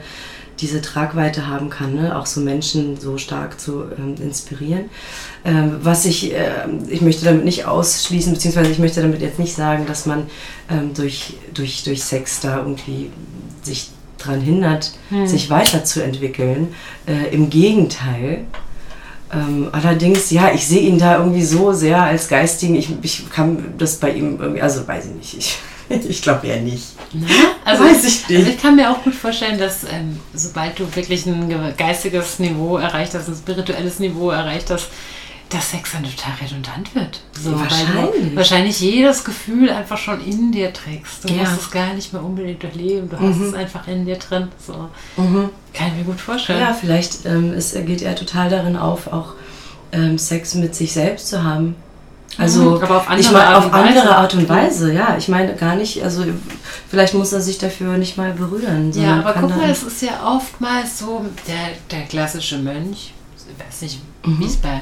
[0.60, 2.18] diese Tragweite haben kann, ne?
[2.18, 4.86] auch so Menschen so stark zu ähm, inspirieren.
[5.44, 9.56] Ähm, was ich, ähm, ich möchte damit nicht ausschließen, beziehungsweise ich möchte damit jetzt nicht
[9.56, 10.28] sagen, dass man
[10.70, 13.12] ähm, durch, durch, durch Sex da irgendwie
[13.64, 14.94] sich daran hindert,
[15.26, 16.74] sich weiterzuentwickeln.
[17.06, 18.46] Äh, Im Gegenteil.
[19.32, 22.76] Ähm, allerdings, ja, ich sehe ihn da irgendwie so sehr als Geistigen.
[22.76, 25.38] Ich, ich kann das bei ihm irgendwie, also weiß ich nicht.
[25.38, 25.58] Ich,
[26.10, 26.84] ich glaube eher nicht.
[27.14, 27.28] Na,
[27.66, 28.40] also, Weiß ich nicht.
[28.40, 32.40] Also ich kann mir auch gut vorstellen, dass ähm, sobald du wirklich ein ge- geistiges
[32.40, 34.88] Niveau erreicht hast, ein spirituelles Niveau erreicht hast,
[35.50, 37.22] dass Sex dann total redundant wird.
[37.40, 38.32] So, Weil Wahrscheinlich.
[38.32, 41.24] du wahrscheinlich jedes Gefühl einfach schon in dir trägst.
[41.24, 41.42] Du Ja.
[41.44, 43.10] musst es gar nicht mehr unbedingt durchleben.
[43.10, 44.48] Du hast es einfach in dir drin.
[44.66, 44.90] So.
[45.16, 46.60] Kann ich mir gut vorstellen.
[46.60, 49.34] Ja, vielleicht ähm, es geht er total darin auf, auch
[49.92, 51.76] ähm, Sex mit sich selbst zu haben.
[52.38, 53.88] Also, aber auf andere ich meine, Art auf und Weise.
[54.00, 55.16] andere Art und Weise, ja.
[55.18, 56.26] Ich meine gar nicht, also
[56.90, 58.92] vielleicht muss er sich dafür nicht mal berühren.
[58.94, 63.82] Ja, aber guck mal, es ist ja oftmals so, der, der klassische Mönch, ich weiß
[63.84, 64.40] nicht, Mhm.
[64.40, 64.82] wie es bei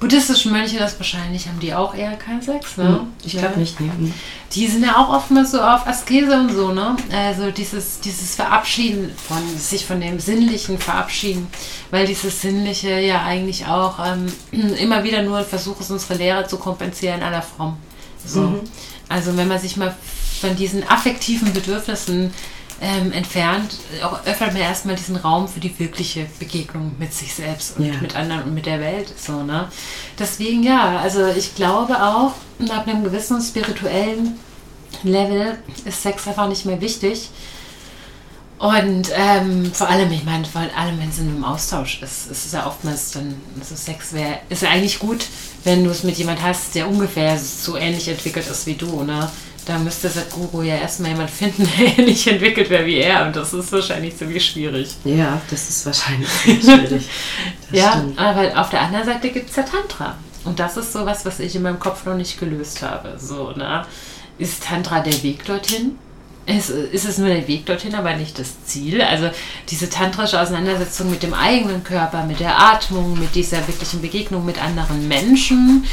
[0.00, 3.06] buddhistischen Mönchen ist, wahrscheinlich haben die auch eher keinen Sex, ne?
[3.24, 3.86] Ich glaube nicht, nee.
[3.86, 4.14] Mhm.
[4.52, 6.96] Die sind ja auch oftmals so auf Askese und so, ne?
[7.12, 11.48] Also dieses, dieses Verabschieden von sich von dem Sinnlichen verabschieden,
[11.90, 14.32] weil dieses Sinnliche ja eigentlich auch ähm,
[14.78, 17.76] immer wieder nur ein Versuch ist, unsere Lehre zu kompensieren aller Form.
[18.24, 18.60] So.
[19.08, 19.94] Also wenn man sich mal
[20.40, 22.32] von diesen affektiven Bedürfnissen
[22.80, 27.76] ähm, entfernt, auch öffnet man erstmal diesen Raum für die wirkliche Begegnung mit sich selbst
[27.76, 27.94] und Ja.
[28.00, 29.12] mit anderen und mit der Welt.
[29.18, 29.68] So, ne?
[30.18, 32.34] Deswegen ja, also ich glaube auch,
[32.70, 34.38] ab einem gewissen spirituellen
[35.02, 37.30] Level ist Sex einfach nicht mehr wichtig.
[38.58, 42.46] Und ähm, vor allem, ich meine, vor allem, wenn es in einem Austausch ist, ist
[42.46, 45.26] es ja oftmals dann, also Sex wäre, ist ja eigentlich gut,
[45.62, 49.30] wenn du es mit jemand hast, der ungefähr so ähnlich entwickelt ist wie du, ne?
[49.68, 53.26] Da müsste Sadhguru ja erstmal jemand finden, der ähnlich entwickelt wäre wie er.
[53.26, 54.96] Und das ist wahrscheinlich ziemlich schwierig.
[55.04, 56.28] Ja, das ist wahrscheinlich
[56.62, 57.06] schwierig.
[57.70, 58.18] Ja, stimmt.
[58.18, 60.16] aber auf der anderen Seite gibt es ja Tantra.
[60.46, 63.18] Und das ist sowas, was ich in meinem Kopf noch nicht gelöst habe.
[63.18, 63.84] So, ne?
[64.38, 65.98] Ist Tantra der Weg dorthin?
[66.46, 69.02] Ist, ist es nur der Weg dorthin, aber nicht das Ziel?
[69.02, 69.28] Also
[69.68, 74.62] diese tantrische Auseinandersetzung mit dem eigenen Körper, mit der Atmung, mit dieser wirklichen Begegnung mit
[74.62, 75.84] anderen Menschen,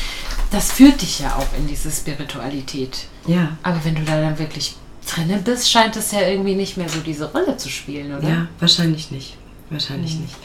[0.52, 3.07] das führt dich ja auch in diese Spiritualität.
[3.27, 4.76] Ja, Aber wenn du da dann wirklich
[5.07, 8.27] drinne bist, scheint es ja irgendwie nicht mehr so diese Rolle zu spielen, oder?
[8.27, 9.38] ja, wahrscheinlich nicht.
[9.69, 10.22] Wahrscheinlich Mhm.
[10.22, 10.35] nicht.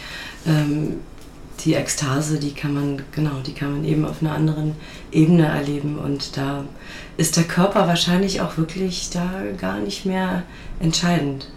[0.47, 0.93] Ähm,
[1.65, 4.75] die Ekstase, die kann man, genau, die kann man eben auf einer anderen
[5.13, 5.99] Ebene erleben.
[5.99, 6.65] Und da
[7.19, 10.45] ist der Körper wahrscheinlich auch wirklich da gar nicht mehr
[10.81, 11.49] entscheidend.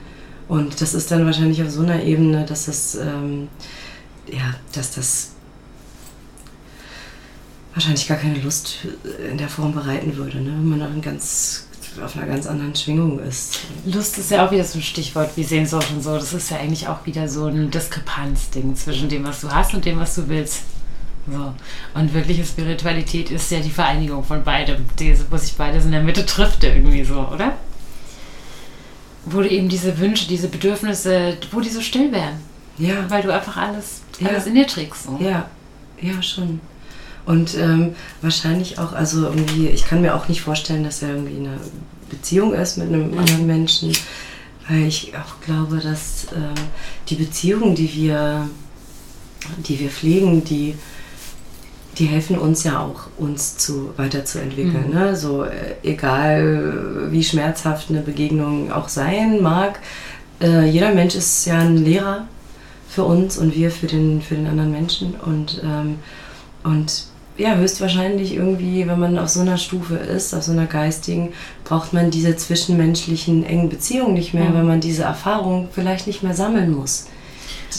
[0.50, 3.48] Und das ist dann wahrscheinlich auf so einer Ebene, dass das, ähm,
[4.30, 5.32] ja, dass das
[7.74, 8.80] wahrscheinlich gar keine Lust
[9.30, 10.52] in der Form bereiten würde, ne?
[10.52, 11.68] wenn man dann ganz
[12.04, 13.60] auf einer ganz anderen Schwingung ist.
[13.86, 16.16] Lust ist ja auch wieder so ein Stichwort wie Sehnsucht und so.
[16.16, 19.86] Das ist ja eigentlich auch wieder so ein Diskrepanzding zwischen dem, was du hast und
[19.86, 20.64] dem, was du willst.
[21.32, 21.54] So.
[21.94, 26.02] Und wirkliche Spiritualität ist ja die Vereinigung von beidem, die, wo sich beides in der
[26.02, 27.54] Mitte trifft irgendwie so, oder?
[29.26, 32.40] Wo du eben diese Wünsche, diese Bedürfnisse, wo die so still werden.
[32.78, 33.10] Ja.
[33.10, 34.30] Weil du einfach alles, Ja.
[34.30, 35.04] alles in dir trägst.
[35.04, 35.18] So.
[35.22, 35.48] Ja,
[36.02, 36.60] ja, schon.
[37.26, 41.38] Und ähm, wahrscheinlich auch, also irgendwie, ich kann mir auch nicht vorstellen, dass er irgendwie
[41.38, 41.58] in einer
[42.10, 43.94] Beziehung ist mit einem anderen Menschen,
[44.68, 46.54] weil ich auch glaube, dass ähm,
[47.10, 48.50] die Beziehungen, die wir,
[49.68, 50.76] die wir pflegen, die,
[51.98, 54.90] die helfen uns ja auch, uns zu, weiterzuentwickeln.
[54.90, 54.94] Mhm.
[54.94, 55.16] Ne?
[55.16, 59.80] So, äh, egal wie schmerzhaft eine Begegnung auch sein mag,
[60.41, 62.28] äh, jeder Mensch ist ja ein Lehrer
[62.90, 65.16] für uns und wir für den, für den anderen Menschen.
[65.16, 66.00] Und, ähm,
[66.64, 67.06] und
[67.38, 71.34] ja, höchstwahrscheinlich irgendwie, wenn man auf so einer Stufe ist, auf so einer geistigen,
[71.64, 74.53] braucht man diese zwischenmenschlichen engen Beziehungen nicht mehr, Mhm.
[74.53, 77.07] weil man diese Erfahrung vielleicht nicht mehr sammeln muss.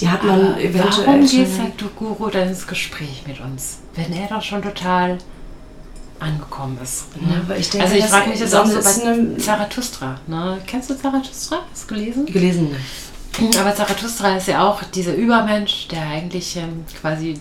[0.00, 4.26] Die hat man Aber eventuell warum geht Sadhguru dann ins Gespräch mit uns, wenn er
[4.28, 5.18] doch schon total
[6.18, 7.04] angekommen ist?
[7.20, 7.42] Ja, Ne?
[7.44, 10.18] aber ich denke, also ich frage mich das auch so bei Zarathustra.
[10.26, 10.58] Ne?
[10.66, 11.58] Kennst du Zarathustra?
[11.70, 12.26] Hast du gelesen?
[12.26, 12.70] gelesen.
[12.72, 13.50] ne?
[13.60, 17.34] Aber Zarathustra ist ja auch dieser Übermensch, der eigentlich ähm, quasi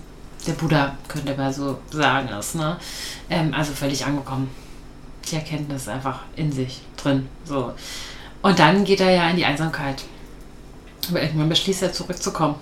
[0.47, 2.55] der Buddha, könnte man so sagen, ist.
[2.55, 2.77] Ne?
[3.29, 4.49] Ähm, also völlig angekommen.
[5.29, 7.27] Die Erkenntnis einfach in sich drin.
[7.45, 7.73] So.
[8.41, 10.03] Und dann geht er ja in die Einsamkeit.
[11.09, 12.55] Aber irgendwann beschließt er zurückzukommen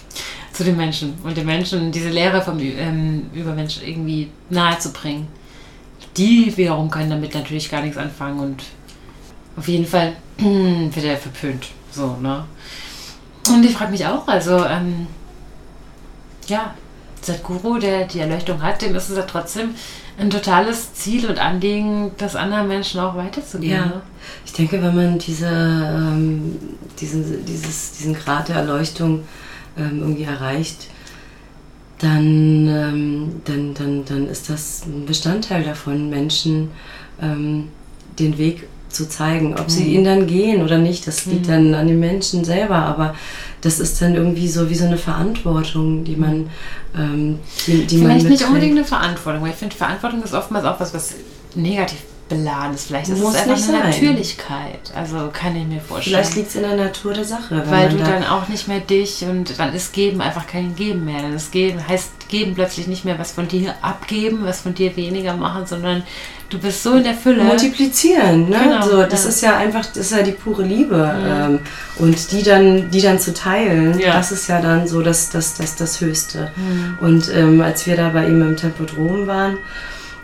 [0.52, 5.28] zu den Menschen und den Menschen diese Lehre vom ähm, Übermensch irgendwie nahezubringen.
[6.16, 8.62] Die wiederum können damit natürlich gar nichts anfangen und
[9.56, 11.68] auf jeden Fall wird er verpönt.
[11.90, 12.44] So, ne?
[13.48, 15.06] Und ich frage mich auch, also, ähm,
[16.48, 16.74] ja,
[17.26, 19.74] Sadhguru, der die Erleuchtung hat, dem ist es ja trotzdem
[20.18, 23.76] ein totales Ziel und Anliegen, das anderen Menschen auch weiterzugeben.
[23.76, 23.86] Ja.
[23.86, 24.02] Ne?
[24.44, 26.56] Ich denke, wenn man diese, ähm,
[26.98, 29.24] diesen, dieses, diesen Grad der Erleuchtung
[29.76, 30.88] ähm, irgendwie erreicht,
[31.98, 36.70] dann, ähm, dann, dann, dann ist das ein Bestandteil davon, Menschen
[37.20, 37.68] ähm,
[38.18, 39.54] den Weg zu zeigen.
[39.58, 39.90] Ob sie Mhm.
[39.92, 41.50] ihn dann gehen oder nicht, das liegt Mhm.
[41.50, 43.14] dann an den Menschen selber, aber
[43.60, 46.48] das ist dann irgendwie so wie so eine Verantwortung, die man,
[46.96, 48.48] ähm, die, die man Vielleicht nicht mitträgt.
[48.48, 51.14] unbedingt eine Verantwortung, weil ich finde, Verantwortung ist oftmals auch was, was
[51.54, 51.98] negativ
[52.28, 52.88] beladen ist.
[52.88, 53.90] Vielleicht ist Muss es einfach nicht eine sein.
[53.90, 54.80] Natürlichkeit.
[54.96, 56.16] Also kann ich mir vorstellen.
[56.16, 57.62] Vielleicht liegt es in der Natur der Sache.
[57.68, 60.74] weil man du da- dann auch nicht mehr dich und dann ist Geben einfach kein
[60.74, 61.22] Geben mehr.
[61.22, 64.96] Dann ist Geben heißt Geben plötzlich nicht mehr was von dir abgeben, was von dir
[64.96, 66.02] weniger machen, sondern
[66.48, 67.42] du bist so in der Fülle.
[67.44, 68.58] multiplizieren, ne?
[68.62, 69.28] Genau, so, das ja.
[69.28, 71.14] ist ja einfach, das ist ja die pure Liebe.
[71.24, 71.58] Ähm,
[71.98, 74.14] und die dann, die dann zu teilen, Ja.
[74.14, 76.50] das ist ja dann so das, das, das, das Höchste.
[76.56, 76.98] Mhm.
[77.00, 79.58] Und ähm, als wir da bei ihm im Tempodrom waren,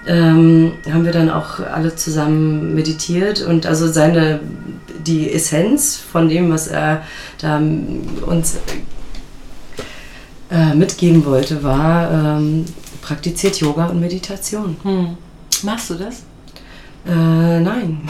[0.06, 4.40] ähm, haben wir dann auch alle zusammen meditiert und also seine
[5.06, 7.02] die Essenz von dem, was er
[7.40, 7.60] da
[8.26, 8.56] uns
[10.50, 12.64] äh, mitgeben wollte, war ähm,
[13.00, 14.76] praktiziert Yoga und Meditation.
[14.82, 15.16] Hm.
[15.62, 16.22] Machst du das?
[17.06, 18.00] Äh, nein.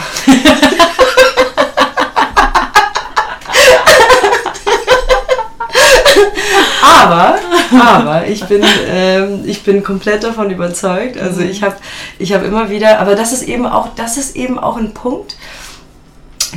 [6.82, 7.38] aber,
[7.78, 11.18] aber ich bin, ähm, ich bin komplett davon überzeugt.
[11.18, 11.76] Also ich habe,
[12.18, 15.36] ich habe immer wieder, aber das ist eben auch, das ist eben auch ein Punkt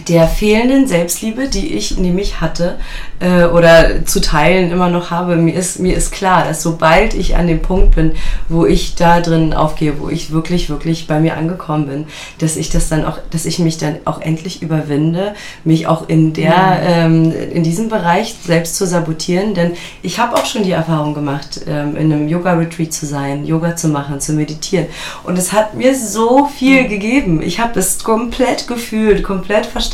[0.07, 2.76] der fehlenden Selbstliebe, die ich nämlich hatte
[3.19, 5.35] äh, oder zu teilen immer noch habe.
[5.38, 8.11] Mir ist, mir ist klar, dass sobald ich an dem Punkt bin,
[8.49, 12.05] wo ich da drin aufgehe, wo ich wirklich, wirklich bei mir angekommen bin,
[12.39, 16.34] dass ich das dann auch, dass ich mich dann auch endlich überwinde, mich auch in
[16.34, 21.13] der, ähm, in diesem Bereich selbst zu sabotieren, denn ich habe auch schon die Erfahrung
[21.13, 24.88] gemacht, ähm, in einem Yoga-Retreat zu sein, Yoga zu machen, zu meditieren
[25.23, 27.41] und es hat mir so viel gegeben.
[27.41, 29.85] Ich habe es komplett gefühlt, komplett verstanden.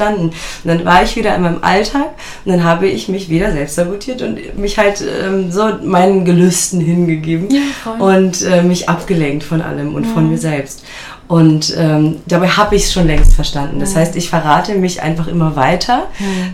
[0.63, 2.09] Und dann war ich wieder in meinem Alltag
[2.45, 6.79] und dann habe ich mich wieder selbst sabotiert und mich halt ähm, so meinen Gelüsten
[6.81, 10.83] hingegeben Ja, und äh, mich abgelenkt von allem und von mir selbst.
[11.31, 13.79] Und ähm, dabei habe ich es schon längst verstanden.
[13.79, 16.07] Das heißt, ich verrate mich einfach immer weiter,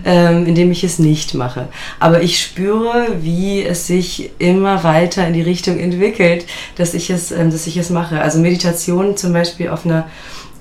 [0.06, 1.68] ähm, indem ich es nicht mache.
[2.00, 6.46] Aber ich spüre, wie es sich immer weiter in die Richtung entwickelt,
[6.76, 8.22] dass ich es, ähm, dass ich es mache.
[8.22, 10.06] Also Meditation zum Beispiel auf einer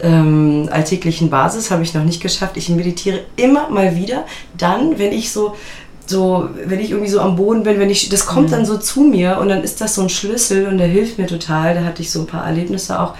[0.01, 2.56] ähm, alltäglichen Basis habe ich noch nicht geschafft.
[2.56, 4.24] Ich meditiere immer mal wieder
[4.56, 5.55] dann, wenn ich so
[6.09, 9.01] so, wenn ich irgendwie so am Boden bin, wenn ich, das kommt dann so zu
[9.01, 11.74] mir und dann ist das so ein Schlüssel und der hilft mir total.
[11.74, 13.14] Da hatte ich so ein paar Erlebnisse auch.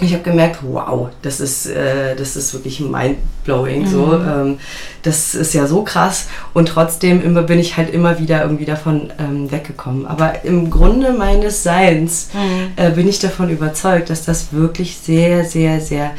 [0.00, 3.82] Ich habe gemerkt, wow, das ist, äh, das ist wirklich mindblowing.
[3.82, 3.86] Mhm.
[3.86, 4.58] So, ähm,
[5.02, 9.12] das ist ja so krass und trotzdem immer bin ich halt immer wieder irgendwie davon
[9.18, 10.06] ähm, weggekommen.
[10.06, 12.72] Aber im Grunde meines Seins mhm.
[12.76, 16.12] äh, bin ich davon überzeugt, dass das wirklich sehr, sehr, sehr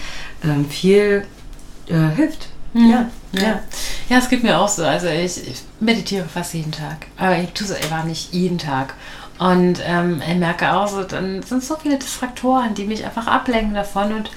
[0.44, 1.26] ähm, viel
[1.88, 2.50] äh, hilft.
[2.74, 2.90] Mhm.
[2.90, 3.10] Ja.
[3.34, 3.62] Ja.
[4.10, 4.84] ja, es geht mir auch so.
[4.84, 7.08] Also ich, ich meditiere fast jeden Tag.
[7.18, 8.94] Aber ich tue es einfach nicht jeden Tag.
[9.42, 13.74] Und ähm, ich merke auch so, dann sind so viele Distraktoren, die mich einfach ablenken
[13.74, 14.14] davon.
[14.14, 14.30] Und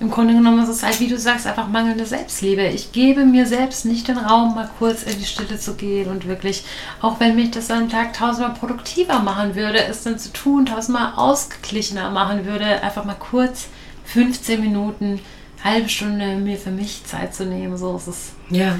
[0.00, 2.66] im Grunde genommen ist es halt, wie du sagst, einfach mangelnde Selbstliebe.
[2.66, 6.28] Ich gebe mir selbst nicht den Raum, mal kurz in die Stille zu gehen und
[6.28, 6.64] wirklich,
[7.00, 11.14] auch wenn mich das am Tag tausendmal produktiver machen würde, es dann zu tun, tausendmal
[11.16, 13.68] ausgeglichener machen würde, einfach mal kurz
[14.04, 15.20] 15 Minuten
[15.64, 17.78] halbe Stunde mir für mich Zeit zu nehmen.
[17.78, 18.32] So ist es.
[18.50, 18.76] Ja.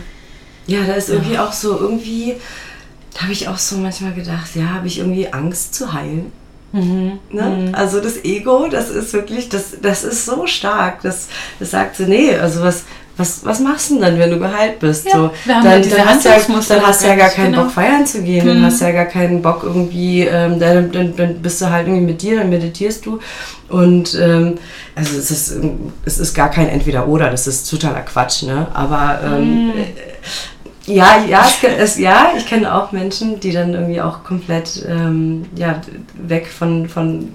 [0.66, 1.46] Ja, da ist irgendwie ja.
[1.46, 2.36] auch so, irgendwie,
[3.14, 6.32] da habe ich auch so manchmal gedacht, ja, habe ich irgendwie Angst zu heilen.
[6.72, 7.18] Mhm.
[7.30, 7.42] Ne?
[7.42, 7.74] Mhm.
[7.74, 11.02] Also das Ego, das ist wirklich, das, das ist so stark.
[11.02, 11.28] Das,
[11.58, 12.84] das sagt so, nee, also was,
[13.16, 15.06] was, was machst du denn dann, wenn du geheilt bist?
[15.06, 17.64] Ja, so, dann, dann, hast ja, dann hast du ja gar keinen genau.
[17.64, 18.48] Bock feiern zu gehen, mhm.
[18.48, 21.86] dann hast du ja gar keinen Bock irgendwie, ähm, dann, dann, dann bist du halt
[21.86, 23.18] irgendwie mit dir, dann meditierst du
[23.68, 24.58] und ähm,
[24.94, 25.54] also es ist,
[26.04, 28.68] es ist gar kein Entweder-Oder, das ist totaler Quatsch, ne?
[28.72, 29.72] Aber ähm, mhm.
[30.94, 35.46] Ja, ja, es, es, ja, ich kenne auch Menschen, die dann irgendwie auch komplett ähm,
[35.56, 35.80] ja,
[36.14, 37.30] weg von, von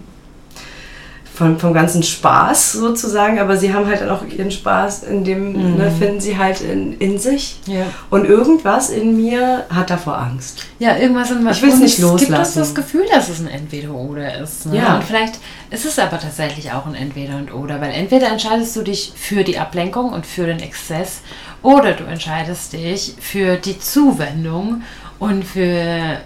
[1.36, 5.52] von, vom ganzen Spaß sozusagen, aber sie haben halt dann auch ihren Spaß, in dem
[5.52, 5.78] mhm.
[5.78, 7.60] ne, finden sie halt in, in sich.
[7.66, 7.86] Ja.
[8.10, 10.66] Und irgendwas in mir hat davor Angst.
[10.80, 11.52] Ja, irgendwas in mir.
[11.52, 12.42] Ich will es nicht loslassen.
[12.42, 14.68] Es gibt das Gefühl, dass es ein Entweder-Oder ist.
[14.68, 14.78] Ne?
[14.78, 14.96] Ja.
[14.96, 15.36] Und vielleicht
[15.72, 19.44] ist es aber tatsächlich auch ein Entweder und Oder, weil entweder entscheidest du dich für
[19.44, 21.22] die Ablenkung und für den Exzess
[21.62, 24.84] oder du entscheidest dich für die Zuwendung
[25.20, 26.20] und für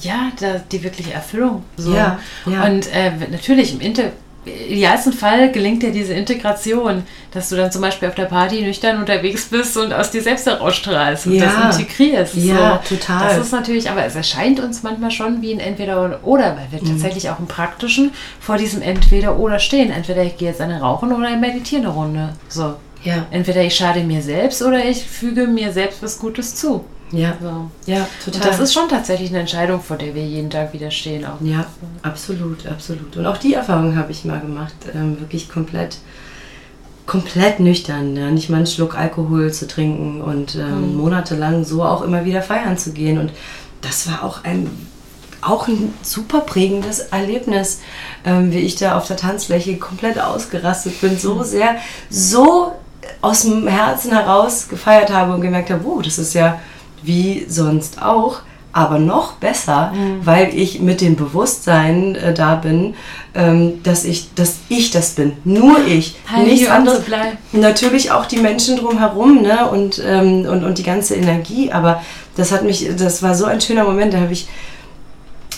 [0.00, 0.32] ja,
[0.72, 1.62] die wirkliche Erfüllung.
[1.76, 1.94] So.
[1.94, 2.64] Ja, ja.
[2.64, 4.12] Und äh, natürlich im Inter
[4.46, 8.98] idealsten Fall gelingt dir diese Integration, dass du dann zum Beispiel auf der Party nüchtern
[8.98, 11.46] unterwegs bist und aus dir selbst herausstrahlst und ja.
[11.46, 12.34] das integrierst.
[12.36, 12.96] Ja, so.
[12.96, 13.28] total.
[13.28, 16.92] Das ist natürlich, aber es erscheint uns manchmal schon wie ein Entweder-Oder, weil wir mhm.
[16.92, 19.90] tatsächlich auch im Praktischen vor diesem Entweder-Oder stehen.
[19.90, 22.28] Entweder ich gehe jetzt eine Rauchen oder ich meditiere eine Runde.
[22.48, 22.74] So.
[23.04, 23.26] Ja.
[23.30, 26.84] Entweder ich schade mir selbst oder ich füge mir selbst was Gutes zu.
[27.12, 27.70] Ja, so.
[27.86, 28.40] ja, total.
[28.40, 31.24] Und das ist schon tatsächlich eine Entscheidung, vor der wir jeden Tag wieder stehen.
[31.24, 31.40] Auch.
[31.40, 31.66] Ja,
[32.02, 33.16] absolut, absolut.
[33.16, 35.98] Und auch die Erfahrung habe ich mal gemacht, ähm, wirklich komplett,
[37.06, 38.30] komplett nüchtern, ja?
[38.30, 40.96] nicht mal einen Schluck Alkohol zu trinken und ähm, mhm.
[40.96, 43.18] monatelang so auch immer wieder feiern zu gehen.
[43.18, 43.32] Und
[43.80, 44.70] das war auch ein
[45.42, 47.80] auch ein super prägendes Erlebnis,
[48.24, 51.44] ähm, wie ich da auf der Tanzfläche komplett ausgerastet bin, so mhm.
[51.44, 51.76] sehr,
[52.08, 52.72] so
[53.20, 56.60] aus dem Herzen heraus gefeiert habe und gemerkt habe, wow, das ist ja
[57.02, 58.40] wie sonst auch,
[58.72, 60.26] aber noch besser, mhm.
[60.26, 62.94] weil ich mit dem Bewusstsein äh, da bin,
[63.34, 67.02] ähm, dass ich, dass ich das bin, nur ich, Heil nichts anderes.
[67.52, 72.02] Natürlich auch die Menschen drumherum, ne und, ähm, und und die ganze Energie, aber
[72.36, 74.48] das hat mich, das war so ein schöner Moment, da habe ich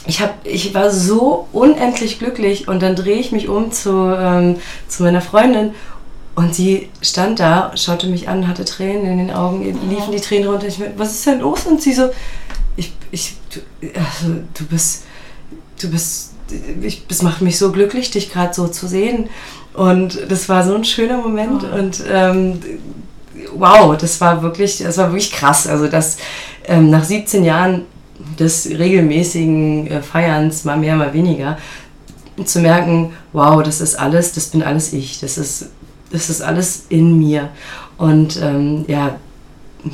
[0.06, 4.56] ich, hab, ich war so unendlich glücklich und dann drehe ich mich um zu, ähm,
[4.89, 5.74] zu meiner Freundin
[6.36, 10.48] und sie stand da, schaute mich an, hatte Tränen in den Augen, liefen die Tränen
[10.48, 10.66] runter.
[10.66, 11.64] Ich meinte, was ist denn los?
[11.64, 12.10] Und sie so,
[12.76, 13.60] ich, ich, du,
[13.98, 15.04] also, du bist,
[15.80, 16.34] du bist,
[16.82, 19.30] ich, das macht mich so glücklich, dich gerade so zu sehen.
[19.72, 21.64] Und das war so ein schöner Moment.
[21.64, 21.78] Oh.
[21.78, 22.60] Und ähm,
[23.54, 25.66] wow, das war wirklich, das war wirklich krass.
[25.66, 26.18] Also das
[26.66, 27.86] ähm, nach 17 Jahren
[28.38, 31.56] des regelmäßigen äh, Feierns, mal mehr, mal weniger,
[32.44, 35.20] zu merken, wow, das ist alles, das bin alles ich.
[35.20, 35.70] Das ist
[36.11, 37.49] das ist alles in mir.
[37.99, 39.16] Und ähm, ja,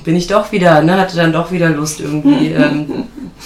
[0.04, 3.04] bin ich doch wieder, ne, hatte dann doch wieder Lust irgendwie ähm,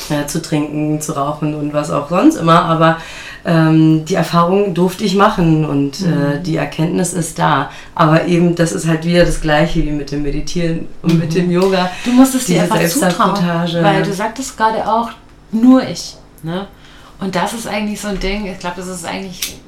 [0.08, 2.64] ja, zu trinken, zu rauchen und was auch sonst immer.
[2.64, 2.98] Aber
[3.44, 6.06] ähm, die Erfahrung durfte ich machen und äh,
[6.38, 6.42] mhm.
[6.42, 7.70] die Erkenntnis ist da.
[7.94, 11.20] Aber eben, das ist halt wieder das Gleiche wie mit dem Meditieren und mhm.
[11.20, 11.90] mit dem Yoga.
[12.04, 13.44] Du musst es dir einfach zutrauen,
[13.82, 15.10] weil du sagtest gerade auch,
[15.52, 16.16] nur ich.
[16.42, 16.66] Ne?
[17.20, 19.58] Und das ist eigentlich so ein Ding, ich glaube, das ist eigentlich,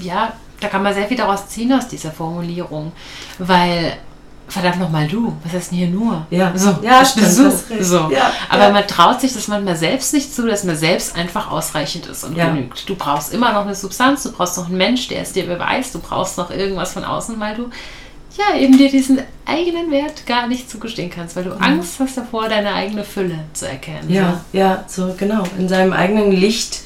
[0.00, 0.32] ja,
[0.64, 2.92] da kann man sehr viel daraus ziehen aus dieser Formulierung,
[3.38, 3.98] weil
[4.48, 6.26] verdammt nochmal du, was heißt denn hier nur?
[6.30, 7.50] Ja, so, ja stimmt, so.
[7.80, 8.10] so.
[8.10, 8.70] Ja, Aber ja.
[8.70, 12.36] man traut sich das manchmal selbst nicht zu, dass man selbst einfach ausreichend ist und
[12.36, 12.48] ja.
[12.48, 12.88] genügt.
[12.88, 15.94] Du brauchst immer noch eine Substanz, du brauchst noch einen Mensch, der es dir beweist,
[15.94, 17.68] du brauchst noch irgendwas von außen, weil du
[18.36, 21.62] ja eben dir diesen eigenen Wert gar nicht zugestehen kannst, weil du mhm.
[21.62, 24.08] Angst hast davor, deine eigene Fülle zu erkennen.
[24.08, 24.58] Ja, so.
[24.58, 26.80] ja, so genau, in seinem eigenen Licht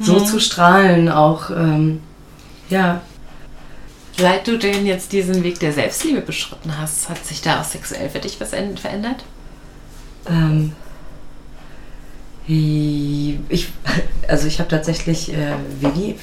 [0.00, 0.26] so mhm.
[0.26, 2.00] zu strahlen, auch ähm,
[2.68, 3.00] ja,
[4.16, 8.10] Seit du denn jetzt diesen Weg der Selbstliebe beschritten hast, hat sich da auch sexuell
[8.10, 9.24] für dich was verändert?
[10.28, 10.72] Ähm,
[12.46, 13.68] Ich,
[14.28, 16.16] also ich habe tatsächlich äh, wenig,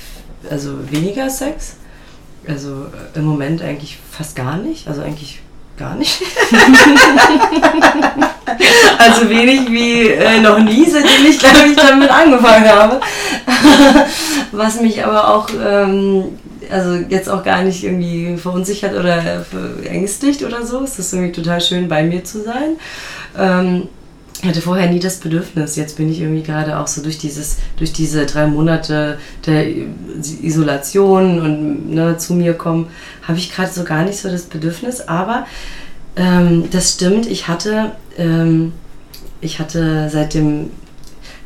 [0.49, 1.77] also weniger Sex.
[2.47, 4.87] Also äh, im Moment eigentlich fast gar nicht.
[4.87, 5.41] Also eigentlich
[5.77, 6.21] gar nicht.
[8.97, 12.99] also wenig wie äh, noch nie, seitdem ich, glaube ich, damit angefangen habe.
[14.51, 16.37] Was mich aber auch, ähm,
[16.71, 20.83] also jetzt auch gar nicht irgendwie verunsichert oder verängstigt oder so.
[20.83, 22.77] Es ist irgendwie total schön, bei mir zu sein.
[23.37, 23.87] Ähm,
[24.41, 25.75] ich hatte vorher nie das Bedürfnis.
[25.75, 29.65] Jetzt bin ich irgendwie gerade auch so durch dieses, durch diese drei Monate der
[30.41, 32.87] Isolation und ne, zu mir kommen,
[33.27, 35.01] habe ich gerade so gar nicht so das Bedürfnis.
[35.01, 35.45] Aber
[36.15, 37.25] ähm, das stimmt.
[37.25, 38.71] Ich hatte, ähm,
[39.41, 40.69] ich hatte seit dem,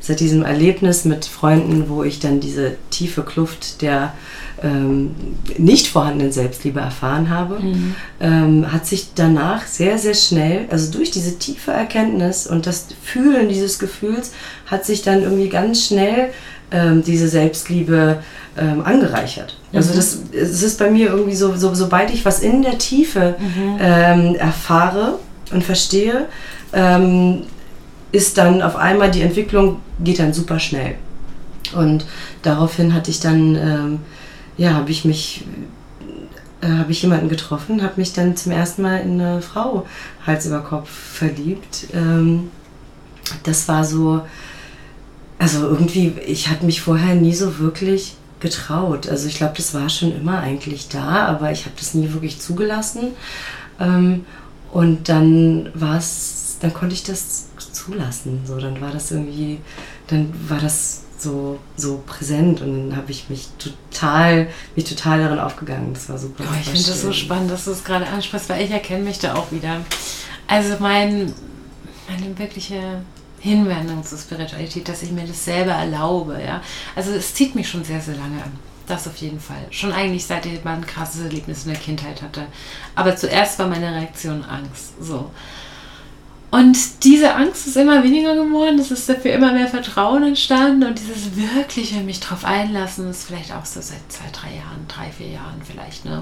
[0.03, 4.13] seit diesem Erlebnis mit Freunden, wo ich dann diese tiefe Kluft der
[4.61, 5.15] ähm,
[5.57, 7.95] nicht vorhandenen Selbstliebe erfahren habe, mhm.
[8.19, 13.47] ähm, hat sich danach sehr, sehr schnell, also durch diese tiefe Erkenntnis und das Fühlen
[13.47, 14.33] dieses Gefühls,
[14.65, 16.31] hat sich dann irgendwie ganz schnell
[16.71, 18.21] ähm, diese Selbstliebe
[18.57, 19.57] ähm, angereichert.
[19.71, 19.95] Also mhm.
[19.95, 23.77] das, das ist bei mir irgendwie so, so, sobald ich was in der Tiefe mhm.
[23.79, 25.19] ähm, erfahre
[25.51, 26.25] und verstehe,
[26.73, 27.43] ähm,
[28.13, 30.95] ist dann auf einmal die Entwicklung geht dann super schnell.
[31.75, 32.05] Und
[32.43, 33.99] daraufhin hatte ich dann ähm,
[34.57, 35.45] ja, habe ich mich,
[36.61, 39.85] äh, habe ich jemanden getroffen, habe mich dann zum ersten Mal in eine Frau
[40.25, 41.87] Hals über Kopf verliebt.
[41.93, 42.51] Ähm,
[43.43, 44.21] das war so,
[45.39, 49.07] also irgendwie, ich hatte mich vorher nie so wirklich getraut.
[49.07, 52.39] Also ich glaube, das war schon immer eigentlich da, aber ich habe das nie wirklich
[52.39, 53.13] zugelassen.
[53.79, 54.25] Ähm,
[54.71, 57.47] und dann war es, dann konnte ich das
[57.85, 58.41] zulassen.
[58.45, 59.59] So, dann war das irgendwie,
[60.07, 65.39] dann war das so, so präsent und dann habe ich mich total, mich total darin
[65.39, 65.93] aufgegangen.
[65.93, 66.43] Das war super.
[66.47, 69.19] Oh, ich finde das so spannend, dass du es gerade ansprichst, weil ich erkenne mich
[69.19, 69.81] da auch wieder.
[70.47, 71.33] Also mein,
[72.09, 73.01] meine wirkliche
[73.39, 76.61] Hinwendung zur Spiritualität, dass ich mir das selber erlaube, ja.
[76.95, 78.51] Also es zieht mich schon sehr, sehr lange an.
[78.87, 79.65] Das auf jeden Fall.
[79.69, 82.45] Schon eigentlich seit ich mal ein krasses Erlebnis in der Kindheit hatte.
[82.95, 84.93] Aber zuerst war meine Reaktion Angst.
[84.99, 85.31] So.
[86.53, 90.99] Und diese Angst ist immer weniger geworden, es ist dafür immer mehr Vertrauen entstanden und
[90.99, 95.29] dieses wirkliche mich drauf einlassen ist vielleicht auch so seit zwei, drei Jahren, drei, vier
[95.29, 96.05] Jahren vielleicht.
[96.05, 96.21] Ne?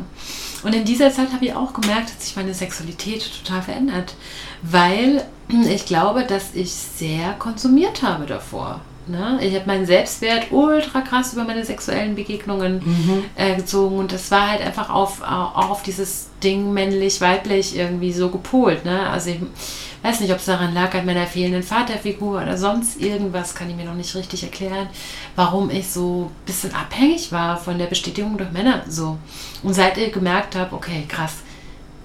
[0.63, 4.15] Und in dieser Zeit habe ich auch gemerkt, dass sich meine Sexualität total verändert,
[4.61, 8.79] weil ich glaube, dass ich sehr konsumiert habe davor.
[9.07, 9.37] Ne?
[9.41, 13.23] Ich habe meinen Selbstwert ultra krass über meine sexuellen Begegnungen mhm.
[13.35, 18.29] äh, gezogen und das war halt einfach auf, auch auf dieses Ding männlich-weiblich irgendwie so
[18.29, 18.85] gepolt.
[18.85, 19.09] Ne?
[19.09, 19.39] Also ich
[20.03, 23.75] weiß nicht, ob es daran lag an meiner fehlenden Vaterfigur oder sonst irgendwas, kann ich
[23.75, 24.89] mir noch nicht richtig erklären,
[25.35, 28.83] warum ich so ein bisschen abhängig war von der Bestätigung durch Männer.
[28.87, 29.17] So.
[29.63, 31.37] Und seit ich gemerkt habe, okay, krass,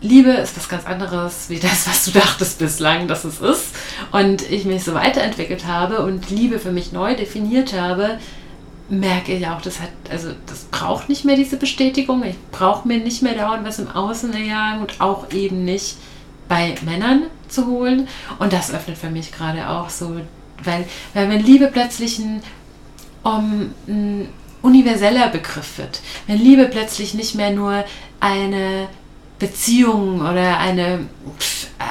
[0.02, 3.74] Liebe ist was ganz anderes wie das, was du dachtest bislang, dass es ist.
[4.12, 8.18] Und ich mich so weiterentwickelt habe und Liebe für mich neu definiert habe,
[8.88, 12.22] merke ich auch, das hat, also das braucht nicht mehr diese Bestätigung.
[12.24, 15.96] Ich brauche mir nicht mehr dauernd was im Außen erjagen und auch eben nicht
[16.46, 18.08] bei Männern zu holen.
[18.38, 20.16] Und das öffnet für mich gerade auch so,
[20.62, 22.42] weil, weil wenn Liebe plötzlich ein,
[23.22, 24.28] um, ein
[24.62, 27.84] universeller Begriff wird, wenn Liebe plötzlich nicht mehr nur
[28.20, 28.88] eine
[29.38, 31.06] Beziehung oder eine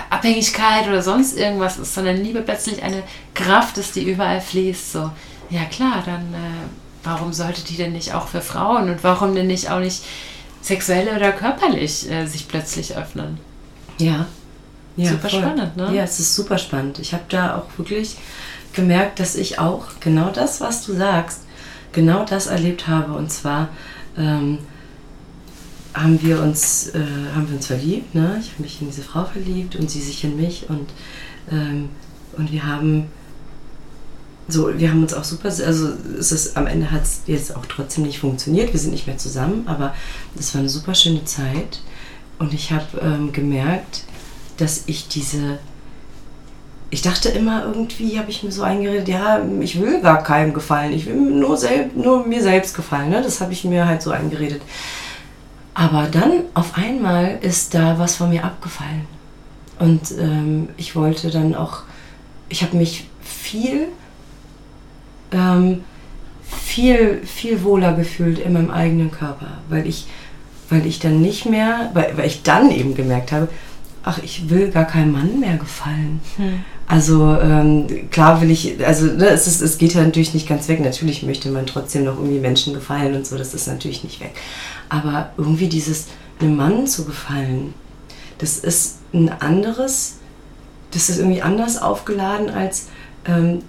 [0.09, 3.03] Abhängigkeit oder sonst irgendwas ist, sondern Liebe plötzlich eine
[3.33, 4.93] Kraft ist, die überall fließt.
[4.93, 5.11] So,
[5.49, 6.67] ja klar, dann äh,
[7.03, 10.03] warum sollte die denn nicht auch für Frauen und warum denn nicht auch nicht
[10.61, 13.39] sexuell oder körperlich äh, sich plötzlich öffnen?
[13.99, 14.25] Ja.
[14.95, 15.41] Ja super voll.
[15.41, 15.95] spannend, ne?
[15.95, 16.99] Ja, es ist super spannend.
[16.99, 18.17] Ich habe da auch wirklich
[18.73, 21.41] gemerkt, dass ich auch genau das, was du sagst,
[21.91, 23.13] genau das erlebt habe.
[23.13, 23.69] Und zwar
[24.17, 24.59] ähm,
[25.93, 26.99] haben wir uns, äh,
[27.33, 28.13] haben wir uns verliebt.
[28.13, 28.37] Ne?
[28.41, 30.89] Ich habe mich in diese Frau verliebt und sie sich in mich und,
[31.51, 31.89] ähm,
[32.37, 33.07] und wir haben
[34.47, 35.89] so, wir haben uns auch super, also
[36.19, 39.17] es ist, am Ende hat es jetzt auch trotzdem nicht funktioniert, wir sind nicht mehr
[39.17, 39.95] zusammen, aber
[40.35, 41.81] das war eine super schöne Zeit
[42.37, 44.03] und ich habe ähm, gemerkt,
[44.57, 45.59] dass ich diese,
[46.89, 50.93] ich dachte immer irgendwie, habe ich mir so eingeredet, ja, ich will gar keinem gefallen,
[50.93, 53.21] ich will nur, selb, nur mir selbst gefallen, ne?
[53.21, 54.61] das habe ich mir halt so eingeredet.
[55.73, 59.05] Aber dann auf einmal ist da was von mir abgefallen.
[59.77, 61.83] Und ähm, ich wollte dann auch,
[62.47, 63.89] ich habe mich viel,
[65.31, 65.83] ähm,
[66.49, 70.07] viel, viel wohler gefühlt in meinem eigenen Körper, weil ich,
[70.69, 73.49] weil ich dann nicht mehr, weil, weil ich dann eben gemerkt habe,
[74.05, 76.21] ach, ich will gar keinem Mann mehr gefallen.
[76.37, 76.63] Hm.
[76.87, 80.67] Also ähm, klar will ich, also ne, es, ist, es geht ja natürlich nicht ganz
[80.67, 80.79] weg.
[80.79, 84.35] Natürlich möchte man trotzdem noch irgendwie Menschen gefallen und so, das ist natürlich nicht weg.
[84.89, 86.05] Aber irgendwie dieses
[86.39, 87.73] einem Mann zu gefallen,
[88.37, 90.17] das ist ein anderes,
[90.91, 92.89] das ist irgendwie anders aufgeladen als
[93.25, 93.63] ähm,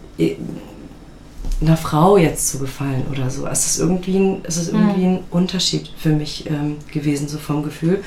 [1.62, 3.46] einer Frau jetzt zu gefallen oder so.
[3.46, 5.14] Es ist irgendwie ein, es ist irgendwie Mhm.
[5.14, 8.02] ein Unterschied für mich ähm, gewesen, so vom Gefühl.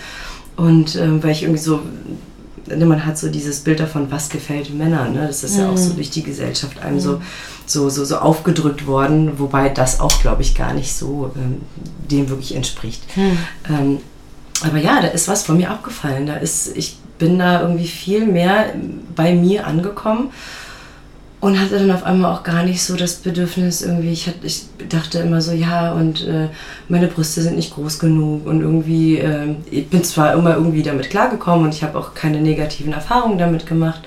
[0.60, 1.82] Und ähm, weil ich irgendwie so,
[2.68, 5.14] ne, man hat so dieses Bild davon, was gefällt Männern.
[5.14, 5.26] Ne?
[5.28, 7.22] Das ist ja auch so durch die Gesellschaft einem so,
[7.66, 11.62] so, so, so aufgedrückt worden, wobei das auch, glaube ich, gar nicht so ähm,
[12.12, 13.04] dem wirklich entspricht.
[13.70, 14.00] Ähm,
[14.62, 16.28] aber ja, da ist was von mir abgefallen.
[16.28, 18.74] Da ist, ich bin da irgendwie viel mehr
[19.16, 20.32] bei mir angekommen
[21.42, 24.66] und hatte dann auf einmal auch gar nicht so das Bedürfnis irgendwie, ich, hatte, ich
[24.90, 26.50] dachte immer so, ja, und äh,
[26.90, 31.10] meine Brüste sind nicht groß genug und irgendwie, äh, ich bin zwar immer irgendwie damit
[31.10, 34.02] klargekommen und ich habe auch keine negativen Erfahrungen damit gemacht,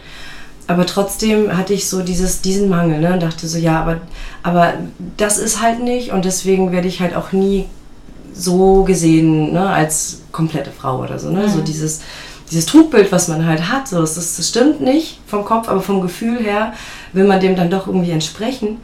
[0.66, 4.00] aber trotzdem hatte ich so dieses, diesen Mangel ne, und dachte so, ja, aber,
[4.42, 4.74] aber
[5.16, 7.66] das ist halt nicht und deswegen werde ich halt auch nie
[8.34, 11.30] so gesehen ne, als komplette Frau oder so.
[11.30, 11.48] Ne?
[11.48, 12.00] So dieses,
[12.52, 16.00] dieses Trugbild, was man halt hat, so, das, das stimmt nicht vom Kopf, aber vom
[16.00, 16.74] Gefühl her
[17.12, 18.78] will man dem dann doch irgendwie entsprechen.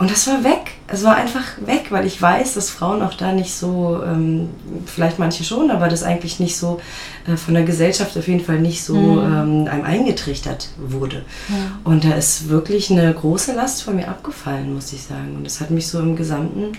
[0.00, 0.72] Und das war weg.
[0.86, 4.48] Es war einfach weg, weil ich weiß, dass Frauen auch da nicht so, ähm,
[4.86, 6.80] vielleicht manche schon, aber das eigentlich nicht so
[7.26, 11.22] äh, von der Gesellschaft auf jeden Fall nicht so ähm, einem eingetrichtert wurde.
[11.84, 15.34] Und da ist wirklich eine große Last von mir abgefallen, muss ich sagen.
[15.36, 16.72] Und das hat mich so im Gesamten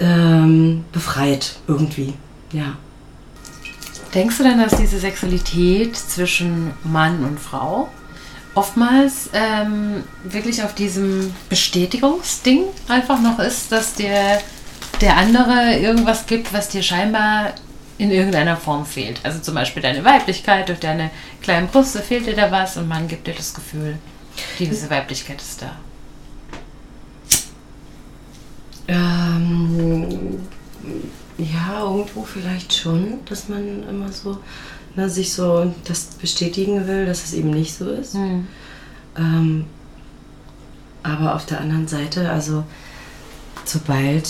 [0.00, 2.14] ähm, befreit irgendwie.
[2.52, 2.78] Ja.
[4.14, 7.88] Denkst du denn, dass diese Sexualität zwischen Mann und Frau
[8.54, 14.40] oftmals ähm, wirklich auf diesem Bestätigungsding einfach noch ist, dass dir
[15.00, 17.52] der andere irgendwas gibt, was dir scheinbar
[17.98, 19.20] in irgendeiner Form fehlt?
[19.24, 21.10] Also zum Beispiel deine Weiblichkeit, durch deine
[21.42, 23.98] kleinen Brüste fehlt dir da was und man gibt dir das Gefühl,
[24.58, 25.72] diese Weiblichkeit ist da.
[28.88, 30.40] Ähm,
[31.38, 34.38] ja, irgendwo vielleicht schon, dass man immer so
[34.96, 38.14] ne, sich so das bestätigen will, dass es eben nicht so ist.
[39.16, 39.64] Ähm,
[41.02, 42.64] aber auf der anderen Seite, also
[43.64, 44.28] sobald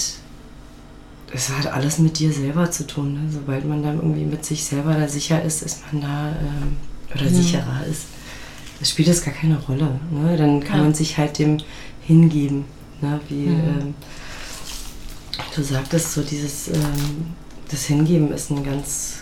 [1.32, 3.20] es hat alles mit dir selber zu tun, ne?
[3.30, 6.76] sobald man dann irgendwie mit sich selber da sicher ist, ist man da ähm,
[7.14, 8.04] oder sicherer ist,
[8.80, 10.00] das spielt das gar keine Rolle.
[10.10, 10.36] Ne?
[10.36, 10.82] Dann kann Ja.
[10.84, 11.58] man sich halt dem
[12.02, 12.64] hingeben,
[13.02, 13.20] ne?
[13.28, 13.94] wie ähm,
[15.58, 17.34] du sagtest, so dieses ähm,
[17.70, 19.16] das Hingeben ist ein ganz,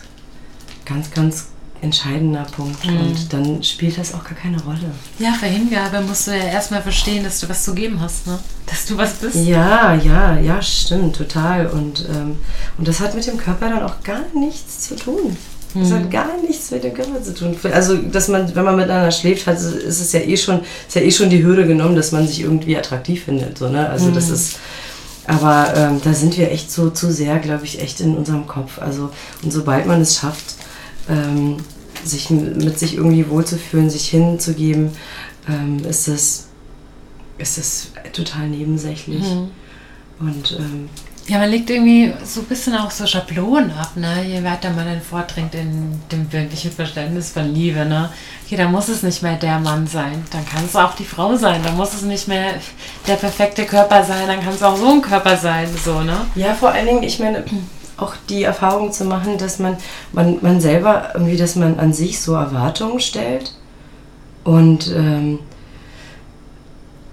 [0.85, 1.47] ganz, ganz
[1.83, 4.91] entscheidender Punkt und dann spielt das auch gar keine Rolle.
[5.19, 8.39] Ja, für Hingabe musst du ja erstmal verstehen, dass du was zu geben hast, ne?
[8.65, 9.37] Dass du was bist.
[9.37, 11.67] Ja, ja, ja, stimmt, total.
[11.67, 12.39] Und, ähm,
[12.79, 15.37] und das hat mit dem Körper dann auch gar nichts zu tun.
[15.75, 17.55] Das hat gar nichts mit dem Körper zu tun.
[17.71, 21.03] Also, dass man, wenn man miteinander schläft, hat, ist es ja eh schon, ist ja
[21.03, 23.59] eh schon die Hürde genommen, dass man sich irgendwie attraktiv findet.
[23.59, 23.87] So, ne?
[23.91, 24.59] Also das ist.
[25.27, 28.79] Aber ähm, da sind wir echt so zu sehr, glaube ich, echt in unserem Kopf.
[28.79, 29.11] Also,
[29.43, 30.55] und sobald man es schafft,
[31.09, 31.57] ähm,
[32.05, 34.91] sich mit sich irgendwie wohlzufühlen, sich hinzugeben,
[35.49, 36.47] ähm, ist es
[37.39, 39.25] ist es total nebensächlich.
[40.19, 40.89] Und ähm,
[41.29, 44.25] Ja, man legt irgendwie so ein bisschen auch so Schablonen ab, ne?
[44.25, 48.11] Je weiter man dann vordringt in dem wirklichen Verständnis von Liebe, ne?
[48.45, 51.35] Okay, da muss es nicht mehr der Mann sein, dann kann es auch die Frau
[51.35, 52.55] sein, dann muss es nicht mehr
[53.09, 56.27] der perfekte Körper sein, dann kann es auch so ein Körper sein, so, ne?
[56.37, 57.43] ja, vor allen Dingen, ich meine,
[57.97, 59.77] auch die Erfahrung zu machen, dass man,
[60.13, 63.53] man, man selber irgendwie, dass man an sich so Erwartungen stellt.
[64.45, 65.41] Und ähm,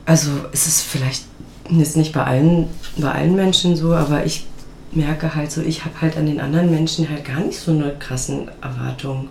[0.05, 1.23] also es ist vielleicht
[1.69, 2.67] jetzt nicht bei allen,
[2.97, 4.45] bei allen Menschen so, aber ich
[4.91, 7.95] merke halt so, ich habe halt an den anderen Menschen halt gar nicht so eine
[7.97, 9.29] krassen Erwartungen.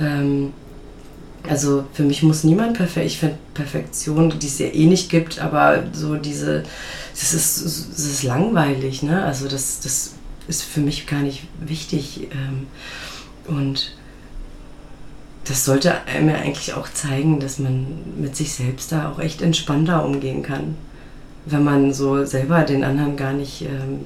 [0.00, 0.52] Ähm,
[1.48, 3.06] also für mich muss niemand perfekt.
[3.06, 6.64] Ich finde Perfektion, die es ja eh nicht gibt, aber so diese,
[7.14, 9.22] das ist, das ist langweilig, ne?
[9.24, 10.14] Also das, das
[10.48, 12.28] ist für mich gar nicht wichtig.
[12.32, 12.66] Ähm,
[13.46, 13.92] und
[15.44, 17.86] das sollte einem ja eigentlich auch zeigen, dass man
[18.18, 20.76] mit sich selbst da auch echt entspannter umgehen kann.
[21.50, 24.00] Wenn man so selber den anderen gar nicht, ähm,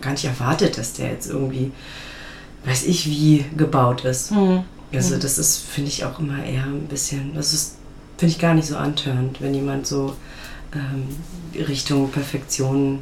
[0.00, 1.72] gar nicht erwartet, dass der jetzt irgendwie,
[2.64, 4.30] weiß ich, wie gebaut ist.
[4.92, 7.76] Also das ist, finde ich, auch immer eher ein bisschen, das ist,
[8.18, 10.14] finde ich gar nicht so antörend, wenn jemand so
[10.72, 11.08] ähm,
[11.66, 13.00] Richtung Perfektion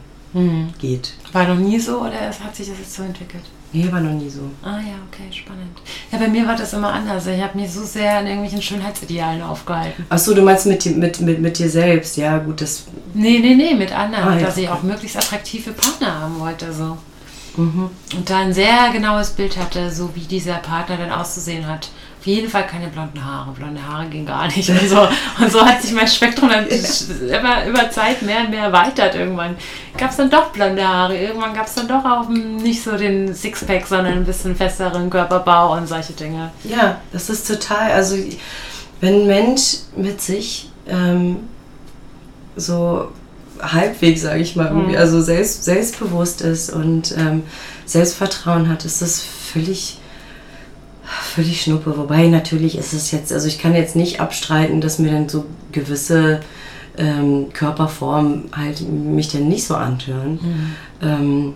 [0.81, 1.15] geht.
[1.33, 3.45] War noch nie so oder es hat sich das jetzt so entwickelt?
[3.75, 4.43] Nee, war noch nie so.
[4.63, 5.77] Ah ja, okay, spannend.
[6.13, 7.27] Ja, bei mir war das immer anders.
[7.27, 10.07] Ich habe mich so sehr an irgendwelchen Schönheitsidealen aufgehalten.
[10.09, 12.85] Achso, du meinst mit, dir- mit, mit, mit dir selbst, ja gut, das
[13.15, 14.29] Nee, nee, nee, mit anderen.
[14.29, 14.79] Ah, ja, dass ich okay.
[14.79, 16.73] auch möglichst attraktive Partner haben wollte.
[16.73, 16.97] So.
[17.57, 17.91] Mhm.
[18.17, 21.91] Und da ein sehr genaues Bild hatte, so wie dieser Partner dann auszusehen hat.
[22.25, 23.53] Auf jeden Fall keine blonden Haare.
[23.53, 24.71] Blonde Haare ging gar nicht.
[24.71, 25.07] Und so,
[25.39, 29.15] und so hat sich mein Spektrum dann immer über Zeit mehr und mehr erweitert.
[29.15, 29.57] Irgendwann
[29.99, 31.19] gab es dann doch blonde Haare.
[31.19, 35.75] Irgendwann gab es dann doch auch nicht so den Sixpack, sondern ein bisschen festeren Körperbau
[35.75, 36.51] und solche Dinge.
[36.65, 38.17] Ja, das ist total, also
[39.03, 41.41] wenn ein Mensch mit sich ähm,
[42.57, 43.09] so
[43.61, 44.99] halbwegs, sage ich mal, irgendwie, mhm.
[44.99, 47.43] also selbst, selbstbewusst ist und ähm,
[47.85, 49.99] Selbstvertrauen hat, ist das völlig,
[51.35, 51.97] völlig schnuppe.
[51.97, 55.47] Wobei natürlich ist es jetzt, also ich kann jetzt nicht abstreiten, dass mir dann so
[55.73, 56.41] gewisse
[56.97, 60.39] ähm, Körperformen halt mich dann nicht so antören.
[60.41, 60.77] Mhm.
[61.03, 61.55] Ähm,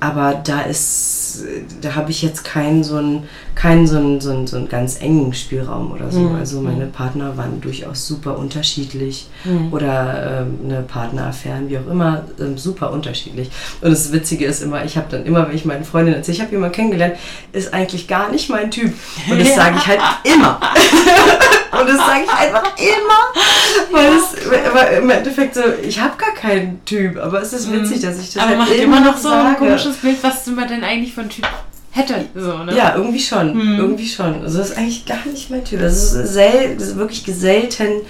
[0.00, 1.44] aber da ist,
[1.82, 5.00] da habe ich jetzt keinen so einen, keinen so einen, so einen, so einen ganz
[5.02, 6.20] engen Spielraum oder so.
[6.20, 6.36] Mhm.
[6.36, 6.92] Also meine mhm.
[6.92, 9.72] Partner waren durchaus super unterschiedlich mhm.
[9.72, 13.50] oder ähm, eine Partneraffären, wie auch immer, ähm, super unterschiedlich.
[13.82, 16.42] Und das Witzige ist immer, ich habe dann immer, wenn ich meinen Freundinnen erzähle, ich
[16.42, 17.16] habe jemanden kennengelernt,
[17.52, 18.94] ist eigentlich gar nicht mein Typ.
[19.30, 20.58] Und das sage ich halt immer.
[21.72, 23.92] Und das sage ich einfach immer.
[23.92, 27.82] Weil, es, weil im Endeffekt so, ich habe gar keinen Typ, aber es ist mhm.
[27.82, 29.48] witzig, dass ich das aber halt immer noch so sage.
[29.48, 31.46] ein komisches Bild, was man denn eigentlich von Typ
[31.92, 32.26] hätte.
[32.34, 32.76] So, ne?
[32.76, 33.54] Ja, irgendwie schon.
[33.54, 33.78] Mhm.
[33.78, 34.42] Irgendwie schon.
[34.42, 35.80] Also das ist eigentlich gar nicht mein Typ.
[35.80, 38.02] Das ist, sel das ist wirklich selten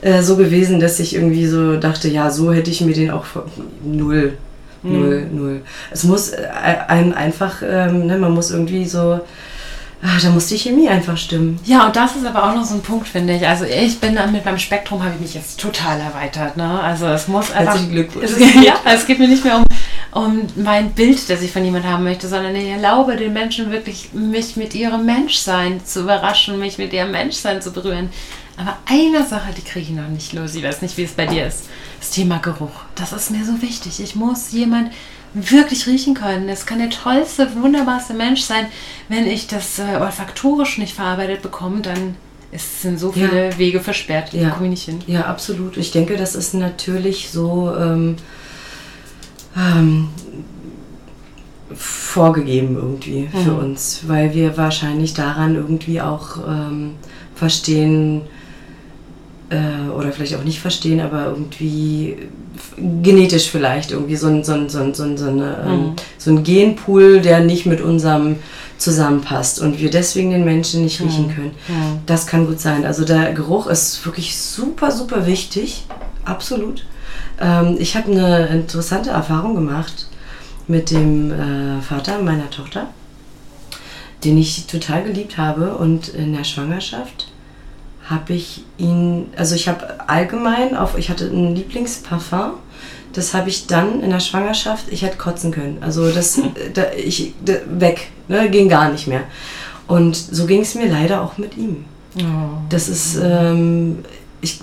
[0.00, 3.24] äh, so gewesen, dass ich irgendwie so dachte, ja, so hätte ich mir den auch
[3.84, 4.34] null.
[4.82, 5.36] Null, mhm.
[5.36, 5.60] null.
[5.90, 6.46] Es muss äh,
[6.86, 9.20] einem einfach, ähm, ne, man muss irgendwie so
[10.00, 11.58] Ach, da muss die Chemie einfach stimmen.
[11.64, 13.46] Ja, und das ist aber auch noch so ein Punkt, finde ich.
[13.46, 16.56] Also ich bin mit meinem Spektrum habe ich mich jetzt total erweitert.
[16.56, 16.80] Ne?
[16.80, 17.74] Also es muss einfach.
[17.74, 18.30] Herzlichen Glückwunsch.
[18.30, 19.64] Es, ja, es geht mir nicht mehr um,
[20.12, 24.10] um mein Bild, das ich von jemandem haben möchte, sondern ich erlaube den Menschen wirklich,
[24.12, 28.10] mich mit ihrem Menschsein zu überraschen, mich mit ihrem Menschsein zu berühren.
[28.56, 30.54] Aber eine Sache, die kriege ich noch nicht los.
[30.54, 31.64] Ich weiß nicht, wie es bei dir ist.
[31.98, 32.82] Das Thema Geruch.
[32.94, 34.00] Das ist mir so wichtig.
[34.00, 34.92] Ich muss jemand
[35.34, 36.48] wirklich riechen können.
[36.48, 38.66] Es kann der tollste, wunderbarste Mensch sein.
[39.08, 42.16] Wenn ich das äh, olfaktorisch nicht verarbeitet bekomme, dann
[42.50, 43.58] es sind so viele ja.
[43.58, 44.32] Wege versperrt.
[44.32, 44.50] Ja.
[44.50, 45.00] komme ich nicht hin.
[45.06, 45.76] Ja, absolut.
[45.76, 48.16] Ich denke, das ist natürlich so ähm,
[49.54, 50.08] ähm,
[51.74, 53.44] vorgegeben irgendwie mhm.
[53.44, 56.94] für uns, weil wir wahrscheinlich daran irgendwie auch ähm,
[57.34, 58.22] verstehen,
[59.50, 62.16] äh, oder vielleicht auch nicht verstehen, aber irgendwie
[63.02, 65.92] genetisch vielleicht irgendwie so ein, so ein, so ein, so ein, so eine, ähm, mhm.
[66.18, 68.36] so ein Genpool, der nicht mit unserem
[68.78, 71.34] zusammenpasst und wir deswegen den Menschen nicht riechen mhm.
[71.34, 71.50] können.
[71.68, 71.98] Mhm.
[72.06, 72.84] Das kann gut sein.
[72.84, 75.84] Also der Geruch ist wirklich super, super wichtig.
[76.24, 76.86] Absolut.
[77.40, 80.08] Ähm, ich habe eine interessante Erfahrung gemacht
[80.68, 82.88] mit dem äh, Vater meiner Tochter,
[84.24, 87.27] den ich total geliebt habe und in der Schwangerschaft
[88.08, 92.52] habe ich ihn, also ich habe allgemein auf, ich hatte ein Lieblingsparfum,
[93.12, 95.78] das habe ich dann in der Schwangerschaft, ich hätte kotzen können.
[95.80, 96.40] Also das,
[96.74, 99.22] da, ich, da, weg, ne, ging gar nicht mehr.
[99.86, 101.84] Und so ging es mir leider auch mit ihm.
[102.16, 102.22] Oh.
[102.68, 104.04] Das ist, ähm,
[104.40, 104.60] ich,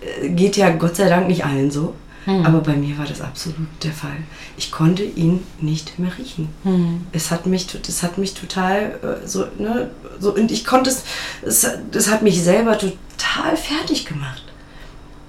[0.00, 1.94] äh, geht ja Gott sei Dank nicht allen so.
[2.28, 2.44] Hm.
[2.44, 4.18] Aber bei mir war das absolut der Fall.
[4.58, 6.50] Ich konnte ihn nicht mehr riechen.
[6.62, 7.06] Hm.
[7.10, 9.90] Es, hat mich, es hat mich total äh, so, ne,
[10.20, 11.04] so, und ich konnte es,
[11.40, 14.42] es, das hat mich selber total fertig gemacht.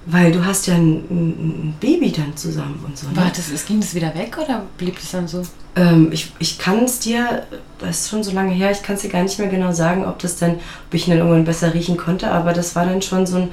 [0.04, 3.08] Weil du hast ja ein, ein Baby dann zusammen und so.
[3.08, 3.16] Ne?
[3.16, 5.42] War das, ging das wieder weg oder blieb es dann so?
[5.76, 7.46] Ähm, ich ich kann es dir,
[7.78, 10.04] das ist schon so lange her, ich kann es dir gar nicht mehr genau sagen,
[10.04, 13.00] ob das dann, ob ich ihn dann irgendwann besser riechen konnte, aber das war dann
[13.00, 13.48] schon so ein,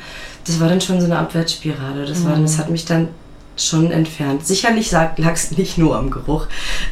[0.45, 2.05] das war dann schon so eine Abwärtsspirale.
[2.05, 2.41] Das, war, mhm.
[2.41, 3.09] das hat mich dann
[3.57, 4.45] schon entfernt.
[4.45, 6.47] Sicherlich lag es nicht nur am Geruch.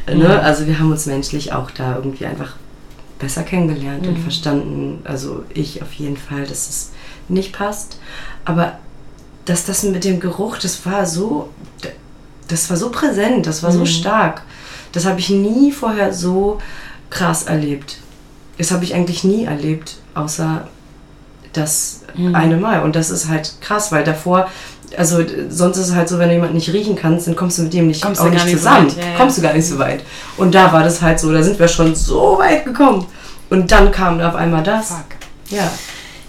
[0.06, 0.24] Ne?
[0.24, 0.40] Ja.
[0.40, 2.56] Also wir haben uns menschlich auch da irgendwie einfach
[3.18, 4.08] besser kennengelernt mhm.
[4.10, 5.00] und verstanden.
[5.04, 6.92] Also ich auf jeden Fall, dass es
[7.28, 7.98] nicht passt.
[8.44, 8.78] Aber
[9.44, 11.50] dass das mit dem Geruch, das war so,
[12.48, 13.78] das war so präsent, das war mhm.
[13.78, 14.42] so stark.
[14.92, 16.58] Das habe ich nie vorher so
[17.10, 17.98] krass erlebt.
[18.58, 20.66] Das habe ich eigentlich nie erlebt, außer
[21.52, 22.34] das mhm.
[22.34, 22.82] eine Mal.
[22.82, 24.48] Und das ist halt krass, weil davor
[24.96, 27.62] also sonst ist es halt so, wenn du jemanden nicht riechen kannst, dann kommst du
[27.62, 28.90] mit dem nicht, kommst auch nicht zusammen.
[28.90, 29.16] So ja, ja.
[29.16, 30.02] Kommst du gar nicht so weit.
[30.36, 33.06] Und da war das halt so, da sind wir schon so weit gekommen.
[33.50, 34.88] Und dann kam auf einmal das.
[34.88, 35.06] Fuck.
[35.50, 35.70] Ja.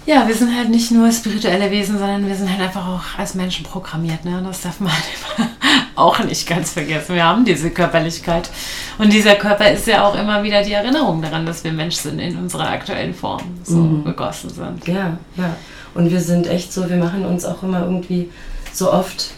[0.06, 3.34] Ja, wir sind halt nicht nur spirituelle Wesen, sondern wir sind halt einfach auch als
[3.34, 4.24] Menschen programmiert.
[4.24, 4.42] Ne?
[4.42, 4.90] Das darf man
[5.38, 5.50] halt
[5.96, 7.14] auch nicht ganz vergessen.
[7.14, 8.48] Wir haben diese Körperlichkeit.
[8.96, 12.20] Und dieser Körper ist ja auch immer wieder die Erinnerung daran, dass wir Mensch sind
[12.20, 14.04] in unserer aktuellen Form, so mhm.
[14.04, 14.86] begossen sind.
[14.88, 15.56] Ja, ja.
[15.98, 18.28] Und wir sind echt so, wir machen uns auch immer irgendwie
[18.72, 19.32] so oft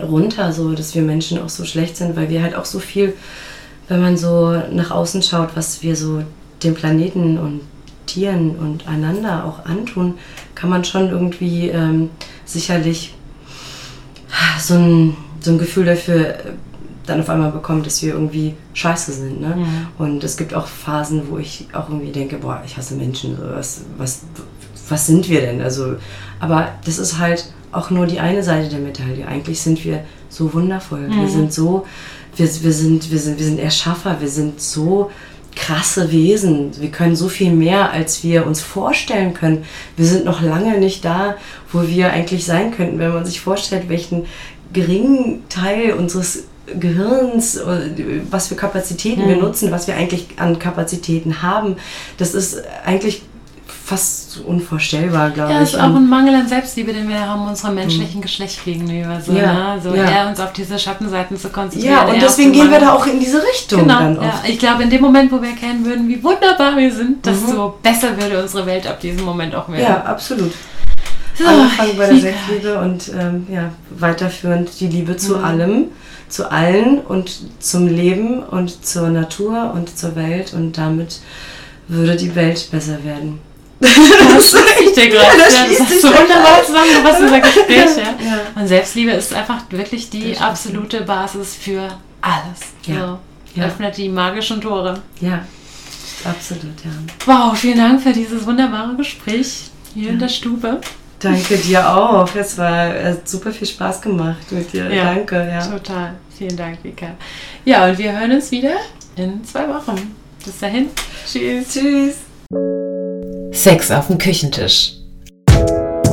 [0.00, 3.14] runter, so dass wir Menschen auch so schlecht sind, weil wir halt auch so viel,
[3.88, 6.22] wenn man so nach außen schaut, was wir so
[6.62, 7.62] dem Planeten und
[8.06, 10.14] Tieren und einander auch antun,
[10.54, 12.10] kann man schon irgendwie ähm,
[12.44, 13.14] sicherlich
[14.60, 16.34] so ein, so ein Gefühl dafür äh,
[17.06, 19.40] dann auf einmal bekommen, dass wir irgendwie scheiße sind.
[19.40, 19.56] Ne?
[19.56, 19.86] Mhm.
[19.98, 23.82] Und es gibt auch Phasen, wo ich auch irgendwie denke, boah, ich hasse Menschen, was,
[23.98, 24.22] was,
[24.92, 25.60] was sind wir denn?
[25.60, 25.96] Also,
[26.38, 29.26] aber das ist halt auch nur die eine Seite der Medaille.
[29.26, 31.08] Eigentlich sind wir so wundervoll.
[31.08, 31.20] Mhm.
[31.20, 31.86] Wir sind so,
[32.36, 35.10] wir, wir, sind, wir, sind, wir sind Erschaffer, wir sind so
[35.56, 36.70] krasse Wesen.
[36.80, 39.64] Wir können so viel mehr, als wir uns vorstellen können.
[39.96, 41.36] Wir sind noch lange nicht da,
[41.72, 44.26] wo wir eigentlich sein könnten, wenn man sich vorstellt, welchen
[44.72, 46.44] geringen Teil unseres
[46.78, 47.60] Gehirns,
[48.30, 49.28] was für Kapazitäten mhm.
[49.28, 51.76] wir nutzen, was wir eigentlich an Kapazitäten haben,
[52.18, 53.22] das ist eigentlich
[53.84, 55.56] fast unvorstellbar, glaube ich.
[55.56, 58.22] Ja, ist auch ein Mangel an Selbstliebe, den wir haben unserem menschlichen mhm.
[58.22, 59.20] Geschlecht gegenüber.
[59.20, 59.80] So, ja, ne?
[59.82, 60.04] so ja.
[60.04, 61.94] eher uns auf diese Schattenseiten zu konzentrieren.
[61.94, 64.44] Ja, und deswegen gehen wir da auch in diese Richtung genau, dann oft.
[64.44, 64.50] Ja.
[64.50, 67.72] Ich glaube, in dem Moment, wo wir erkennen würden, wie wunderbar wir sind, desto mhm.
[67.82, 69.82] besser würde unsere Welt ab diesem Moment auch werden.
[69.82, 70.52] Ja, absolut.
[71.34, 75.44] So, Angefangen bei der Selbstliebe und ähm, ja, weiterführend die Liebe zu mhm.
[75.44, 75.84] allem,
[76.28, 81.20] zu allen und zum Leben und zur Natur und zur Welt und damit
[81.88, 83.40] würde die Welt besser werden.
[84.34, 85.38] Das schließt sich dir gerade.
[85.38, 87.96] Ja, das, ja, das ist so wunderbar zusammengefasst, unser Gespräch.
[87.96, 88.02] Ja.
[88.02, 88.40] ja.
[88.54, 91.88] Und Selbstliebe ist einfach wirklich die absolute Basis für
[92.20, 92.60] alles.
[92.86, 93.18] Ja.
[93.54, 95.02] So, öffnet die magischen Tore.
[95.20, 95.44] Ja,
[96.24, 96.90] absolut, ja.
[97.26, 100.80] Wow, vielen Dank für dieses wunderbare Gespräch hier in der Stube.
[101.18, 102.34] Danke dir auch.
[102.34, 104.88] Es war es super viel Spaß gemacht mit dir.
[104.88, 105.36] Danke.
[105.36, 105.64] Ja.
[105.64, 106.14] Total.
[106.36, 107.14] Vielen Dank, Vika.
[107.64, 108.76] Ja, und wir hören uns wieder
[109.14, 110.16] in zwei Wochen.
[110.44, 110.88] Bis dahin.
[111.24, 111.68] Tschüss.
[111.72, 112.91] Tschüss.
[113.52, 114.94] Sex auf dem Küchentisch.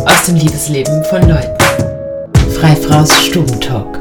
[0.05, 1.57] Aus dem Liebesleben von Leuten.
[2.51, 3.98] Freifraus Stubentalk.